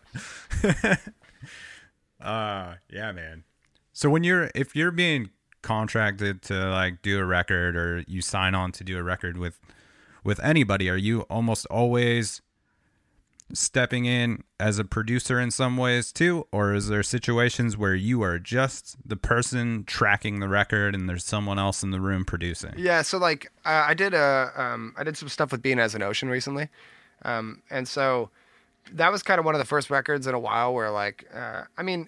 [2.21, 3.43] Uh, yeah, man.
[3.93, 5.29] So when you're if you're being
[5.61, 9.59] contracted to like do a record or you sign on to do a record with
[10.23, 12.41] with anybody, are you almost always
[13.53, 16.45] stepping in as a producer in some ways too?
[16.51, 21.25] Or is there situations where you are just the person tracking the record and there's
[21.25, 22.73] someone else in the room producing?
[22.77, 25.95] Yeah, so like uh, I did a um, I did some stuff with Being as
[25.95, 26.69] an Ocean recently,
[27.23, 28.29] um, and so
[28.91, 31.63] that was kind of one of the first records in a while where like uh,
[31.77, 32.07] I mean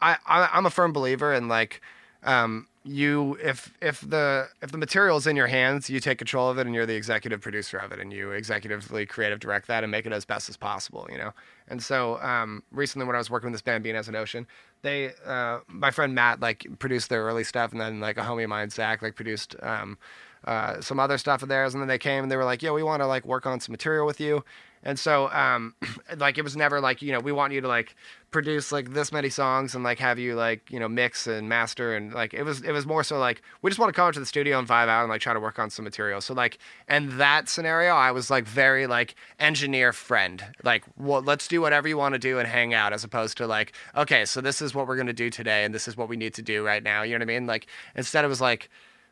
[0.00, 1.80] I, I I'm a firm believer in like
[2.24, 6.48] um, you if if the if the material is in your hands, you take control
[6.50, 9.84] of it and you're the executive producer of it and you executively creative direct that
[9.84, 11.32] and make it as best as possible, you know.
[11.68, 14.46] And so um, recently when I was working with this band Being as an Ocean,
[14.82, 18.44] they uh, my friend Matt like produced their early stuff and then like a homie
[18.44, 19.98] of mine Zach like produced um,
[20.44, 22.70] uh, some other stuff of theirs and then they came and they were like, "Yeah,
[22.70, 24.44] we want to like work on some material with you."
[24.82, 25.74] And so, um,
[26.16, 27.94] like, it was never like, you know, we want you to like
[28.30, 31.96] produce like this many songs and like have you like, you know, mix and master.
[31.96, 34.20] And like, it was, it was more so like, we just want to come to
[34.20, 36.20] the studio and vibe out and like try to work on some material.
[36.20, 40.44] So, like, and that scenario, I was like very like engineer friend.
[40.62, 43.46] Like, well, let's do whatever you want to do and hang out as opposed to
[43.46, 46.08] like, okay, so this is what we're going to do today and this is what
[46.08, 47.02] we need to do right now.
[47.02, 47.46] You know what I mean?
[47.46, 48.68] Like, instead it was like,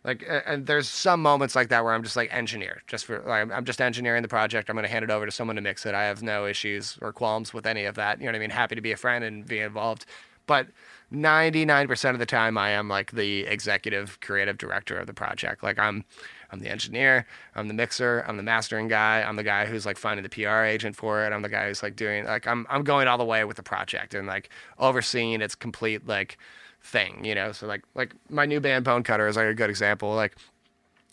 [0.06, 3.50] like and there's some moments like that where i'm just like engineer just for like,
[3.52, 4.70] i'm just engineering the project.
[4.70, 5.94] I'm going to hand it over to someone to mix it.
[5.94, 8.20] I have no issues or qualms with any of that.
[8.20, 8.50] You know what i mean?
[8.50, 10.06] Happy to be a friend and be involved.
[10.46, 10.68] But
[11.12, 15.62] 99% of the time i am like the executive creative director of the project.
[15.62, 16.04] Like i'm
[16.52, 17.26] i'm the engineer
[17.56, 20.48] i'm the mixer i'm the mastering guy i'm the guy who's like finding the pr
[20.48, 23.24] agent for it i'm the guy who's like doing like i'm, I'm going all the
[23.24, 26.38] way with the project and like overseeing its complete like
[26.86, 27.52] thing, you know.
[27.52, 30.14] So like like my new band Bone Cutter is like a good example.
[30.14, 30.36] Like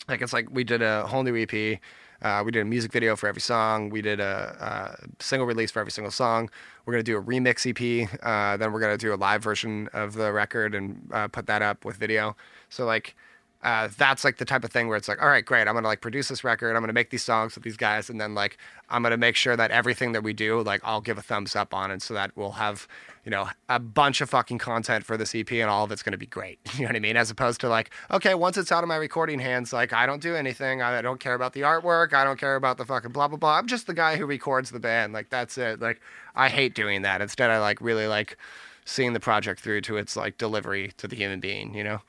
[0.08, 1.80] like it's like we did a whole new EP.
[2.22, 3.90] Uh, we did a music video for every song.
[3.90, 6.48] We did a, a single release for every single song.
[6.86, 8.08] We're gonna do a remix EP.
[8.22, 11.62] Uh, then we're gonna do a live version of the record and uh, put that
[11.62, 12.36] up with video.
[12.68, 13.14] So like.
[13.64, 15.66] Uh, that's like the type of thing where it's like, all right, great.
[15.66, 16.76] I'm gonna like produce this record.
[16.76, 18.58] I'm gonna make these songs with these guys, and then like
[18.90, 21.72] I'm gonna make sure that everything that we do, like I'll give a thumbs up
[21.72, 22.86] on, and so that we'll have,
[23.24, 26.18] you know, a bunch of fucking content for this EP, and all of it's gonna
[26.18, 26.58] be great.
[26.74, 27.16] You know what I mean?
[27.16, 30.20] As opposed to like, okay, once it's out of my recording hands, like I don't
[30.20, 30.82] do anything.
[30.82, 32.12] I don't care about the artwork.
[32.12, 33.56] I don't care about the fucking blah blah blah.
[33.56, 35.14] I'm just the guy who records the band.
[35.14, 35.80] Like that's it.
[35.80, 36.02] Like
[36.34, 37.22] I hate doing that.
[37.22, 38.36] Instead, I like really like
[38.84, 41.74] seeing the project through to its like delivery to the human being.
[41.74, 42.00] You know?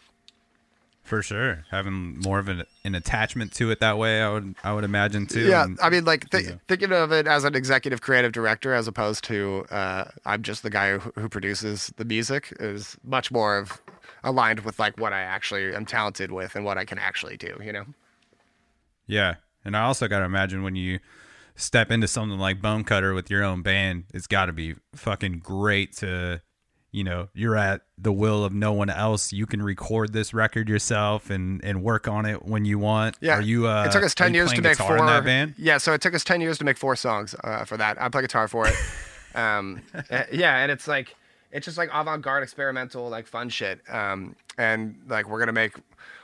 [1.06, 4.73] For sure having more of an, an attachment to it that way i would i
[4.73, 6.56] would imagine too Yeah, and- I mean, like th- yeah.
[6.68, 10.69] thinking of it as an executive creative director as opposed to uh, I'm just the
[10.69, 13.82] guy who, who produces the music is much more of
[14.23, 17.56] aligned with like what I actually am talented with and what I can actually do.
[17.64, 17.86] You know?
[19.07, 19.36] Yeah.
[19.64, 20.99] And I also got to imagine when you
[21.56, 25.40] step into something like Bone Cutter with your own band, it's got to be fucking
[25.40, 26.41] great to,
[26.96, 29.34] you know you're at the will of no one else.
[29.34, 33.18] You can record this record yourself and and work on it when you want.
[33.20, 33.68] Yeah, Are you?
[33.68, 34.98] Uh, it took us ten years to make four.
[34.98, 35.56] that band.
[35.58, 38.02] Yeah, so it took us ten years to make four songs uh, for that.
[38.02, 38.76] I play guitar for it.
[39.36, 41.16] um, uh, yeah, and it's like
[41.52, 43.82] it's just like avant-garde, experimental, like fun shit.
[43.90, 45.74] Um, and like we're gonna make,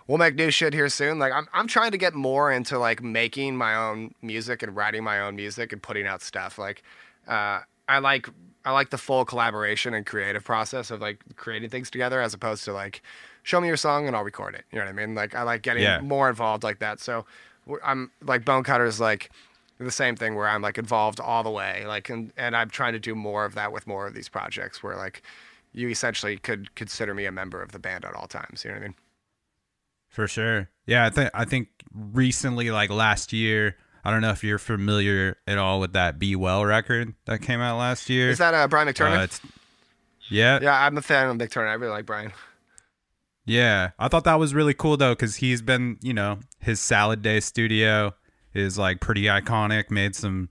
[0.08, 1.20] we'll make new shit here soon.
[1.20, 5.04] Like I'm I'm trying to get more into like making my own music and writing
[5.04, 6.58] my own music and putting out stuff.
[6.58, 6.82] Like,
[7.28, 8.30] uh, I like
[8.66, 12.64] I like the full collaboration and creative process of like creating things together as opposed
[12.66, 13.02] to like
[13.44, 14.66] show me your song and I'll record it.
[14.72, 15.16] You know what I mean?
[15.16, 16.00] Like I like getting Yeah.
[16.02, 17.00] more involved like that.
[17.00, 17.26] So
[17.84, 19.32] I'm like Bone Cutters like
[19.80, 21.86] the same thing where I'm like involved all the way.
[21.88, 24.84] Like and and I'm trying to do more of that with more of these projects
[24.84, 25.24] where like
[25.74, 28.64] you essentially could consider me a member of the band at all times.
[28.64, 28.96] You know what I mean?
[30.10, 30.70] For sure.
[30.86, 35.38] Yeah, I think I think recently, like last year, I don't know if you're familiar
[35.48, 38.30] at all with that Be Well record that came out last year.
[38.30, 39.24] Is that uh, Brian McTernan?
[39.24, 39.48] Uh,
[40.30, 41.68] yeah, yeah, I'm a fan of McTernan.
[41.68, 42.32] I really like Brian.
[43.46, 47.22] Yeah, I thought that was really cool though, because he's been, you know, his Salad
[47.22, 48.14] Day studio
[48.54, 49.92] is like pretty iconic.
[49.92, 50.50] Made some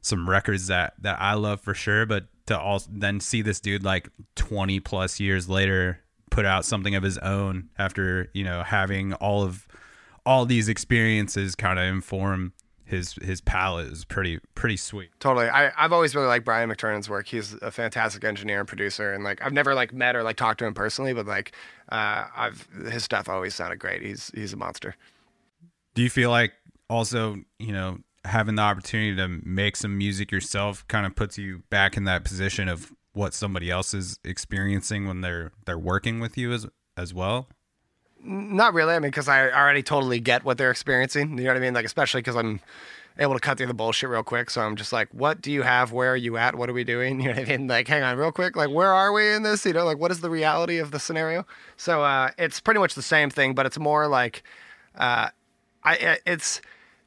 [0.00, 2.06] some records that that I love for sure.
[2.06, 6.00] But to also then see this dude like twenty plus years later
[6.30, 9.66] put out something of his own after you know having all of
[10.26, 12.52] all these experiences kind of inform
[12.84, 15.10] his his palette is pretty pretty sweet.
[15.18, 15.48] Totally.
[15.48, 17.26] I, I've always really liked Brian McTernan's work.
[17.26, 20.58] He's a fantastic engineer and producer, and like I've never like met or like talked
[20.58, 21.52] to him personally, but like
[21.90, 24.02] uh, I've his stuff always sounded great.
[24.02, 24.96] He's he's a monster.
[25.94, 26.52] Do you feel like
[26.90, 31.62] also, you know, having the opportunity to make some music yourself kind of puts you
[31.70, 36.36] back in that position of what somebody else is experiencing when they're they're working with
[36.36, 36.66] you as
[36.96, 37.48] as well?
[38.24, 38.94] Not really.
[38.94, 41.36] I mean, because I already totally get what they're experiencing.
[41.38, 41.74] You know what I mean?
[41.74, 42.60] Like especially because I'm
[43.18, 44.50] able to cut through the bullshit real quick.
[44.50, 45.92] So I'm just like, what do you have?
[45.92, 46.56] Where are you at?
[46.56, 47.20] What are we doing?
[47.24, 47.68] You know what I mean?
[47.68, 48.56] Like, hang on, real quick.
[48.56, 49.64] Like, where are we in this?
[49.64, 51.46] You know, like, what is the reality of the scenario?
[51.76, 54.42] So uh, it's pretty much the same thing, but it's more like,
[54.96, 55.28] uh,
[55.84, 56.60] I it's.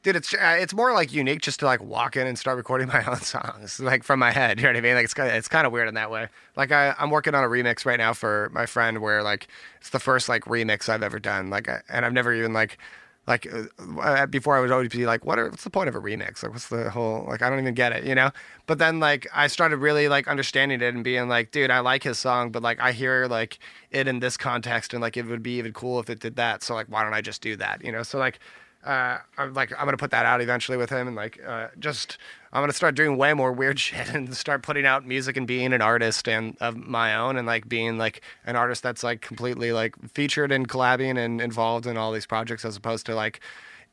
[0.08, 2.88] Dude, it's uh, it's more like unique just to like walk in and start recording
[2.94, 4.58] my own songs like from my head.
[4.58, 4.94] You know what I mean?
[4.94, 6.28] Like it's kind of, it's kind of weird in that way.
[6.56, 9.48] Like I I'm working on a remix right now for my friend where like
[9.82, 11.50] it's the first like remix I've ever done.
[11.50, 12.78] Like I, and I've never even like
[13.26, 13.46] like
[14.00, 16.42] uh, before I would always be like, what are, what's the point of a remix?
[16.42, 18.30] Like, what's the whole, like, I don't even get it, you know?
[18.66, 22.04] But then, like, I started really, like, understanding it and being like, dude, I like
[22.04, 23.58] his song, but, like, I hear, like,
[23.90, 26.62] it in this context and, like, it would be even cool if it did that.
[26.62, 28.02] So, like, why don't I just do that, you know?
[28.02, 28.38] So, like,
[28.88, 32.16] uh, I'm like, I'm gonna put that out eventually with him, and like, uh, just
[32.54, 35.74] I'm gonna start doing way more weird shit and start putting out music and being
[35.74, 39.72] an artist and of my own, and like being like an artist that's like completely
[39.72, 43.40] like featured and collabing and involved in all these projects, as opposed to like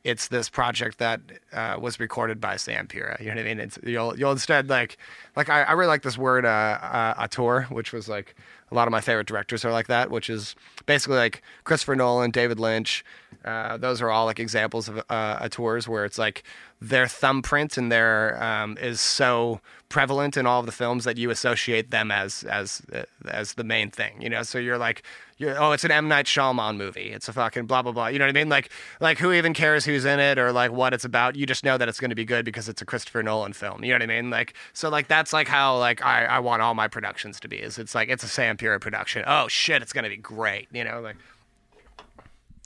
[0.02, 1.20] it's this project that
[1.52, 3.16] uh, was recorded by Sam Pura.
[3.18, 3.60] You know what I mean?
[3.60, 4.96] It's you'll you'll instead like
[5.34, 6.48] like I, I really like this word uh,
[6.80, 8.34] uh, auteur, which was like
[8.70, 10.54] a lot of my favorite directors are like that, which is
[10.86, 13.04] basically like Christopher Nolan, David Lynch.
[13.46, 16.42] Uh, those are all like examples of uh, auteurs where it's like
[16.80, 21.30] their thumbprint and their um, is so prevalent in all of the films that you
[21.30, 24.20] associate them as as uh, as the main thing.
[24.20, 25.04] You know, so you're like,
[25.38, 27.12] you're, oh, it's an M Night Shyamalan movie.
[27.12, 28.08] It's a fucking blah blah blah.
[28.08, 28.48] You know what I mean?
[28.48, 28.70] Like
[29.00, 31.36] like who even cares who's in it or like what it's about?
[31.36, 33.84] You just know that it's going to be good because it's a Christopher Nolan film.
[33.84, 34.28] You know what I mean?
[34.28, 37.58] Like so like that's like how like I I want all my productions to be.
[37.58, 39.22] Is it's like it's a Sam Pura production.
[39.26, 40.66] Oh shit, it's going to be great.
[40.72, 41.16] You know like.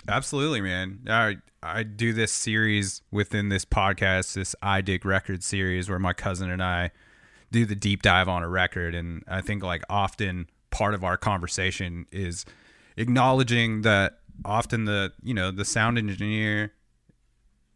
[0.08, 1.00] Absolutely, man.
[1.08, 6.12] I I do this series within this podcast, this I Dig Record series, where my
[6.12, 6.90] cousin and I
[7.52, 11.16] do the deep dive on a record, and I think like often part of our
[11.16, 12.44] conversation is
[12.96, 16.72] acknowledging that often the you know the sound engineer,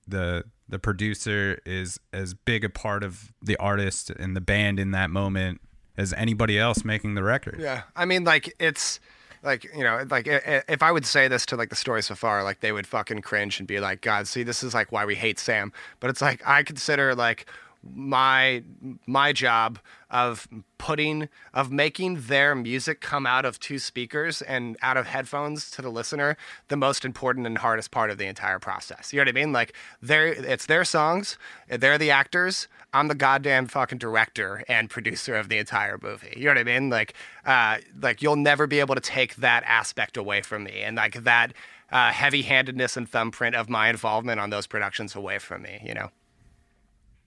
[0.06, 4.92] the the producer is as big a part of the artist and the band in
[4.92, 5.60] that moment
[5.96, 7.58] as anybody else making the record.
[7.60, 8.98] Yeah, I mean, like it's
[9.44, 12.42] like you know, like if I would say this to like the story so far,
[12.42, 15.14] like they would fucking cringe and be like, "God, see, this is like why we
[15.14, 17.46] hate Sam." But it's like I consider like
[17.94, 18.62] my
[19.06, 19.78] my job
[20.10, 20.48] of
[20.78, 25.82] putting of making their music come out of two speakers and out of headphones to
[25.82, 26.36] the listener
[26.68, 29.12] the most important and hardest part of the entire process.
[29.12, 29.52] You know what I mean?
[29.52, 31.38] Like they're it's their songs,
[31.68, 32.68] they're the actors.
[32.92, 36.34] I'm the goddamn fucking director and producer of the entire movie.
[36.36, 36.90] You know what I mean?
[36.90, 40.96] Like uh like you'll never be able to take that aspect away from me and
[40.96, 41.52] like that
[41.90, 46.10] uh, heavy-handedness and thumbprint of my involvement on those productions away from me, you know.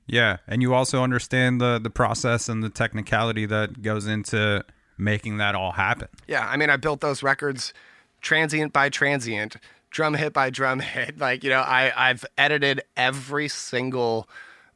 [0.08, 4.64] Yeah, and you also understand the the process and the technicality that goes into
[4.98, 6.08] making that all happen.
[6.28, 7.74] Yeah, I mean, I built those records
[8.22, 9.58] transient by transient,
[9.92, 11.18] drum hit by drum hit.
[11.28, 14.28] Like, you know, I, I've edited every single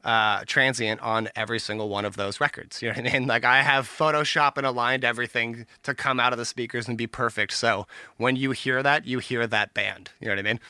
[0.04, 2.82] uh, transient on every single one of those records.
[2.82, 3.26] You know what I mean?
[3.32, 7.06] Like I have Photoshop and aligned everything to come out of the speakers and be
[7.06, 7.52] perfect.
[7.52, 7.86] So
[8.16, 10.10] when you hear that, you hear that band.
[10.20, 10.60] You know what I mean?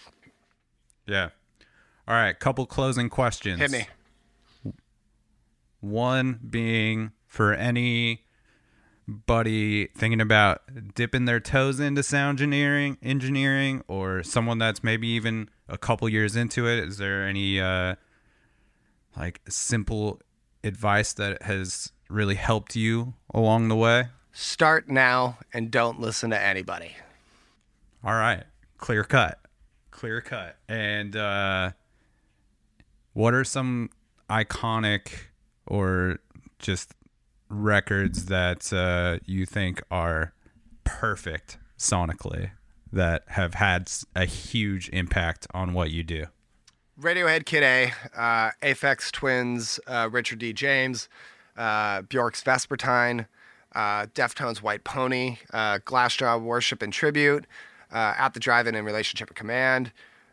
[1.06, 1.30] Yeah.
[2.06, 2.39] All right.
[2.39, 3.60] Couple closing questions.
[3.60, 3.86] Hit me.
[5.82, 8.20] One being for anybody
[9.96, 15.76] thinking about dipping their toes into sound engineering, engineering, or someone that's maybe even a
[15.76, 16.78] couple years into it.
[16.78, 17.96] Is there any uh,
[19.16, 20.20] like simple
[20.64, 24.04] advice that has really helped you along the way?
[24.32, 26.92] Start now and don't listen to anybody.
[28.04, 28.44] All right.
[28.78, 29.40] Clear cut.
[29.90, 30.56] Clear cut.
[30.68, 31.72] And uh
[33.12, 33.90] what are some
[34.30, 35.10] iconic
[35.73, 36.19] or
[36.59, 36.94] just
[37.49, 40.32] records that uh you think are
[40.85, 42.51] perfect sonically
[42.93, 46.27] that have had a huge impact on what you do?
[47.01, 50.53] Radiohead Kid A, uh, Aphex Twins, uh, Richard D.
[50.53, 51.09] James,
[51.57, 53.27] uh, Bjork's Vespertine,
[53.74, 57.47] uh, Deftones White Pony, uh, Glassjaw Worship and Tribute,
[57.90, 59.90] uh, At the Drive-In in Relationship of Command,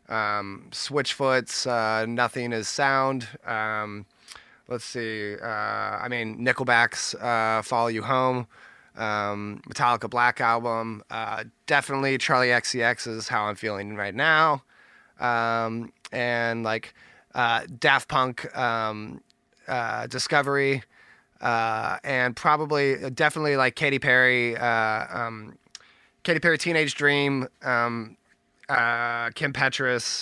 [0.10, 1.66] um, Switchfoot's
[2.08, 3.28] Nothing is Sound.
[3.46, 4.06] Um,
[4.70, 5.36] let's see.
[5.36, 8.48] Uh, I mean, Nickelback's uh, Follow You Home.
[8.96, 11.04] Um, Metallica Black Album.
[11.10, 14.64] Uh, definitely Charli XCX's How I'm Feeling Right Now
[15.20, 16.94] um, and like
[17.36, 19.22] uh, Daft Punk, um,
[19.68, 20.84] uh, Discovery,
[21.42, 25.58] uh, and probably definitely like Katy Perry, um,
[26.24, 28.18] Katy Perry, Teenage Dream, um,
[28.68, 30.22] Kim Petras,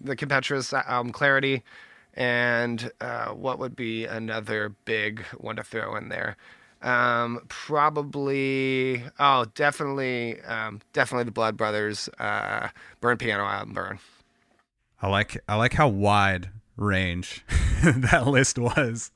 [0.00, 1.62] the Kim Petras album Clarity,
[2.16, 6.36] and uh, what would be another big one to throw in there?
[6.82, 12.68] Um, probably, oh, definitely, um, definitely the Blood Brothers, uh,
[13.00, 13.98] Burn Piano Island, Burn.
[15.00, 17.44] I like I like how wide range
[17.84, 19.10] that list was.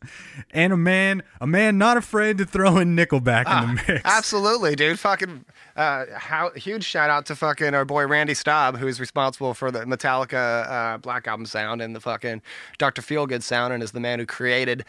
[0.51, 4.02] And a man a man not afraid to throw in Nickelback in the mix.
[4.05, 4.98] Absolutely, dude.
[4.98, 5.44] Fucking,
[5.81, 9.81] uh, how huge shout out to fucking our boy Randy Staub, who's responsible for the
[9.81, 12.43] Metallica uh, Black Album sound and the fucking
[12.77, 13.01] Dr.
[13.01, 14.85] Feelgood sound, and is the man who created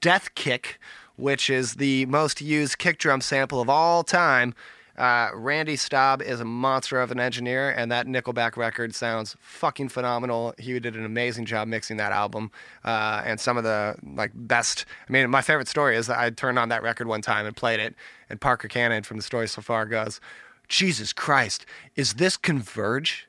[0.00, 0.80] Death Kick,
[1.16, 4.54] which is the most used kick drum sample of all time.
[4.96, 9.88] Uh, Randy Staub is a monster of an engineer, and that Nickelback record sounds fucking
[9.88, 10.54] phenomenal.
[10.58, 12.50] He did an amazing job mixing that album,
[12.84, 14.84] uh, and some of the like best.
[15.08, 17.56] I mean, my favorite story is that I turned on that record one time and
[17.56, 17.94] played it,
[18.28, 20.20] and Parker Cannon from the story so far goes,
[20.68, 23.28] "Jesus Christ, is this Converge?"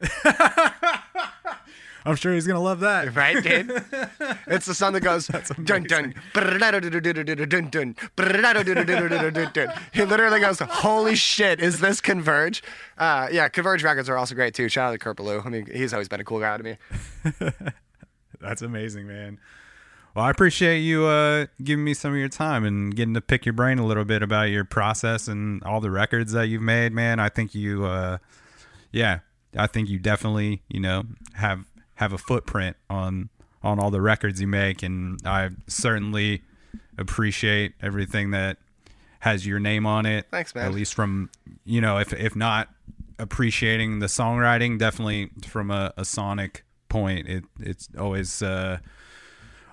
[2.04, 3.14] I'm sure he's gonna love that.
[3.14, 3.70] Right, dude?
[4.46, 6.58] it's the song that goes dun dun dun
[9.32, 9.72] dun dun.
[9.92, 12.62] He literally goes, "Holy shit, is this Converge?"
[12.98, 14.68] Uh, yeah, Converge records are also great too.
[14.68, 15.42] Shout out to Kurt Ballou.
[15.44, 16.76] I mean, he's always been a cool guy to me.
[18.40, 19.38] That's amazing, man.
[20.14, 23.44] Well, I appreciate you uh, giving me some of your time and getting to pick
[23.44, 26.92] your brain a little bit about your process and all the records that you've made,
[26.92, 27.18] man.
[27.18, 28.18] I think you, uh,
[28.92, 29.20] yeah,
[29.56, 31.02] I think you definitely, you know,
[31.32, 31.64] have
[31.96, 33.30] have a footprint on
[33.62, 36.42] on all the records you make, and I certainly
[36.98, 38.58] appreciate everything that
[39.20, 40.26] has your name on it.
[40.30, 40.66] Thanks, man.
[40.66, 41.30] At least from
[41.64, 42.68] you know, if if not
[43.18, 48.78] appreciating the songwriting, definitely from a, a sonic point, it it's always uh,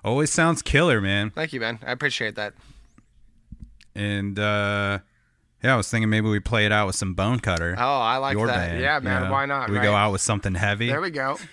[0.03, 1.31] always sounds killer, man.
[1.31, 1.79] Thank you, man.
[1.85, 2.53] I appreciate that.
[3.93, 4.99] And uh,
[5.63, 7.75] yeah, I was thinking maybe we play it out with some Bone Cutter.
[7.77, 8.47] Oh, I like that.
[8.47, 9.23] band, yeah, you man.
[9.23, 9.31] know?
[9.31, 9.69] Why not?
[9.69, 9.83] We right?
[9.83, 10.87] go out with something heavy.
[10.87, 11.37] There we go.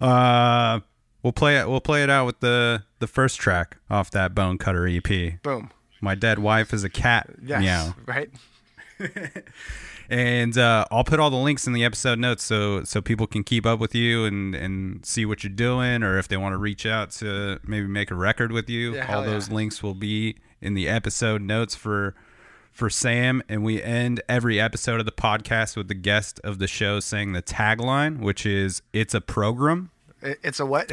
[0.00, 0.80] Uh,
[1.22, 1.68] we'll play it.
[1.68, 5.42] We'll play it out with the the first track off that Bone Cutter EP.
[5.42, 5.70] Boom.
[6.00, 7.28] My dead wife is a cat.
[7.44, 7.60] Yes.
[7.60, 7.94] Meow.
[8.06, 8.30] Right.
[10.12, 13.44] And uh, I'll put all the links in the episode notes so so people can
[13.44, 16.56] keep up with you and and see what you're doing, or if they want to
[16.56, 18.96] reach out to maybe make a record with you.
[18.96, 19.54] Yeah, all those yeah.
[19.54, 22.14] links will be in the episode notes for
[22.72, 23.42] for Sam.
[23.48, 27.32] And we end every episode of the podcast with the guest of the show saying
[27.32, 29.90] the tagline, which is "It's a program."
[30.22, 30.92] It's a what?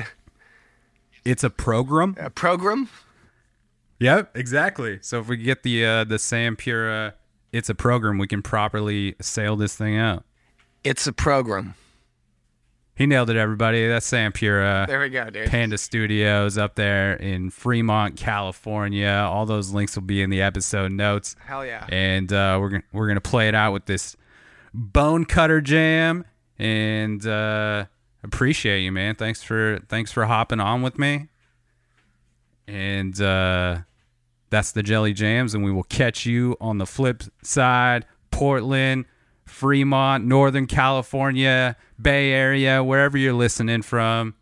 [1.26, 2.16] It's a program.
[2.20, 2.90] A program?
[4.00, 5.00] Yep, exactly.
[5.02, 7.16] So if we get the uh, the Sam Pura,
[7.52, 10.24] it's a program, we can properly sail this thing out.
[10.84, 11.76] It's a program.
[12.98, 13.88] He nailed it, everybody.
[13.88, 14.86] That's Sam Pura.
[14.88, 15.50] There we go, dude.
[15.50, 19.28] Panda Studios up there in Fremont, California.
[19.30, 21.36] All those links will be in the episode notes.
[21.46, 21.86] Hell yeah.
[21.90, 24.18] And uh, we're gonna we're gonna play it out with this
[24.74, 26.26] Bone Cutter Jam.
[26.58, 27.86] And uh,
[28.24, 29.14] appreciate you, man.
[29.14, 31.28] Thanks for thanks for hopping on with me.
[32.68, 33.82] And uh,
[34.50, 38.08] that's the Jelly Jams, and we will catch you on the flip side.
[38.32, 39.06] Portland,
[39.48, 44.36] Fremont, Northern California, Bay Area, wherever you're listening from.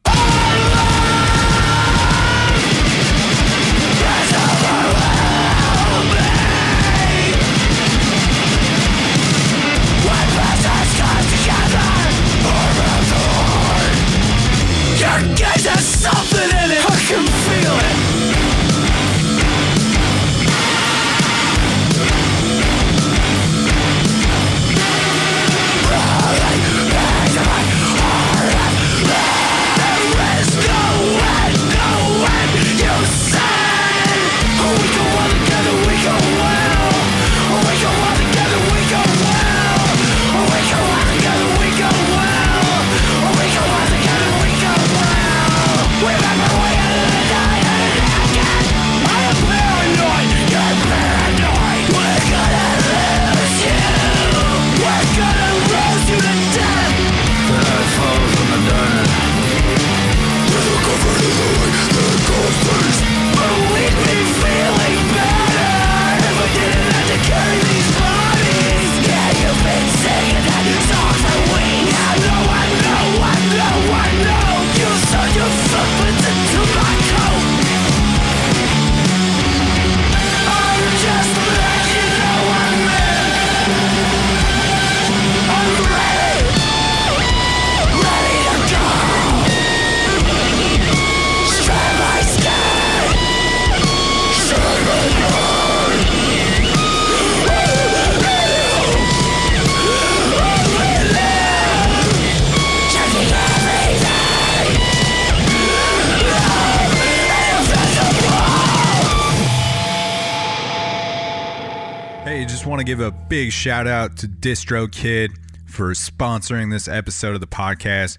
[112.96, 115.36] Give a big shout out to DistroKid
[115.66, 118.18] for sponsoring this episode of the podcast.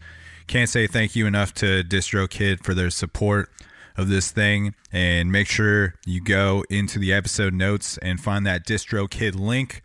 [0.49, 3.51] Can't say thank you enough to DistroKid for their support
[3.97, 4.75] of this thing.
[4.93, 9.81] And make sure you go into the episode notes and find that DistroKid link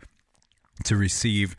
[0.84, 1.56] to receive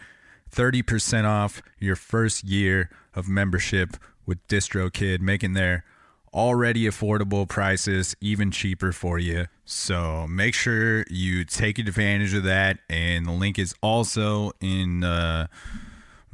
[0.52, 3.98] 30% off your first year of membership
[4.28, 5.86] with DistroKid, making their
[6.32, 9.48] already affordable prices even cheaper for you.
[9.66, 12.80] So make sure you take advantage of that.
[12.90, 15.48] And the link is also in uh,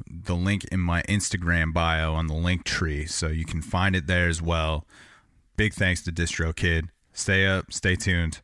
[0.07, 3.05] the link in my Instagram bio on the link tree.
[3.05, 4.85] So you can find it there as well.
[5.57, 6.89] Big thanks to DistroKid.
[7.13, 8.41] Stay up, stay tuned.